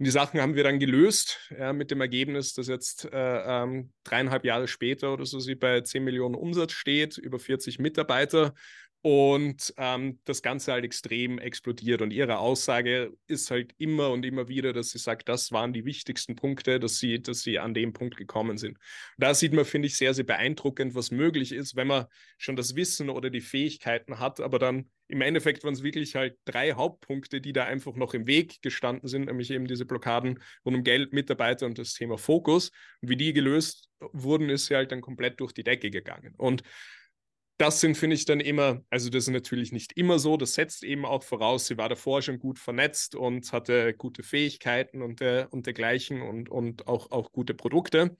Und 0.00 0.06
die 0.06 0.12
Sachen 0.12 0.40
haben 0.40 0.54
wir 0.54 0.64
dann 0.64 0.78
gelöst 0.78 1.38
ja, 1.50 1.74
mit 1.74 1.90
dem 1.90 2.00
Ergebnis, 2.00 2.54
dass 2.54 2.68
jetzt 2.68 3.04
äh, 3.12 3.62
ähm, 3.62 3.92
dreieinhalb 4.02 4.46
Jahre 4.46 4.66
später 4.66 5.12
oder 5.12 5.26
so 5.26 5.40
sie 5.40 5.56
bei 5.56 5.82
10 5.82 6.02
Millionen 6.02 6.34
Umsatz 6.34 6.72
steht, 6.72 7.18
über 7.18 7.38
40 7.38 7.78
Mitarbeiter 7.78 8.54
und 9.02 9.72
ähm, 9.78 10.18
das 10.24 10.42
Ganze 10.42 10.72
halt 10.72 10.84
extrem 10.84 11.38
explodiert. 11.38 12.02
Und 12.02 12.12
ihre 12.12 12.38
Aussage 12.38 13.12
ist 13.26 13.50
halt 13.50 13.74
immer 13.78 14.10
und 14.10 14.24
immer 14.26 14.48
wieder, 14.48 14.72
dass 14.72 14.90
sie 14.90 14.98
sagt, 14.98 15.28
das 15.28 15.52
waren 15.52 15.72
die 15.72 15.86
wichtigsten 15.86 16.36
Punkte, 16.36 16.78
dass 16.78 16.98
sie, 16.98 17.22
dass 17.22 17.40
sie 17.40 17.58
an 17.58 17.72
dem 17.72 17.94
Punkt 17.94 18.16
gekommen 18.16 18.58
sind. 18.58 18.76
Und 18.76 18.78
da 19.16 19.32
sieht 19.32 19.54
man, 19.54 19.64
finde 19.64 19.86
ich, 19.86 19.96
sehr, 19.96 20.12
sehr 20.12 20.24
beeindruckend, 20.24 20.94
was 20.94 21.10
möglich 21.10 21.52
ist, 21.52 21.76
wenn 21.76 21.86
man 21.86 22.06
schon 22.36 22.56
das 22.56 22.76
Wissen 22.76 23.08
oder 23.08 23.30
die 23.30 23.40
Fähigkeiten 23.40 24.18
hat, 24.18 24.40
aber 24.40 24.58
dann 24.58 24.90
im 25.08 25.22
Endeffekt 25.22 25.64
waren 25.64 25.74
es 25.74 25.82
wirklich 25.82 26.14
halt 26.14 26.38
drei 26.44 26.72
Hauptpunkte, 26.74 27.40
die 27.40 27.52
da 27.52 27.64
einfach 27.64 27.96
noch 27.96 28.14
im 28.14 28.26
Weg 28.26 28.62
gestanden 28.62 29.08
sind, 29.08 29.24
nämlich 29.24 29.50
eben 29.50 29.66
diese 29.66 29.84
Blockaden 29.84 30.40
rund 30.64 30.76
um 30.76 30.84
Geld, 30.84 31.12
Mitarbeiter 31.12 31.66
und 31.66 31.78
das 31.78 31.94
Thema 31.94 32.16
Fokus. 32.16 32.70
Und 33.00 33.08
wie 33.08 33.16
die 33.16 33.32
gelöst 33.32 33.88
wurden, 34.12 34.50
ist 34.50 34.66
sie 34.66 34.76
halt 34.76 34.92
dann 34.92 35.00
komplett 35.00 35.40
durch 35.40 35.52
die 35.52 35.64
Decke 35.64 35.90
gegangen. 35.90 36.34
Und 36.36 36.62
das 37.60 37.80
sind, 37.80 37.94
finde 37.96 38.16
ich, 38.16 38.24
dann 38.24 38.40
immer, 38.40 38.82
also 38.88 39.10
das 39.10 39.24
ist 39.24 39.30
natürlich 39.30 39.70
nicht 39.70 39.92
immer 39.92 40.18
so, 40.18 40.38
das 40.38 40.54
setzt 40.54 40.82
eben 40.82 41.04
auch 41.04 41.22
voraus, 41.22 41.66
sie 41.66 41.76
war 41.76 41.90
davor 41.90 42.22
schon 42.22 42.38
gut 42.38 42.58
vernetzt 42.58 43.14
und 43.14 43.52
hatte 43.52 43.92
gute 43.92 44.22
Fähigkeiten 44.22 45.02
und, 45.02 45.20
äh, 45.20 45.46
und 45.50 45.66
dergleichen 45.66 46.22
und, 46.22 46.48
und 46.48 46.88
auch, 46.88 47.10
auch 47.10 47.32
gute 47.32 47.52
Produkte. 47.52 48.16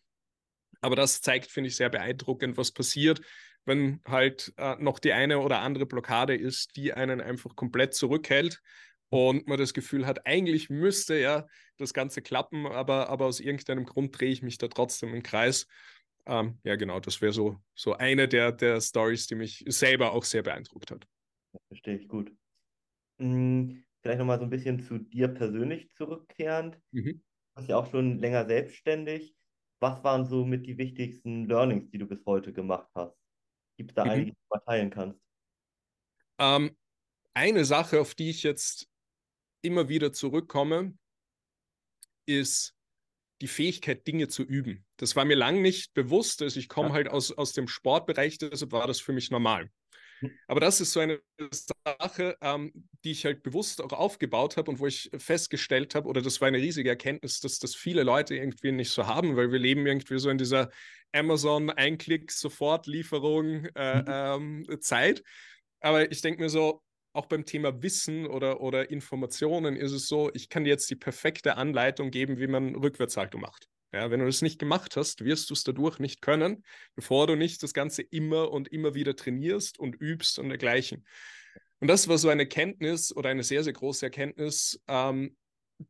Aber 0.83 0.94
das 0.94 1.22
zeigt, 1.22 1.50
finde 1.50 1.68
ich, 1.68 1.76
sehr 1.76 1.88
beeindruckend, 1.88 2.59
was 2.59 2.70
passiert, 2.72 3.22
wenn 3.64 4.03
halt 4.07 4.53
äh, 4.59 4.76
noch 4.79 4.98
die 4.98 5.14
eine 5.14 5.38
oder 5.38 5.61
andere 5.61 5.87
Blockade 5.87 6.35
ist, 6.35 6.76
die 6.76 6.92
einen 6.92 7.22
einfach 7.22 7.57
komplett 7.57 7.94
zurückhält 7.94 8.61
und 9.09 9.46
man 9.46 9.59
das 9.59 9.72
Gefühl 9.72 10.07
hat, 10.07 10.26
eigentlich 10.26 10.68
müsste 10.68 11.18
ja 11.18 11.46
das 11.79 11.94
Ganze 11.94 12.20
klappen, 12.20 12.66
aber, 12.66 13.09
aber 13.09 13.24
aus 13.24 13.40
irgendeinem 13.40 13.87
Grund 13.87 14.20
drehe 14.20 14.33
ich 14.33 14.42
mich 14.42 14.59
da 14.59 14.68
trotzdem 14.68 15.14
im 15.14 15.22
Kreis. 15.22 15.66
Ähm, 16.27 16.59
ja, 16.65 16.77
genau, 16.77 17.01
das 17.01 17.21
wäre 17.21 17.33
so, 17.33 17.61
so 17.75 17.95
eine 17.95 18.29
der, 18.29 18.53
der 18.53 18.81
Stories, 18.81 19.27
die 19.27 19.35
mich 19.35 19.65
selber 19.67 20.13
auch 20.13 20.25
sehr 20.25 20.43
beeindruckt 20.43 20.91
hat. 20.91 21.07
Verstehe 21.69 21.97
ich 21.97 22.09
gut. 22.09 22.33
Hm, 23.19 23.85
vielleicht 24.03 24.19
nochmal 24.19 24.39
so 24.39 24.45
ein 24.45 24.51
bisschen 24.51 24.81
zu 24.81 24.99
dir 24.99 25.29
persönlich 25.29 25.91
zurückkehrend. 25.93 26.79
Mhm. 26.93 27.23
Du 27.23 27.55
bist 27.57 27.69
ja 27.69 27.77
auch 27.77 27.91
schon 27.91 28.19
länger 28.19 28.47
selbstständig. 28.47 29.35
Was 29.81 30.05
waren 30.05 30.27
so 30.27 30.45
mit 30.45 30.67
die 30.67 30.79
wichtigsten 30.79 31.47
Learnings, 31.47 31.91
die 31.91 31.99
du 31.99 32.07
bis 32.07 32.25
heute 32.27 32.53
gemacht 32.53 32.89
hast? 32.95 33.17
Gibt 33.77 33.93
es 33.93 33.95
da 33.95 34.05
mhm. 34.05 34.11
einige, 34.11 34.31
die 34.33 34.37
du 34.37 34.47
mal 34.51 34.61
teilen 34.61 34.91
kannst? 34.91 35.21
Ähm, 36.39 36.77
eine 37.35 37.65
Sache, 37.65 38.01
auf 38.01 38.15
die 38.15 38.31
ich 38.31 38.43
jetzt 38.43 38.89
immer 39.63 39.89
wieder 39.89 40.13
zurückkomme, 40.13 40.97
ist 42.27 42.77
die 43.40 43.48
Fähigkeit, 43.48 44.07
Dinge 44.07 44.29
zu 44.29 44.42
üben. 44.42 44.85
Das 44.96 45.16
war 45.16 45.24
mir 45.24 45.37
lang 45.37 45.62
nicht 45.62 45.94
bewusst. 45.94 46.42
Also 46.42 46.61
ich 46.61 46.68
komme 46.68 46.90
ja. 46.90 46.94
halt 46.94 47.09
aus, 47.09 47.33
aus 47.33 47.53
dem 47.53 47.68
Sportbereich, 47.68 48.38
deshalb 48.38 48.72
war 48.72 48.87
das 48.87 49.00
für 49.00 49.12
mich 49.12 49.31
normal. 49.31 49.70
Hm. 50.20 50.31
Aber 50.46 50.61
das 50.61 50.81
ist 50.81 50.92
so 50.92 51.00
eine 51.00 51.20
Sache, 51.50 52.37
ähm, 52.42 52.72
die 53.05 53.11
ich 53.12 53.24
halt 53.24 53.42
bewusst 53.42 53.83
auch 53.83 53.92
aufgebaut 53.92 54.57
habe 54.57 54.70
und 54.70 54.79
wo 54.79 54.87
ich 54.87 55.11
festgestellt 55.16 55.94
habe, 55.94 56.09
oder 56.09 56.22
das 56.22 56.40
war 56.40 56.48
eine 56.48 56.59
riesige 56.59 56.88
Erkenntnis, 56.90 57.40
dass 57.40 57.59
das 57.59 57.74
viele 57.74 58.03
Leute 58.03 58.37
irgendwie 58.37 58.72
nicht 58.72 58.90
so 58.90 59.07
haben, 59.07 59.37
weil 59.37 59.53
wir 59.53 59.59
leben 59.59 59.87
irgendwie 59.87 60.18
so 60.18 60.31
in 60.31 60.38
dieser 60.38 60.70
Amazon-Einklick-Sofort-Lieferung 61.12 63.66
äh, 63.74 63.96
mhm. 63.96 64.64
ähm, 64.68 64.81
Zeit. 64.81 65.22
Aber 65.81 66.12
ich 66.12 66.20
denke 66.20 66.42
mir 66.42 66.50
so, 66.50 66.83
auch 67.12 67.27
beim 67.27 67.44
Thema 67.44 67.83
Wissen 67.83 68.27
oder, 68.27 68.61
oder 68.61 68.90
Informationen 68.90 69.77
ist 69.77 69.92
es 69.92 70.09
so, 70.09 70.31
ich 70.35 70.49
kann 70.49 70.64
dir 70.64 70.70
jetzt 70.70 70.90
die 70.90 70.96
perfekte 70.96 71.57
Anleitung 71.57 72.11
geben, 72.11 72.38
wie 72.38 72.46
man 72.46 72.75
Rückwärtshaltung 72.75 73.40
macht. 73.40 73.68
Ja, 73.92 74.11
wenn 74.11 74.20
du 74.20 74.27
das 74.27 74.42
nicht 74.42 74.61
gemacht 74.61 74.96
hast, 74.96 75.25
wirst 75.25 75.51
du 75.51 75.55
es 75.55 75.64
dadurch 75.64 75.99
nicht 75.99 76.23
können, 76.23 76.64
bevor 76.94 77.27
du 77.27 77.35
nicht 77.35 77.62
das 77.62 77.75
Ganze 77.75 78.03
immer 78.03 78.53
und 78.53 78.68
immer 78.68 78.94
wieder 78.94 79.16
trainierst 79.16 79.81
und 79.81 80.01
übst 80.01 80.38
und 80.38 80.49
dergleichen. 80.49 81.05
Und 81.81 81.88
das 81.88 82.07
war 82.07 82.16
so 82.18 82.29
eine 82.29 82.46
Kenntnis 82.46 83.14
oder 83.14 83.31
eine 83.31 83.42
sehr, 83.42 83.64
sehr 83.64 83.73
große 83.73 84.07
Erkenntnis, 84.07 84.81
ähm, 84.87 85.37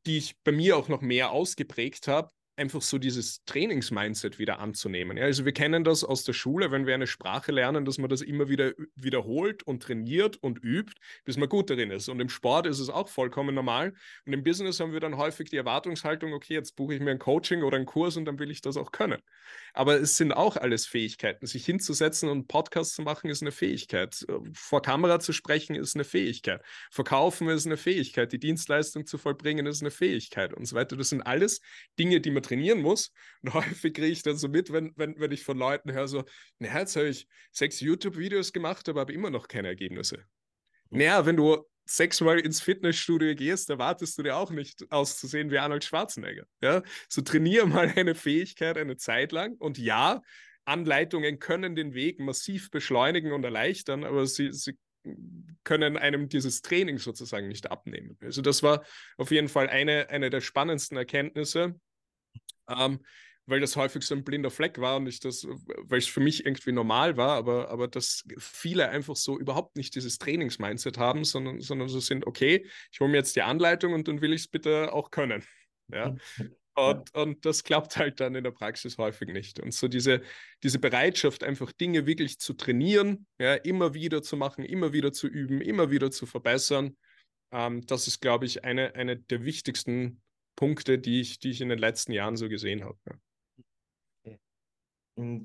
die 0.06 0.18
ich 0.18 0.40
bei 0.44 0.52
mir 0.52 0.76
auch 0.76 0.88
noch 0.88 1.02
mehr 1.02 1.32
ausgeprägt 1.32 2.08
habe, 2.08 2.30
einfach 2.60 2.82
so 2.82 2.98
dieses 2.98 3.42
Trainingsmindset 3.46 4.38
wieder 4.38 4.58
anzunehmen. 4.58 5.16
Ja, 5.16 5.24
also 5.24 5.44
wir 5.44 5.52
kennen 5.52 5.82
das 5.82 6.04
aus 6.04 6.24
der 6.24 6.34
Schule, 6.34 6.70
wenn 6.70 6.86
wir 6.86 6.94
eine 6.94 7.06
Sprache 7.06 7.52
lernen, 7.52 7.84
dass 7.84 7.98
man 7.98 8.10
das 8.10 8.20
immer 8.20 8.48
wieder 8.48 8.72
wiederholt 8.94 9.62
und 9.62 9.82
trainiert 9.82 10.36
und 10.36 10.62
übt, 10.62 10.92
bis 11.24 11.38
man 11.38 11.48
gut 11.48 11.70
darin 11.70 11.90
ist. 11.90 12.08
Und 12.08 12.20
im 12.20 12.28
Sport 12.28 12.66
ist 12.66 12.78
es 12.78 12.90
auch 12.90 13.08
vollkommen 13.08 13.54
normal. 13.54 13.94
Und 14.26 14.32
im 14.34 14.42
Business 14.42 14.78
haben 14.78 14.92
wir 14.92 15.00
dann 15.00 15.16
häufig 15.16 15.48
die 15.48 15.56
Erwartungshaltung, 15.56 16.34
okay, 16.34 16.54
jetzt 16.54 16.76
buche 16.76 16.94
ich 16.94 17.00
mir 17.00 17.10
ein 17.10 17.18
Coaching 17.18 17.62
oder 17.62 17.76
einen 17.76 17.86
Kurs 17.86 18.16
und 18.16 18.26
dann 18.26 18.38
will 18.38 18.50
ich 18.50 18.60
das 18.60 18.76
auch 18.76 18.92
können. 18.92 19.20
Aber 19.74 20.00
es 20.00 20.16
sind 20.16 20.32
auch 20.32 20.56
alles 20.56 20.86
Fähigkeiten. 20.86 21.46
Sich 21.46 21.64
hinzusetzen 21.64 22.28
und 22.28 22.38
einen 22.38 22.46
Podcast 22.46 22.94
zu 22.94 23.02
machen, 23.02 23.30
ist 23.30 23.42
eine 23.42 23.52
Fähigkeit. 23.52 24.26
Vor 24.52 24.82
Kamera 24.82 25.20
zu 25.20 25.32
sprechen, 25.32 25.74
ist 25.74 25.94
eine 25.94 26.04
Fähigkeit. 26.04 26.62
Verkaufen 26.90 27.48
ist 27.48 27.66
eine 27.66 27.76
Fähigkeit. 27.76 28.32
Die 28.32 28.38
Dienstleistung 28.38 29.06
zu 29.06 29.18
vollbringen, 29.18 29.66
ist 29.66 29.82
eine 29.82 29.90
Fähigkeit 29.90 30.54
und 30.54 30.66
so 30.66 30.76
weiter. 30.76 30.96
Das 30.96 31.10
sind 31.10 31.22
alles 31.22 31.60
Dinge, 31.98 32.20
die 32.20 32.30
man 32.30 32.42
trainieren 32.42 32.80
muss. 32.80 33.12
Und 33.42 33.54
häufig 33.54 33.94
kriege 33.94 34.08
ich 34.08 34.22
dann 34.22 34.36
so 34.36 34.48
mit, 34.48 34.72
wenn, 34.72 34.92
wenn, 34.96 35.18
wenn 35.18 35.32
ich 35.32 35.44
von 35.44 35.58
Leuten 35.58 35.92
höre, 35.92 36.08
so, 36.08 36.24
naja, 36.58 36.80
jetzt 36.80 36.96
habe 36.96 37.08
ich 37.08 37.26
sechs 37.52 37.80
YouTube-Videos 37.80 38.52
gemacht, 38.52 38.88
aber 38.88 39.00
habe 39.00 39.12
immer 39.12 39.30
noch 39.30 39.48
keine 39.48 39.68
Ergebnisse. 39.68 40.24
Naja, 40.90 41.24
wenn 41.24 41.36
du 41.36 41.64
sechsmal 41.90 42.38
ins 42.38 42.60
Fitnessstudio 42.60 43.34
gehst, 43.34 43.68
erwartest 43.68 44.16
du 44.16 44.22
dir 44.22 44.36
auch 44.36 44.50
nicht 44.50 44.90
auszusehen 44.90 45.50
wie 45.50 45.58
Arnold 45.58 45.84
Schwarzenegger. 45.84 46.44
Ja? 46.62 46.82
So 47.08 47.22
trainiere 47.22 47.66
mal 47.66 47.92
eine 47.94 48.14
Fähigkeit 48.14 48.78
eine 48.78 48.96
Zeit 48.96 49.32
lang 49.32 49.56
und 49.56 49.78
ja, 49.78 50.22
Anleitungen 50.64 51.40
können 51.40 51.74
den 51.74 51.94
Weg 51.94 52.20
massiv 52.20 52.70
beschleunigen 52.70 53.32
und 53.32 53.44
erleichtern, 53.44 54.04
aber 54.04 54.26
sie, 54.26 54.52
sie 54.52 54.78
können 55.64 55.96
einem 55.96 56.28
dieses 56.28 56.62
Training 56.62 56.98
sozusagen 56.98 57.48
nicht 57.48 57.70
abnehmen. 57.70 58.16
Also 58.20 58.42
das 58.42 58.62
war 58.62 58.84
auf 59.16 59.30
jeden 59.30 59.48
Fall 59.48 59.68
eine, 59.68 60.10
eine 60.10 60.30
der 60.30 60.42
spannendsten 60.42 60.96
Erkenntnisse. 60.96 61.80
Ähm, 62.68 63.00
weil 63.50 63.60
das 63.60 63.76
häufig 63.76 64.04
so 64.04 64.14
ein 64.14 64.24
blinder 64.24 64.50
Fleck 64.50 64.80
war 64.80 64.96
und 64.96 65.06
ich 65.06 65.20
das, 65.20 65.46
weil 65.46 65.98
es 65.98 66.06
für 66.06 66.20
mich 66.20 66.46
irgendwie 66.46 66.72
normal 66.72 67.16
war, 67.16 67.36
aber, 67.36 67.68
aber 67.68 67.88
dass 67.88 68.24
viele 68.38 68.88
einfach 68.88 69.16
so 69.16 69.38
überhaupt 69.38 69.76
nicht 69.76 69.94
dieses 69.94 70.18
Trainingsmindset 70.18 70.98
haben, 70.98 71.24
sondern, 71.24 71.60
sondern 71.60 71.88
so 71.88 72.00
sind, 72.00 72.26
okay, 72.26 72.66
ich 72.92 73.00
hole 73.00 73.10
mir 73.10 73.18
jetzt 73.18 73.36
die 73.36 73.42
Anleitung 73.42 73.92
und 73.92 74.08
dann 74.08 74.20
will 74.20 74.32
ich 74.32 74.42
es 74.42 74.48
bitte 74.48 74.92
auch 74.92 75.10
können. 75.10 75.44
Ja. 75.92 76.14
Und, 76.76 77.14
und 77.14 77.44
das 77.44 77.64
klappt 77.64 77.96
halt 77.96 78.20
dann 78.20 78.36
in 78.36 78.44
der 78.44 78.52
Praxis 78.52 78.96
häufig 78.96 79.28
nicht. 79.28 79.58
Und 79.58 79.74
so 79.74 79.88
diese, 79.88 80.22
diese 80.62 80.78
Bereitschaft, 80.78 81.42
einfach 81.42 81.72
Dinge 81.72 82.06
wirklich 82.06 82.38
zu 82.38 82.54
trainieren, 82.54 83.26
ja, 83.40 83.54
immer 83.54 83.92
wieder 83.92 84.22
zu 84.22 84.36
machen, 84.36 84.64
immer 84.64 84.92
wieder 84.92 85.12
zu 85.12 85.26
üben, 85.26 85.60
immer 85.60 85.90
wieder 85.90 86.12
zu 86.12 86.26
verbessern, 86.26 86.96
ähm, 87.52 87.84
das 87.86 88.06
ist, 88.06 88.20
glaube 88.20 88.46
ich, 88.46 88.64
eine, 88.64 88.94
eine 88.94 89.16
der 89.16 89.44
wichtigsten 89.44 90.22
Punkte, 90.56 90.98
die 90.98 91.20
ich, 91.20 91.38
die 91.38 91.50
ich 91.50 91.60
in 91.60 91.68
den 91.68 91.78
letzten 91.78 92.12
Jahren 92.12 92.36
so 92.36 92.48
gesehen 92.48 92.84
habe. 92.84 92.98
Ja. 93.06 93.16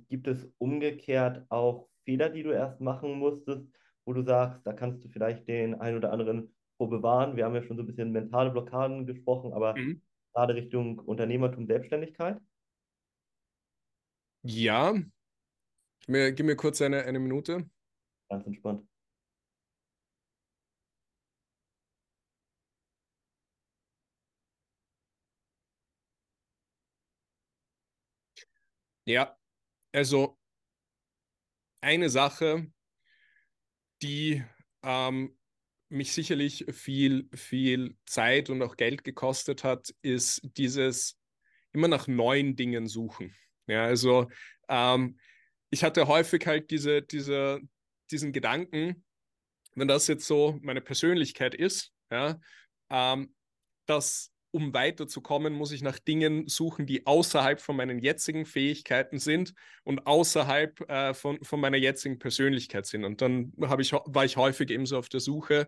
Gibt 0.07 0.27
es 0.27 0.47
umgekehrt 0.57 1.45
auch 1.49 1.89
Fehler, 2.05 2.29
die 2.29 2.43
du 2.43 2.51
erst 2.51 2.81
machen 2.81 3.13
musstest, 3.19 3.65
wo 4.05 4.13
du 4.13 4.23
sagst, 4.23 4.65
da 4.65 4.73
kannst 4.73 5.03
du 5.03 5.09
vielleicht 5.09 5.47
den 5.47 5.75
einen 5.75 5.97
oder 5.97 6.11
anderen 6.11 6.55
vor 6.77 6.89
bewahren? 6.89 7.35
Wir 7.35 7.45
haben 7.45 7.55
ja 7.55 7.63
schon 7.63 7.77
so 7.77 7.83
ein 7.83 7.87
bisschen 7.87 8.11
mentale 8.11 8.51
Blockaden 8.51 9.05
gesprochen, 9.05 9.53
aber 9.53 9.75
mhm. 9.77 10.01
gerade 10.33 10.55
Richtung 10.55 10.99
Unternehmertum, 10.99 11.67
Selbstständigkeit? 11.67 12.39
Ja. 14.43 14.93
Gib 14.93 16.09
mir, 16.09 16.31
gib 16.33 16.45
mir 16.45 16.55
kurz 16.55 16.81
eine, 16.81 17.03
eine 17.03 17.19
Minute. 17.19 17.69
Ganz 18.29 18.45
entspannt. 18.45 18.87
Ja, 29.07 29.37
also 29.95 30.37
eine 31.81 32.09
Sache, 32.09 32.67
die 34.01 34.43
ähm, 34.83 35.37
mich 35.89 36.13
sicherlich 36.13 36.65
viel, 36.71 37.29
viel 37.33 37.95
Zeit 38.05 38.49
und 38.49 38.61
auch 38.61 38.75
Geld 38.75 39.03
gekostet 39.03 39.63
hat, 39.63 39.93
ist 40.01 40.41
dieses 40.57 41.17
immer 41.73 41.87
nach 41.87 42.07
neuen 42.07 42.55
Dingen 42.55 42.87
suchen. 42.87 43.35
Ja, 43.67 43.85
also 43.85 44.29
ähm, 44.67 45.19
ich 45.69 45.83
hatte 45.83 46.07
häufig 46.07 46.45
halt 46.45 46.71
diese, 46.71 47.01
diese, 47.01 47.61
diesen 48.11 48.33
Gedanken, 48.33 49.05
wenn 49.75 49.87
das 49.87 50.07
jetzt 50.07 50.25
so 50.25 50.59
meine 50.61 50.81
Persönlichkeit 50.81 51.55
ist, 51.55 51.91
ja, 52.11 52.39
ähm, 52.89 53.35
dass 53.85 54.34
um 54.55 54.73
weiterzukommen, 54.73 55.53
muss 55.53 55.73
ich 55.73 55.83
nach 55.83 55.99
Dingen 55.99 56.47
suchen, 56.47 56.85
die 56.85 57.05
außerhalb 57.05 57.59
von 57.59 57.75
meinen 57.75 57.99
jetzigen 57.99 58.45
Fähigkeiten 58.45 59.19
sind 59.19 59.53
und 59.83 60.07
außerhalb 60.07 60.89
äh, 60.89 61.13
von, 61.13 61.43
von 61.43 61.59
meiner 61.59 61.75
jetzigen 61.75 62.19
Persönlichkeit 62.19 62.85
sind. 62.85 63.03
Und 63.03 63.21
dann 63.21 63.51
ich, 63.79 63.91
war 63.91 64.23
ich 64.23 64.37
häufig 64.37 64.71
eben 64.71 64.85
so 64.85 64.97
auf 64.97 65.09
der 65.09 65.19
Suche 65.19 65.67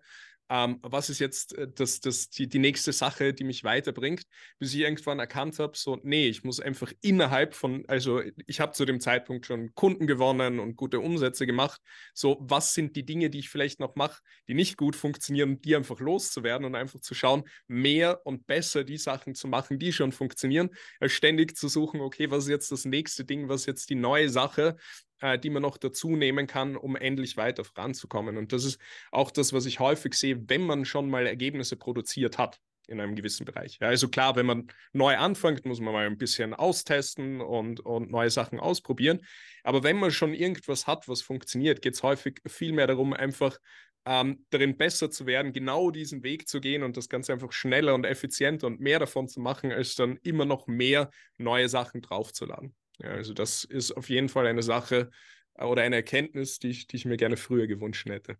ähm, 0.50 0.80
was 0.82 1.10
ist 1.10 1.20
jetzt 1.20 1.58
äh, 1.58 1.68
das, 1.68 2.00
das, 2.00 2.30
die, 2.30 2.48
die 2.48 2.60
nächste 2.60 2.94
Sache, 2.94 3.34
die 3.34 3.44
mich 3.44 3.64
weiterbringt, 3.64 4.24
bis 4.60 4.74
ich 4.74 4.82
irgendwann 4.82 5.20
erkannt 5.20 5.60
habe, 5.60 5.78
so, 5.78 6.00
nee, 6.04 6.28
ich 6.28 6.44
muss 6.44 6.60
einfach 6.60 6.92
innerhalb 7.02 7.54
von, 7.54 7.84
also 7.88 8.22
ich 8.46 8.60
habe 8.60 8.72
zu 8.72 8.86
dem 8.86 9.00
Zeitpunkt 9.00 9.46
schon 9.46 9.74
Kunden 9.76 10.08
gewonnen 10.08 10.60
und 10.60 10.76
gute 10.76 11.00
Umsätze 11.00 11.46
gemacht, 11.46 11.82
so, 12.14 12.38
was 12.40 12.74
sind 12.74 12.96
die 12.96 13.06
Dinge, 13.06 13.30
die 13.30 13.40
ich 13.40 13.50
vielleicht 13.50 13.80
noch 13.80 13.96
mache, 13.96 14.22
die 14.48 14.54
nicht 14.54 14.78
gut 14.78 14.96
funktionieren, 14.96 15.62
die 15.62 15.76
einfach 15.76 16.00
loszuwerden 16.00 16.66
und 16.66 16.76
einfach 16.76 17.00
zu 17.00 17.14
schauen, 17.14 17.44
mehr 17.68 18.26
und 18.26 18.48
besser 18.48 18.84
die 18.84 18.98
Sachen 18.98 19.36
zu 19.36 19.48
machen, 19.48 19.80
die 19.80 19.92
schon 19.92 20.12
funktionieren, 20.12 20.70
als 21.00 21.14
ständig 21.14 21.58
zu 21.58 21.68
suchen, 21.68 22.02
okay, 22.02 22.32
was 22.32 22.46
ist 22.46 22.50
jetzt 22.50 22.72
das 22.72 22.86
nächste 22.86 23.26
Ding, 23.26 23.50
was 23.50 23.62
ist 23.62 23.68
jetzt 23.68 23.90
die 23.90 23.96
neue 23.96 24.30
Sache, 24.30 24.78
äh, 25.22 25.38
die 25.40 25.50
man 25.50 25.62
noch 25.62 25.78
dazu 25.78 26.16
nehmen 26.16 26.48
kann, 26.48 26.76
um 26.76 26.96
endlich 26.96 27.38
weiter 27.38 27.64
voranzukommen. 27.64 28.38
Und 28.38 28.54
das 28.54 28.64
ist 28.64 28.80
auch 29.12 29.32
das, 29.32 29.54
was 29.54 29.66
ich 29.66 29.80
häufig 29.80 30.14
sehe, 30.14 30.50
wenn 30.50 30.62
man 30.62 30.86
schon 30.86 31.10
mal 31.10 31.26
Ergebnisse 31.26 31.76
produziert 31.76 32.38
hat 32.38 32.60
in 32.88 33.02
einem 33.02 33.16
gewissen 33.16 33.46
Bereich. 33.46 33.78
Ja, 33.82 33.88
also 33.88 34.08
klar, 34.08 34.36
wenn 34.36 34.46
man 34.46 34.68
neu 34.94 35.18
anfängt, 35.18 35.66
muss 35.66 35.82
man 35.82 35.94
mal 35.94 36.06
ein 36.06 36.18
bisschen 36.18 36.54
austesten 36.54 37.42
und, 37.42 37.82
und 37.82 38.10
neue 38.10 38.30
Sachen 38.30 38.60
ausprobieren. 38.60 39.20
Aber 39.64 39.84
wenn 39.84 39.98
man 39.98 40.12
schon 40.12 40.34
irgendwas 40.34 40.88
hat, 40.88 41.08
was 41.08 41.22
funktioniert, 41.22 41.82
geht 41.82 41.96
es 41.96 42.04
häufig 42.04 42.40
viel 42.48 42.72
mehr 42.72 42.88
darum, 42.88 43.14
einfach 43.14 43.58
ähm, 44.06 44.46
darin 44.52 44.78
besser 44.78 45.12
zu 45.12 45.26
werden, 45.26 45.52
genau 45.52 45.92
diesen 45.92 46.24
Weg 46.24 46.48
zu 46.48 46.62
gehen 46.62 46.82
und 46.84 46.96
das 46.96 47.10
Ganze 47.10 47.34
einfach 47.34 47.52
schneller 47.52 47.94
und 47.94 48.06
effizienter 48.06 48.68
und 48.68 48.80
mehr 48.80 49.00
davon 49.00 49.28
zu 49.28 49.42
machen, 49.42 49.72
als 49.74 49.96
dann 49.96 50.18
immer 50.24 50.46
noch 50.46 50.68
mehr 50.68 51.12
neue 51.38 51.68
Sachen 51.68 52.02
draufzuladen. 52.02 52.74
Ja, 53.00 53.10
also 53.10 53.34
das 53.34 53.64
ist 53.64 53.92
auf 53.92 54.10
jeden 54.10 54.30
Fall 54.30 54.48
eine 54.48 54.64
Sache 54.64 55.12
äh, 55.56 55.66
oder 55.66 55.84
eine 55.84 55.98
Erkenntnis, 55.98 56.60
die 56.60 56.70
ich, 56.70 56.88
die 56.88 56.98
ich 56.98 57.06
mir 57.06 57.18
gerne 57.18 57.38
früher 57.38 57.68
gewünscht 57.68 58.08
hätte. 58.08 58.38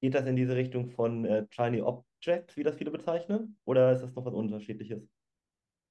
Geht 0.00 0.14
das 0.14 0.26
in 0.26 0.36
diese 0.36 0.56
Richtung 0.56 0.90
von 0.90 1.24
äh, 1.24 1.46
Shiny 1.50 1.80
Object, 1.80 2.56
wie 2.56 2.62
das 2.62 2.76
viele 2.76 2.90
bezeichnen? 2.90 3.56
Oder 3.64 3.92
ist 3.92 4.02
das 4.02 4.14
noch 4.14 4.24
was 4.24 4.34
Unterschiedliches? 4.34 5.02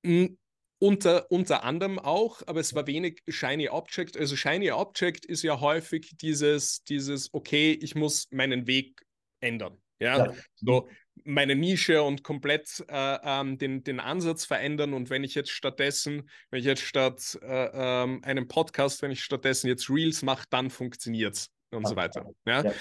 Mm, 0.04 0.38
unter, 0.80 1.32
unter 1.32 1.64
anderem 1.64 1.98
auch, 1.98 2.42
aber 2.46 2.60
es 2.60 2.76
war 2.76 2.86
wenig 2.88 3.24
Shiny 3.28 3.70
Object. 3.70 4.18
Also 4.18 4.36
Shiny 4.36 4.72
Object 4.72 5.26
ist 5.26 5.42
ja 5.42 5.60
häufig 5.62 6.16
dieses, 6.18 6.84
dieses 6.84 7.34
okay, 7.34 7.72
ich 7.72 7.96
muss 7.96 8.28
meinen 8.32 8.68
Weg 8.68 9.02
ändern. 9.40 9.82
Ja, 10.00 10.26
ja. 10.26 10.34
so 10.56 10.90
meine 11.24 11.56
Nische 11.56 12.04
und 12.04 12.24
komplett 12.24 12.84
äh, 12.90 13.18
ähm, 13.24 13.58
den, 13.58 13.84
den 13.84 14.00
Ansatz 14.00 14.46
verändern. 14.46 14.94
Und 14.94 15.10
wenn 15.10 15.24
ich 15.24 15.36
jetzt 15.36 15.52
stattdessen, 15.52 16.30
wenn 16.50 16.60
ich 16.60 16.66
jetzt 16.66 16.82
statt 16.82 17.38
äh, 17.42 17.70
ähm, 17.74 18.22
einem 18.24 18.48
Podcast, 18.48 19.02
wenn 19.02 19.12
ich 19.12 19.24
stattdessen 19.24 19.68
jetzt 19.68 19.90
Reels 19.90 20.22
mache, 20.22 20.46
dann 20.50 20.70
funktioniert 20.70 21.36
es 21.36 21.50
und 21.72 21.86
Ach, 21.86 21.90
so 21.90 21.96
weiter. 21.96 22.26
Ja? 22.46 22.64
ja? 22.64 22.74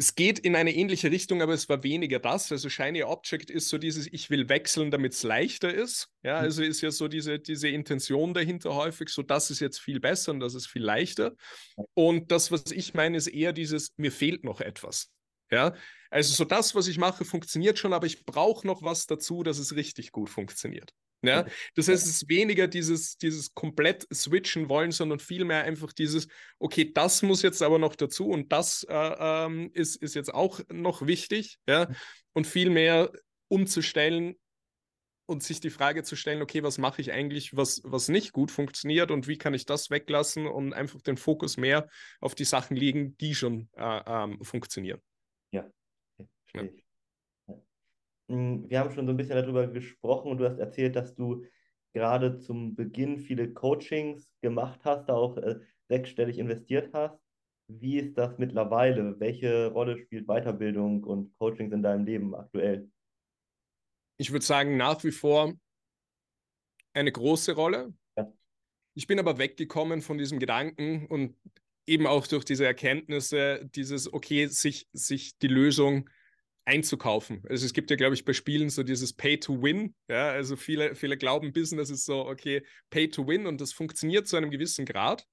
Es 0.00 0.14
geht 0.14 0.38
in 0.38 0.54
eine 0.54 0.72
ähnliche 0.72 1.10
Richtung, 1.10 1.42
aber 1.42 1.54
es 1.54 1.68
war 1.68 1.82
weniger 1.82 2.20
das. 2.20 2.52
Also 2.52 2.68
Shiny 2.68 3.02
Object 3.02 3.50
ist 3.50 3.68
so 3.68 3.78
dieses, 3.78 4.06
ich 4.06 4.30
will 4.30 4.48
wechseln, 4.48 4.92
damit 4.92 5.12
es 5.14 5.24
leichter 5.24 5.74
ist. 5.74 6.08
Ja, 6.22 6.36
mhm. 6.38 6.44
also 6.44 6.62
ist 6.62 6.82
ja 6.82 6.92
so 6.92 7.08
diese, 7.08 7.40
diese 7.40 7.68
Intention 7.68 8.32
dahinter 8.32 8.76
häufig, 8.76 9.08
so 9.08 9.22
das 9.22 9.50
ist 9.50 9.58
jetzt 9.58 9.80
viel 9.80 9.98
besser 9.98 10.30
und 10.30 10.38
das 10.38 10.54
ist 10.54 10.68
viel 10.68 10.84
leichter. 10.84 11.34
Und 11.94 12.30
das, 12.30 12.52
was 12.52 12.70
ich 12.70 12.94
meine, 12.94 13.16
ist 13.16 13.26
eher 13.26 13.52
dieses, 13.52 13.92
mir 13.96 14.12
fehlt 14.12 14.44
noch 14.44 14.60
etwas. 14.60 15.10
Ja, 15.50 15.74
also 16.10 16.34
so 16.34 16.44
das, 16.44 16.74
was 16.74 16.88
ich 16.88 16.98
mache, 16.98 17.24
funktioniert 17.24 17.78
schon, 17.78 17.92
aber 17.92 18.06
ich 18.06 18.24
brauche 18.24 18.66
noch 18.66 18.82
was 18.82 19.06
dazu, 19.06 19.42
dass 19.42 19.58
es 19.58 19.74
richtig 19.74 20.12
gut 20.12 20.30
funktioniert. 20.30 20.92
Ja, 21.22 21.46
das 21.74 21.88
heißt, 21.88 22.06
es 22.06 22.22
ist 22.22 22.28
weniger 22.28 22.68
dieses, 22.68 23.16
dieses 23.18 23.52
komplett 23.52 24.06
switchen 24.14 24.68
wollen, 24.68 24.92
sondern 24.92 25.18
vielmehr 25.18 25.64
einfach 25.64 25.92
dieses, 25.92 26.28
okay, 26.60 26.92
das 26.92 27.22
muss 27.22 27.42
jetzt 27.42 27.60
aber 27.60 27.80
noch 27.80 27.96
dazu 27.96 28.28
und 28.28 28.52
das 28.52 28.86
äh, 28.88 28.94
ähm, 29.18 29.70
ist, 29.74 29.96
ist 29.96 30.14
jetzt 30.14 30.32
auch 30.32 30.60
noch 30.70 31.06
wichtig, 31.06 31.58
ja, 31.68 31.88
und 32.34 32.46
vielmehr 32.46 33.10
umzustellen 33.48 34.36
und 35.26 35.42
sich 35.42 35.58
die 35.58 35.70
Frage 35.70 36.04
zu 36.04 36.14
stellen, 36.14 36.40
okay, 36.40 36.62
was 36.62 36.78
mache 36.78 37.02
ich 37.02 37.12
eigentlich, 37.12 37.56
was, 37.56 37.82
was 37.84 38.08
nicht 38.08 38.32
gut 38.32 38.52
funktioniert 38.52 39.10
und 39.10 39.26
wie 39.26 39.38
kann 39.38 39.54
ich 39.54 39.66
das 39.66 39.90
weglassen 39.90 40.46
und 40.46 40.72
einfach 40.72 41.02
den 41.02 41.16
Fokus 41.16 41.56
mehr 41.56 41.88
auf 42.20 42.36
die 42.36 42.44
Sachen 42.44 42.76
legen, 42.76 43.16
die 43.18 43.34
schon 43.34 43.68
äh, 43.76 44.00
ähm, 44.06 44.38
funktionieren. 44.42 45.00
Ja. 46.54 46.62
Hm, 48.28 48.68
wir 48.68 48.78
haben 48.78 48.92
schon 48.92 49.06
so 49.06 49.12
ein 49.12 49.16
bisschen 49.16 49.36
darüber 49.36 49.66
gesprochen 49.66 50.30
und 50.30 50.38
du 50.38 50.48
hast 50.48 50.58
erzählt, 50.58 50.96
dass 50.96 51.14
du 51.14 51.44
gerade 51.94 52.38
zum 52.38 52.74
Beginn 52.76 53.18
viele 53.18 53.52
Coachings 53.52 54.30
gemacht 54.42 54.80
hast, 54.84 55.08
da 55.08 55.14
auch 55.14 55.36
äh, 55.38 55.58
sechsstellig 55.88 56.38
investiert 56.38 56.92
hast. 56.92 57.18
Wie 57.68 57.98
ist 57.98 58.16
das 58.16 58.38
mittlerweile? 58.38 59.18
Welche 59.20 59.68
Rolle 59.68 59.98
spielt 59.98 60.26
Weiterbildung 60.26 61.04
und 61.04 61.36
Coachings 61.38 61.72
in 61.72 61.82
deinem 61.82 62.04
Leben 62.04 62.34
aktuell? 62.34 62.90
Ich 64.18 64.32
würde 64.32 64.44
sagen, 64.44 64.76
nach 64.76 65.02
wie 65.04 65.12
vor 65.12 65.54
eine 66.92 67.12
große 67.12 67.52
Rolle. 67.54 67.94
Ja. 68.16 68.32
Ich 68.94 69.06
bin 69.06 69.18
aber 69.18 69.38
weggekommen 69.38 70.02
von 70.02 70.18
diesem 70.18 70.38
Gedanken 70.38 71.06
und 71.06 71.36
eben 71.86 72.06
auch 72.06 72.26
durch 72.26 72.44
diese 72.44 72.66
Erkenntnisse, 72.66 73.68
dieses, 73.74 74.12
okay, 74.12 74.46
sich, 74.46 74.88
sich 74.92 75.38
die 75.38 75.48
Lösung 75.48 76.08
einzukaufen. 76.68 77.42
Also 77.48 77.64
es 77.64 77.72
gibt 77.72 77.90
ja, 77.90 77.96
glaube 77.96 78.14
ich, 78.14 78.24
bei 78.24 78.32
Spielen 78.32 78.68
so 78.68 78.82
dieses 78.82 79.12
Pay 79.12 79.40
to 79.40 79.62
Win. 79.62 79.94
Ja, 80.08 80.30
also 80.30 80.54
viele, 80.54 80.94
viele 80.94 81.16
glauben, 81.16 81.52
Business 81.52 81.90
ist 81.90 82.04
so, 82.04 82.26
okay, 82.26 82.62
Pay 82.90 83.08
to 83.08 83.26
Win 83.26 83.46
und 83.46 83.60
das 83.60 83.72
funktioniert 83.72 84.28
zu 84.28 84.36
einem 84.36 84.50
gewissen 84.50 84.84
Grad. 84.84 85.24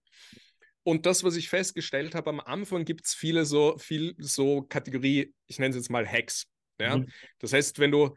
Und 0.84 1.06
das, 1.06 1.24
was 1.24 1.36
ich 1.36 1.50
festgestellt 1.50 2.16
habe, 2.16 2.30
am 2.30 2.40
Anfang 2.40 2.86
gibt 2.86 3.06
es 3.06 3.14
viele 3.14 3.46
so, 3.46 3.78
viel 3.78 4.16
so 4.18 4.62
Kategorie, 4.64 5.34
ich 5.48 5.60
nenne 5.60 5.72
es 5.72 5.76
jetzt 5.76 5.90
mal 5.90 6.08
Hacks. 6.08 6.46
Ja? 6.80 6.98
Mhm. 6.98 7.08
Das 7.40 7.54
heißt, 7.54 7.80
wenn 7.80 7.92
du 7.92 8.16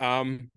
ähm, 0.00 0.50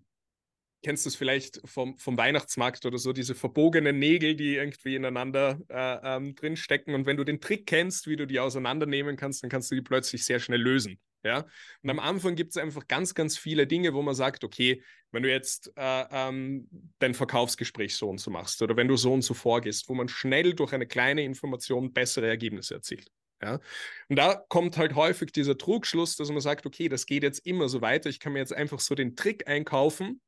kennst 0.82 1.04
du 1.04 1.08
es 1.08 1.16
vielleicht 1.16 1.60
vom, 1.64 1.96
vom 1.96 2.18
Weihnachtsmarkt 2.18 2.84
oder 2.84 2.98
so, 2.98 3.12
diese 3.12 3.34
verbogenen 3.34 3.98
Nägel, 3.98 4.34
die 4.34 4.56
irgendwie 4.56 4.96
ineinander 4.96 5.60
äh, 5.68 6.16
ähm, 6.16 6.34
drinstecken. 6.34 6.94
Und 6.94 7.06
wenn 7.06 7.16
du 7.16 7.24
den 7.24 7.40
Trick 7.40 7.66
kennst, 7.66 8.08
wie 8.08 8.16
du 8.16 8.26
die 8.26 8.40
auseinandernehmen 8.40 9.16
kannst, 9.16 9.42
dann 9.42 9.50
kannst 9.50 9.70
du 9.70 9.76
die 9.76 9.82
plötzlich 9.82 10.24
sehr 10.24 10.40
schnell 10.40 10.60
lösen. 10.60 10.98
Ja? 11.24 11.46
Und 11.82 11.90
am. 11.90 11.98
Anfang 11.98 12.34
gibt 12.34 12.50
es 12.50 12.56
einfach 12.56 12.88
ganz, 12.88 13.14
ganz 13.14 13.38
viele 13.38 13.66
Dinge, 13.66 13.94
wo 13.94 14.02
man 14.02 14.14
sagt, 14.14 14.44
okay, 14.44 14.82
wenn 15.12 15.22
du 15.22 15.30
jetzt 15.30 15.72
äh, 15.76 16.04
ähm, 16.10 16.68
dein 16.98 17.14
Verkaufsgespräch 17.14 17.96
so 17.96 18.08
und 18.08 18.18
so 18.18 18.30
machst 18.30 18.60
oder 18.62 18.76
wenn 18.76 18.88
du 18.88 18.96
so 18.96 19.12
und 19.12 19.22
so 19.22 19.34
vorgehst, 19.34 19.88
wo 19.88 19.94
man 19.94 20.08
schnell 20.08 20.54
durch 20.54 20.72
eine 20.72 20.86
kleine 20.86 21.22
Information 21.22 21.92
bessere 21.92 22.26
Ergebnisse 22.28 22.74
erzielt. 22.74 23.08
Ja? 23.42 23.60
Und 24.08 24.16
da 24.16 24.34
kommt 24.48 24.78
halt 24.78 24.94
häufig 24.94 25.32
dieser 25.32 25.56
Trugschluss, 25.56 26.16
dass 26.16 26.30
man 26.30 26.40
sagt, 26.40 26.66
okay, 26.66 26.88
das 26.88 27.06
geht 27.06 27.22
jetzt 27.22 27.46
immer 27.46 27.68
so 27.68 27.80
weiter, 27.80 28.08
ich 28.08 28.20
kann 28.20 28.32
mir 28.32 28.40
jetzt 28.40 28.54
einfach 28.54 28.80
so 28.80 28.94
den 28.94 29.16
Trick 29.16 29.46
einkaufen 29.48 30.20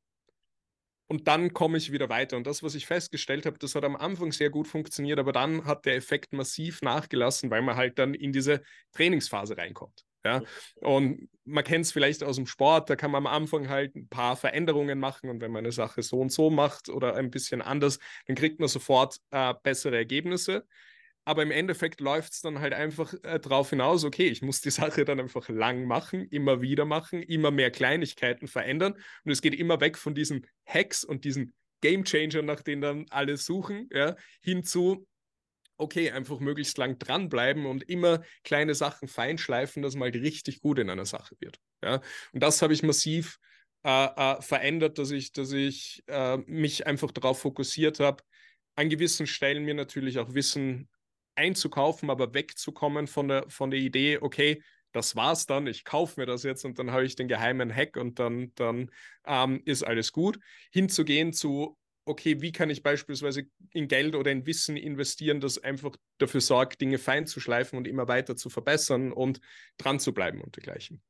und 1.07 1.27
dann 1.27 1.53
komme 1.53 1.77
ich 1.77 1.91
wieder 1.91 2.09
weiter. 2.09 2.37
Und 2.37 2.47
das, 2.47 2.63
was 2.63 2.75
ich 2.75 2.85
festgestellt 2.85 3.45
habe, 3.45 3.59
das 3.59 3.75
hat 3.75 3.85
am 3.85 3.95
Anfang 3.95 4.31
sehr 4.31 4.49
gut 4.49 4.67
funktioniert, 4.67 5.19
aber 5.19 5.31
dann 5.31 5.65
hat 5.65 5.85
der 5.85 5.95
Effekt 5.95 6.33
massiv 6.33 6.81
nachgelassen, 6.81 7.51
weil 7.51 7.61
man 7.61 7.75
halt 7.75 7.99
dann 7.99 8.13
in 8.13 8.31
diese 8.31 8.61
Trainingsphase 8.91 9.57
reinkommt. 9.57 10.03
Ja? 10.25 10.41
Und 10.81 11.29
man 11.45 11.63
kennt 11.63 11.85
es 11.85 11.91
vielleicht 11.91 12.23
aus 12.23 12.35
dem 12.35 12.47
Sport, 12.47 12.89
da 12.89 12.95
kann 12.95 13.11
man 13.11 13.25
am 13.25 13.31
Anfang 13.31 13.69
halt 13.69 13.95
ein 13.95 14.07
paar 14.07 14.35
Veränderungen 14.35 14.99
machen 14.99 15.29
und 15.29 15.39
wenn 15.41 15.51
man 15.51 15.63
eine 15.63 15.71
Sache 15.71 16.01
so 16.01 16.19
und 16.19 16.31
so 16.31 16.49
macht 16.49 16.89
oder 16.89 17.15
ein 17.15 17.29
bisschen 17.29 17.61
anders, 17.61 17.99
dann 18.25 18.35
kriegt 18.35 18.59
man 18.59 18.67
sofort 18.67 19.17
äh, 19.31 19.53
bessere 19.63 19.95
Ergebnisse. 19.95 20.65
Aber 21.27 21.41
im 21.41 21.49
Endeffekt 21.51 22.01
läuft 22.01 22.33
es 22.33 22.41
dann 22.41 22.59
halt 22.59 22.73
einfach 22.73 23.13
äh, 23.23 23.39
darauf 23.39 23.71
hinaus, 23.71 24.03
okay, 24.03 24.27
ich 24.27 24.43
muss 24.43 24.61
die 24.61 24.69
Sache 24.71 25.05
dann 25.05 25.19
einfach 25.19 25.49
lang 25.49 25.85
machen, 25.85 26.27
immer 26.29 26.61
wieder 26.61 26.85
machen, 26.85 27.23
immer 27.23 27.49
mehr 27.49 27.71
Kleinigkeiten 27.71 28.47
verändern. 28.47 28.93
Und 29.23 29.31
es 29.31 29.41
geht 29.41 29.55
immer 29.55 29.81
weg 29.81 29.97
von 29.97 30.13
diesen 30.13 30.45
Hacks 30.65 31.03
und 31.03 31.25
diesen 31.25 31.53
Game 31.81 32.03
Changer, 32.03 32.43
nach 32.43 32.61
denen 32.61 32.81
dann 32.81 33.05
alle 33.09 33.37
suchen, 33.37 33.89
ja, 33.91 34.15
hin 34.41 34.63
zu, 34.63 35.07
okay, 35.77 36.11
einfach 36.11 36.39
möglichst 36.39 36.77
lang 36.77 36.97
dranbleiben 36.99 37.65
und 37.65 37.83
immer 37.83 38.23
kleine 38.43 38.75
Sachen 38.75 39.07
feinschleifen, 39.07 39.83
dass 39.83 39.95
man 39.95 40.11
halt 40.11 40.23
richtig 40.23 40.61
gut 40.61 40.79
in 40.79 40.89
einer 40.89 41.05
Sache 41.05 41.35
wird. 41.39 41.59
Ja. 41.83 42.01
Und 42.33 42.41
das 42.41 42.61
habe 42.61 42.73
ich 42.73 42.83
massiv 42.83 43.39
äh, 43.83 44.05
äh, 44.05 44.41
verändert, 44.41 44.97
dass 44.97 45.11
ich, 45.11 45.31
dass 45.31 45.51
ich 45.51 46.03
äh, 46.07 46.37
mich 46.37 46.87
einfach 46.87 47.11
darauf 47.11 47.39
fokussiert 47.39 47.99
habe, 47.99 48.23
an 48.75 48.89
gewissen 48.89 49.27
Stellen 49.27 49.63
mir 49.63 49.75
natürlich 49.75 50.19
auch 50.19 50.33
Wissen 50.33 50.89
einzukaufen, 51.35 52.09
aber 52.09 52.33
wegzukommen 52.33 53.07
von 53.07 53.27
der, 53.27 53.49
von 53.49 53.71
der 53.71 53.79
Idee, 53.79 54.19
okay, 54.19 54.61
das 54.91 55.15
war's 55.15 55.45
dann, 55.45 55.67
ich 55.67 55.83
kaufe 55.83 56.19
mir 56.19 56.25
das 56.25 56.43
jetzt 56.43 56.63
und 56.63 56.79
dann 56.79 56.91
habe 56.91 57.05
ich 57.05 57.15
den 57.15 57.27
geheimen 57.27 57.73
Hack 57.73 57.97
und 57.97 58.17
dann, 58.17 58.53
dann 58.55 58.89
ähm, 59.25 59.61
ist 59.65 59.83
alles 59.83 60.13
gut. 60.13 60.39
Hinzugehen 60.71 61.33
zu, 61.33 61.77
okay, 62.05 62.41
wie 62.41 62.51
kann 62.51 62.69
ich 62.69 62.83
beispielsweise 62.83 63.47
in 63.73 63.87
Geld 63.87 64.15
oder 64.15 64.31
in 64.31 64.45
Wissen 64.45 64.77
investieren, 64.77 65.39
das 65.39 65.57
einfach 65.57 65.95
dafür 66.17 66.41
sorgt, 66.41 66.81
Dinge 66.81 66.97
fein 66.97 67.25
zu 67.27 67.39
schleifen 67.39 67.77
und 67.77 67.87
immer 67.87 68.07
weiter 68.07 68.35
zu 68.35 68.49
verbessern 68.49 69.11
und 69.11 69.41
dran 69.77 69.99
zu 69.99 70.13
bleiben 70.13 70.41
und 70.41 70.55
dergleichen. 70.55 71.01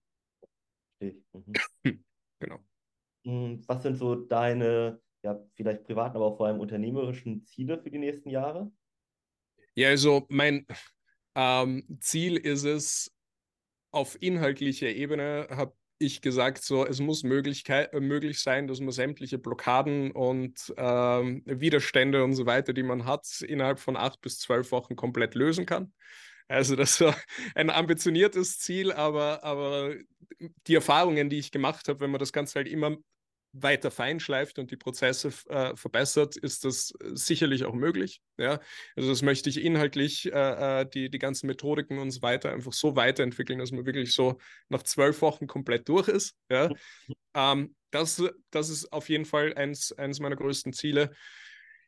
Mhm. 1.01 1.53
genau. 2.39 2.59
Hm, 3.25 3.61
was 3.67 3.83
sind 3.83 3.97
so 3.97 4.15
deine, 4.15 5.01
ja, 5.23 5.39
vielleicht 5.55 5.83
privaten, 5.83 6.15
aber 6.15 6.25
auch 6.25 6.37
vor 6.37 6.47
allem 6.47 6.59
unternehmerischen 6.59 7.45
Ziele 7.45 7.81
für 7.81 7.91
die 7.91 7.99
nächsten 7.99 8.29
Jahre? 8.29 8.71
Ja, 9.73 9.89
also 9.89 10.25
mein 10.29 10.65
ähm, 11.35 11.97
Ziel 11.99 12.37
ist 12.37 12.63
es, 12.63 13.11
auf 13.91 14.21
inhaltlicher 14.21 14.89
Ebene 14.89 15.47
habe 15.51 15.73
ich 15.97 16.21
gesagt, 16.21 16.63
so 16.63 16.85
es 16.85 16.99
muss 16.99 17.23
Möglichkeit, 17.23 17.93
äh, 17.93 17.99
möglich 17.99 18.39
sein, 18.39 18.67
dass 18.67 18.79
man 18.79 18.91
sämtliche 18.91 19.37
Blockaden 19.37 20.11
und 20.11 20.73
ähm, 20.77 21.43
Widerstände 21.45 22.23
und 22.23 22.33
so 22.33 22.45
weiter, 22.45 22.73
die 22.73 22.83
man 22.83 23.05
hat, 23.05 23.25
innerhalb 23.41 23.79
von 23.79 23.97
acht 23.97 24.21
bis 24.21 24.39
zwölf 24.39 24.71
Wochen 24.71 24.95
komplett 24.95 25.35
lösen 25.35 25.65
kann. 25.65 25.93
Also 26.47 26.75
das 26.75 27.01
war 27.01 27.15
ein 27.55 27.69
ambitioniertes 27.69 28.59
Ziel, 28.59 28.91
aber, 28.91 29.43
aber 29.43 29.95
die 30.67 30.75
Erfahrungen, 30.75 31.29
die 31.29 31.39
ich 31.39 31.51
gemacht 31.51 31.87
habe, 31.87 32.01
wenn 32.01 32.11
man 32.11 32.19
das 32.19 32.33
Ganze 32.33 32.55
halt 32.55 32.67
immer 32.67 32.97
weiter 33.61 33.91
feinschleift 33.91 34.59
und 34.59 34.71
die 34.71 34.77
Prozesse 34.77 35.31
äh, 35.49 35.75
verbessert, 35.75 36.35
ist 36.35 36.65
das 36.65 36.93
äh, 37.01 37.11
sicherlich 37.13 37.65
auch 37.65 37.73
möglich. 37.73 38.21
Ja? 38.37 38.59
Also 38.95 39.09
das 39.09 39.21
möchte 39.21 39.49
ich 39.49 39.63
inhaltlich, 39.63 40.31
äh, 40.31 40.81
äh, 40.81 40.85
die, 40.85 41.09
die 41.09 41.19
ganzen 41.19 41.47
Methodiken 41.47 41.99
und 41.99 42.11
so 42.11 42.21
weiter 42.21 42.51
einfach 42.51 42.73
so 42.73 42.95
weiterentwickeln, 42.95 43.59
dass 43.59 43.71
man 43.71 43.85
wirklich 43.85 44.13
so 44.13 44.37
nach 44.69 44.83
zwölf 44.83 45.21
Wochen 45.21 45.47
komplett 45.47 45.87
durch 45.87 46.07
ist. 46.07 46.35
Ja? 46.49 46.69
Ähm, 47.33 47.75
das, 47.91 48.21
das 48.51 48.69
ist 48.69 48.91
auf 48.91 49.09
jeden 49.09 49.25
Fall 49.25 49.53
eins, 49.53 49.91
eins 49.93 50.19
meiner 50.19 50.35
größten 50.35 50.73
Ziele. 50.73 51.11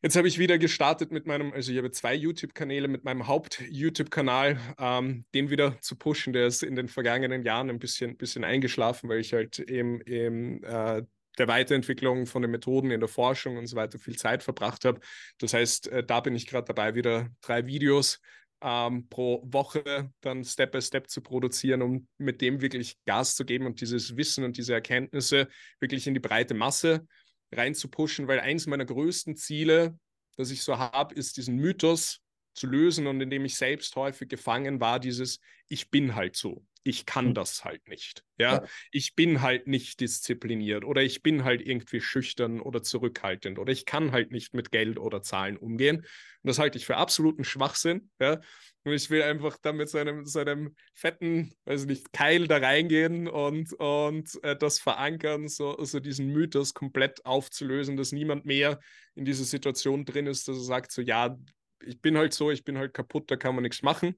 Jetzt 0.03 0.15
habe 0.15 0.27
ich 0.27 0.37
wieder 0.37 0.59
gestartet 0.59 1.11
mit 1.11 1.25
meinem, 1.25 1.51
also 1.53 1.71
ich 1.71 1.77
habe 1.77 1.89
zwei 1.89 2.13
YouTube-Kanäle 2.13 2.87
mit 2.87 3.03
meinem 3.03 3.25
Haupt-YouTube-Kanal, 3.27 4.59
ähm, 4.77 5.25
den 5.33 5.49
wieder 5.49 5.81
zu 5.81 5.95
pushen. 5.95 6.33
Der 6.33 6.45
ist 6.45 6.61
in 6.61 6.75
den 6.75 6.87
vergangenen 6.87 7.43
Jahren 7.43 7.71
ein 7.71 7.79
bisschen, 7.79 8.15
bisschen 8.15 8.43
eingeschlafen, 8.43 9.09
weil 9.09 9.19
ich 9.19 9.33
halt 9.33 9.57
eben, 9.57 9.99
eben 10.01 10.63
äh, 10.63 11.03
der 11.37 11.47
Weiterentwicklung 11.47 12.25
von 12.25 12.41
den 12.41 12.51
Methoden 12.51 12.91
in 12.91 12.99
der 12.99 13.09
Forschung 13.09 13.57
und 13.57 13.67
so 13.67 13.75
weiter 13.75 13.99
viel 13.99 14.17
Zeit 14.17 14.43
verbracht 14.43 14.85
habe. 14.85 14.99
Das 15.39 15.53
heißt, 15.53 15.87
äh, 15.89 16.03
da 16.03 16.19
bin 16.19 16.35
ich 16.35 16.47
gerade 16.47 16.65
dabei, 16.65 16.95
wieder 16.95 17.29
drei 17.41 17.65
Videos 17.65 18.19
ähm, 18.61 19.07
pro 19.09 19.43
Woche 19.45 20.11
dann 20.21 20.43
Step 20.43 20.71
by 20.71 20.81
Step 20.81 21.09
zu 21.09 21.21
produzieren, 21.21 21.81
um 21.81 22.07
mit 22.17 22.41
dem 22.41 22.61
wirklich 22.61 22.97
Gas 23.05 23.35
zu 23.35 23.45
geben 23.45 23.65
und 23.65 23.81
dieses 23.81 24.17
Wissen 24.17 24.43
und 24.43 24.57
diese 24.57 24.73
Erkenntnisse 24.73 25.47
wirklich 25.79 26.07
in 26.07 26.13
die 26.13 26.19
breite 26.19 26.53
Masse 26.53 27.05
reinzupushen, 27.51 28.27
weil 28.27 28.39
eins 28.39 28.67
meiner 28.67 28.85
größten 28.85 29.35
Ziele, 29.35 29.97
das 30.35 30.51
ich 30.51 30.63
so 30.63 30.77
habe, 30.77 31.15
ist 31.15 31.37
diesen 31.37 31.55
Mythos 31.55 32.19
zu 32.53 32.67
lösen. 32.67 33.07
Und 33.07 33.21
in 33.21 33.29
dem 33.29 33.45
ich 33.45 33.55
selbst 33.55 33.95
häufig 33.95 34.27
gefangen 34.27 34.79
war, 34.79 34.99
dieses 34.99 35.39
Ich 35.69 35.89
bin 35.89 36.15
halt 36.15 36.35
so 36.35 36.65
ich 36.87 37.05
kann 37.05 37.27
hm. 37.27 37.33
das 37.33 37.65
halt 37.65 37.87
nicht. 37.87 38.23
Ja? 38.37 38.53
ja? 38.53 38.63
ich 38.91 39.15
bin 39.15 39.41
halt 39.41 39.67
nicht 39.67 39.99
diszipliniert 39.99 40.85
oder 40.85 41.03
ich 41.03 41.21
bin 41.21 41.43
halt 41.43 41.61
irgendwie 41.61 41.99
schüchtern 41.99 42.61
oder 42.61 42.81
zurückhaltend 42.81 43.59
oder 43.59 43.71
ich 43.71 43.85
kann 43.85 44.11
halt 44.11 44.31
nicht 44.31 44.53
mit 44.53 44.71
Geld 44.71 44.97
oder 44.97 45.21
Zahlen 45.21 45.57
umgehen. 45.57 45.97
Und 45.97 46.05
das 46.43 46.59
halte 46.59 46.77
ich 46.77 46.85
für 46.85 46.97
absoluten 46.97 47.43
Schwachsinn. 47.43 48.09
Ja? 48.19 48.39
Und 48.83 48.93
ich 48.93 49.09
will 49.09 49.21
einfach 49.21 49.57
da 49.61 49.73
mit 49.73 49.89
seinem, 49.89 50.25
seinem 50.25 50.75
fetten, 50.93 51.53
weiß 51.65 51.85
nicht, 51.85 52.13
Keil 52.13 52.47
da 52.47 52.57
reingehen 52.57 53.27
und, 53.27 53.73
und 53.73 54.43
äh, 54.43 54.55
das 54.55 54.79
verankern, 54.79 55.49
so, 55.49 55.83
so 55.83 55.99
diesen 55.99 56.27
Mythos 56.27 56.73
komplett 56.73 57.25
aufzulösen, 57.25 57.97
dass 57.97 58.13
niemand 58.13 58.45
mehr 58.45 58.79
in 59.15 59.25
dieser 59.25 59.43
Situation 59.43 60.05
drin 60.05 60.27
ist, 60.27 60.47
dass 60.47 60.57
er 60.57 60.63
sagt, 60.63 60.91
so 60.91 61.01
ja, 61.01 61.37
ich 61.83 62.01
bin 62.01 62.17
halt 62.17 62.33
so, 62.33 62.49
ich 62.49 62.63
bin 62.63 62.77
halt 62.77 62.93
kaputt, 62.93 63.29
da 63.29 63.35
kann 63.35 63.55
man 63.55 63.63
nichts 63.63 63.81
machen 63.81 64.15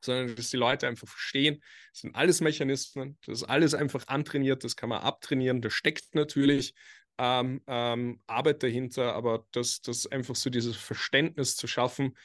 sondern 0.00 0.36
dass 0.36 0.50
die 0.50 0.56
Leute 0.56 0.86
einfach 0.86 1.08
verstehen, 1.08 1.62
das 1.92 2.00
sind 2.00 2.14
alles 2.14 2.40
Mechanismen, 2.40 3.18
das 3.26 3.42
ist 3.42 3.48
alles 3.48 3.74
einfach 3.74 4.06
antrainiert, 4.08 4.64
das 4.64 4.76
kann 4.76 4.88
man 4.88 5.02
abtrainieren, 5.02 5.60
da 5.60 5.70
steckt 5.70 6.14
natürlich 6.14 6.74
ähm, 7.18 7.62
ähm, 7.66 8.20
Arbeit 8.26 8.62
dahinter, 8.62 9.14
aber 9.14 9.46
das, 9.52 9.80
das 9.82 10.06
einfach 10.06 10.36
so 10.36 10.50
dieses 10.50 10.76
Verständnis 10.76 11.56
zu 11.56 11.66
schaffen, 11.66 12.16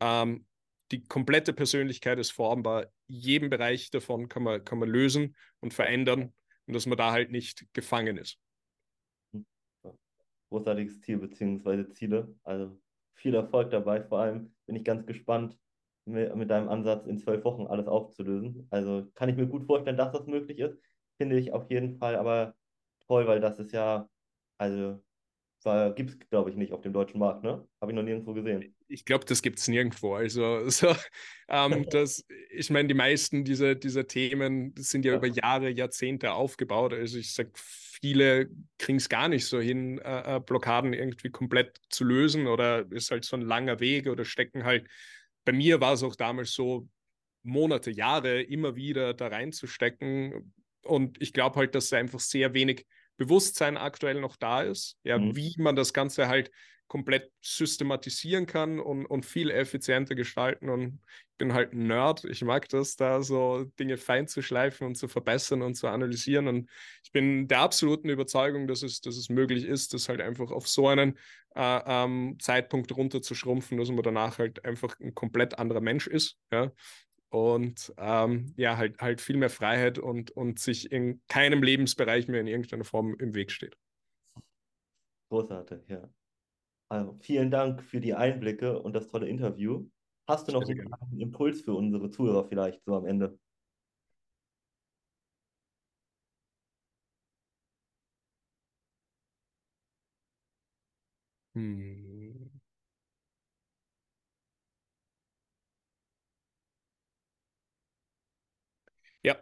ähm, 0.00 0.46
die 0.90 1.04
komplette 1.04 1.52
Persönlichkeit 1.52 2.18
ist 2.18 2.30
formbar, 2.30 2.86
jeden 3.06 3.50
Bereich 3.50 3.90
davon 3.90 4.28
kann 4.28 4.42
man, 4.42 4.64
kann 4.64 4.78
man 4.78 4.88
lösen 4.88 5.36
und 5.60 5.74
verändern 5.74 6.32
und 6.66 6.74
dass 6.74 6.86
man 6.86 6.96
da 6.96 7.12
halt 7.12 7.30
nicht 7.30 7.66
gefangen 7.72 8.16
ist. 8.16 8.38
Großartiges 10.50 11.00
Ziel 11.02 11.18
bzw. 11.18 11.90
Ziele, 11.92 12.34
also 12.42 12.80
viel 13.14 13.34
Erfolg 13.34 13.70
dabei, 13.70 14.02
vor 14.02 14.20
allem 14.20 14.54
bin 14.66 14.76
ich 14.76 14.84
ganz 14.84 15.04
gespannt, 15.04 15.58
mit, 16.08 16.34
mit 16.36 16.50
deinem 16.50 16.68
Ansatz 16.68 17.06
in 17.06 17.18
zwölf 17.18 17.44
Wochen 17.44 17.66
alles 17.66 17.86
aufzulösen. 17.86 18.66
Also 18.70 19.06
kann 19.14 19.28
ich 19.28 19.36
mir 19.36 19.46
gut 19.46 19.66
vorstellen, 19.66 19.96
dass 19.96 20.12
das 20.12 20.26
möglich 20.26 20.58
ist. 20.58 20.78
Finde 21.18 21.38
ich 21.38 21.52
auf 21.52 21.70
jeden 21.70 21.98
Fall 21.98 22.16
aber 22.16 22.54
toll, 23.06 23.26
weil 23.26 23.40
das 23.40 23.58
ist 23.58 23.72
ja, 23.72 24.08
also 24.58 25.00
gibt 25.94 26.10
es, 26.10 26.18
glaube 26.30 26.50
ich, 26.50 26.56
nicht 26.56 26.72
auf 26.72 26.80
dem 26.80 26.92
deutschen 26.92 27.18
Markt, 27.18 27.42
ne? 27.42 27.66
Habe 27.80 27.92
ich 27.92 27.96
noch 27.96 28.02
nirgendwo 28.02 28.32
gesehen. 28.32 28.74
Ich 28.86 29.04
glaube, 29.04 29.24
das 29.24 29.42
gibt 29.42 29.58
es 29.58 29.68
nirgendwo. 29.68 30.14
Also, 30.14 30.68
so, 30.68 30.94
ähm, 31.48 31.86
das, 31.90 32.24
ich 32.50 32.70
meine, 32.70 32.88
die 32.88 32.94
meisten 32.94 33.44
dieser, 33.44 33.74
dieser 33.74 34.06
Themen 34.06 34.74
sind 34.78 35.04
ja, 35.04 35.12
ja, 35.12 35.18
über 35.18 35.26
Jahre, 35.26 35.70
Jahrzehnte 35.70 36.32
aufgebaut. 36.32 36.94
Also, 36.94 37.18
ich 37.18 37.32
sage, 37.34 37.50
viele 37.54 38.48
kriegen 38.78 38.98
es 38.98 39.08
gar 39.08 39.28
nicht 39.28 39.46
so 39.46 39.60
hin, 39.60 39.98
äh, 39.98 40.36
äh, 40.36 40.40
Blockaden 40.40 40.92
irgendwie 40.92 41.30
komplett 41.30 41.80
zu 41.90 42.04
lösen 42.04 42.46
oder 42.46 42.90
ist 42.92 43.10
halt 43.10 43.24
so 43.24 43.36
ein 43.36 43.42
langer 43.42 43.80
Weg 43.80 44.06
oder 44.06 44.24
stecken 44.24 44.64
halt. 44.64 44.88
Bei 45.48 45.52
mir 45.52 45.80
war 45.80 45.94
es 45.94 46.02
auch 46.02 46.14
damals 46.14 46.52
so, 46.52 46.86
Monate, 47.42 47.90
Jahre 47.90 48.42
immer 48.42 48.76
wieder 48.76 49.14
da 49.14 49.28
reinzustecken. 49.28 50.52
Und 50.82 51.22
ich 51.22 51.32
glaube 51.32 51.56
halt, 51.56 51.74
dass 51.74 51.90
einfach 51.94 52.20
sehr 52.20 52.52
wenig 52.52 52.86
Bewusstsein 53.18 53.76
aktuell 53.76 54.20
noch 54.20 54.36
da 54.36 54.62
ist, 54.62 54.96
ja, 55.02 55.18
mhm. 55.18 55.36
wie 55.36 55.54
man 55.58 55.76
das 55.76 55.92
Ganze 55.92 56.28
halt 56.28 56.50
komplett 56.86 57.30
systematisieren 57.42 58.46
kann 58.46 58.80
und, 58.80 59.04
und 59.04 59.26
viel 59.26 59.50
effizienter 59.50 60.14
gestalten. 60.14 60.70
Und 60.70 61.00
ich 61.32 61.36
bin 61.36 61.52
halt 61.52 61.74
ein 61.74 61.86
Nerd. 61.86 62.24
Ich 62.24 62.42
mag 62.42 62.66
das, 62.70 62.96
da 62.96 63.20
so 63.20 63.64
Dinge 63.78 63.98
fein 63.98 64.26
zu 64.26 64.40
schleifen 64.40 64.86
und 64.86 64.94
zu 64.94 65.06
verbessern 65.06 65.60
und 65.60 65.74
zu 65.74 65.88
analysieren. 65.88 66.48
Und 66.48 66.70
ich 67.04 67.12
bin 67.12 67.46
der 67.46 67.60
absoluten 67.60 68.08
Überzeugung, 68.08 68.66
dass 68.66 68.82
es, 68.82 69.02
dass 69.02 69.16
es 69.16 69.28
möglich 69.28 69.66
ist, 69.66 69.92
das 69.92 70.08
halt 70.08 70.22
einfach 70.22 70.50
auf 70.50 70.66
so 70.66 70.88
einen 70.88 71.18
äh, 71.54 71.80
ähm, 71.84 72.36
Zeitpunkt 72.40 72.96
runterzuschrumpfen, 72.96 73.76
dass 73.76 73.90
man 73.90 74.02
danach 74.02 74.38
halt 74.38 74.64
einfach 74.64 74.98
ein 74.98 75.14
komplett 75.14 75.58
anderer 75.58 75.82
Mensch 75.82 76.06
ist. 76.06 76.38
Ja? 76.50 76.72
Und 77.30 77.92
ähm, 77.98 78.54
ja, 78.56 78.76
halt, 78.76 78.98
halt 79.00 79.20
viel 79.20 79.36
mehr 79.36 79.50
Freiheit 79.50 79.98
und, 79.98 80.30
und 80.30 80.58
sich 80.58 80.90
in 80.90 81.20
keinem 81.28 81.62
Lebensbereich 81.62 82.28
mehr 82.28 82.40
in 82.40 82.46
irgendeiner 82.46 82.84
Form 82.84 83.16
im 83.18 83.34
Weg 83.34 83.50
steht. 83.50 83.76
Großartig, 85.30 85.80
ja. 85.88 86.08
Also 86.90 87.18
vielen 87.20 87.50
Dank 87.50 87.82
für 87.82 88.00
die 88.00 88.14
Einblicke 88.14 88.80
und 88.80 88.94
das 88.94 89.08
tolle 89.08 89.28
Interview. 89.28 89.86
Hast 90.26 90.48
du 90.48 90.52
noch 90.52 90.62
einen 90.66 90.76
gerne. 90.76 91.22
Impuls 91.22 91.60
für 91.62 91.74
unsere 91.74 92.10
Zuhörer 92.10 92.48
vielleicht 92.48 92.82
so 92.84 92.94
am 92.96 93.06
Ende? 93.06 93.38
Hm. 101.54 102.50
Ja. 109.22 109.36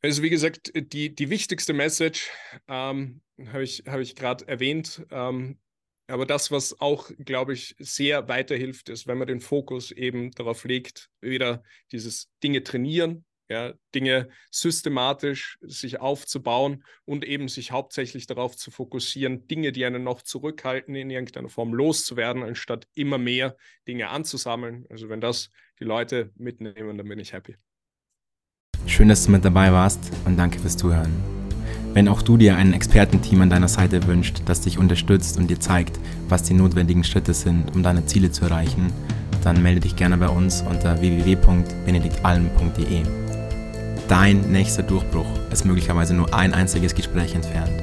Also 0.00 0.22
wie 0.22 0.30
gesagt, 0.30 0.72
die, 0.74 1.14
die 1.14 1.30
wichtigste 1.30 1.72
Message 1.72 2.30
ähm, 2.68 3.20
habe 3.46 3.64
ich, 3.64 3.82
hab 3.86 4.00
ich 4.00 4.14
gerade 4.14 4.46
erwähnt. 4.46 5.04
Ähm, 5.10 5.58
aber 6.06 6.24
das, 6.24 6.50
was 6.50 6.80
auch, 6.80 7.10
glaube 7.18 7.52
ich, 7.52 7.74
sehr 7.78 8.28
weiterhilft, 8.28 8.88
ist, 8.88 9.06
wenn 9.06 9.18
man 9.18 9.28
den 9.28 9.40
Fokus 9.40 9.90
eben 9.90 10.30
darauf 10.30 10.64
legt, 10.64 11.10
wieder 11.20 11.62
dieses 11.92 12.30
Dinge 12.42 12.62
trainieren, 12.62 13.26
ja, 13.50 13.74
Dinge 13.94 14.28
systematisch 14.50 15.58
sich 15.62 16.00
aufzubauen 16.00 16.84
und 17.04 17.24
eben 17.24 17.48
sich 17.48 17.72
hauptsächlich 17.72 18.26
darauf 18.26 18.56
zu 18.56 18.70
fokussieren, 18.70 19.46
Dinge, 19.48 19.72
die 19.72 19.84
einen 19.84 20.04
noch 20.04 20.22
zurückhalten, 20.22 20.94
in 20.94 21.10
irgendeiner 21.10 21.48
Form 21.48 21.74
loszuwerden, 21.74 22.42
anstatt 22.42 22.86
immer 22.94 23.18
mehr 23.18 23.56
Dinge 23.86 24.08
anzusammeln. 24.10 24.86
Also 24.90 25.08
wenn 25.08 25.20
das 25.20 25.50
die 25.80 25.84
Leute 25.84 26.30
mitnehmen, 26.36 26.96
dann 26.96 27.08
bin 27.08 27.18
ich 27.18 27.32
happy. 27.32 27.56
Schön, 28.88 29.08
dass 29.08 29.26
du 29.26 29.30
mit 29.30 29.44
dabei 29.44 29.70
warst 29.70 30.00
und 30.24 30.38
danke 30.38 30.58
fürs 30.58 30.78
Zuhören. 30.78 31.12
Wenn 31.92 32.08
auch 32.08 32.22
du 32.22 32.38
dir 32.38 32.56
ein 32.56 32.72
Expertenteam 32.72 33.42
an 33.42 33.50
deiner 33.50 33.68
Seite 33.68 34.06
wünscht, 34.06 34.40
das 34.46 34.62
dich 34.62 34.78
unterstützt 34.78 35.36
und 35.36 35.48
dir 35.48 35.60
zeigt, 35.60 36.00
was 36.28 36.42
die 36.42 36.54
notwendigen 36.54 37.04
Schritte 37.04 37.34
sind, 37.34 37.76
um 37.76 37.82
deine 37.82 38.06
Ziele 38.06 38.32
zu 38.32 38.46
erreichen, 38.46 38.90
dann 39.44 39.62
melde 39.62 39.82
dich 39.82 39.94
gerne 39.94 40.16
bei 40.16 40.30
uns 40.30 40.62
unter 40.62 41.02
www.benediktalm.de. 41.02 43.02
Dein 44.08 44.40
nächster 44.50 44.82
Durchbruch 44.82 45.28
ist 45.52 45.66
möglicherweise 45.66 46.14
nur 46.14 46.34
ein 46.34 46.54
einziges 46.54 46.94
Gespräch 46.94 47.34
entfernt. 47.34 47.82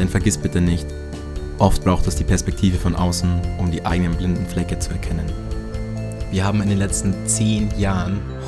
Denn 0.00 0.08
vergiss 0.08 0.36
bitte 0.36 0.60
nicht, 0.60 0.88
oft 1.58 1.84
braucht 1.84 2.08
es 2.08 2.16
die 2.16 2.24
Perspektive 2.24 2.76
von 2.76 2.96
außen, 2.96 3.40
um 3.58 3.70
die 3.70 3.86
eigenen 3.86 4.16
blinden 4.16 4.46
Flecke 4.46 4.80
zu 4.80 4.90
erkennen. 4.90 5.26
Wir 6.32 6.44
haben 6.44 6.60
in 6.60 6.70
den 6.70 6.78
letzten 6.78 7.14
zehn 7.26 7.68
Jahren 7.78 8.18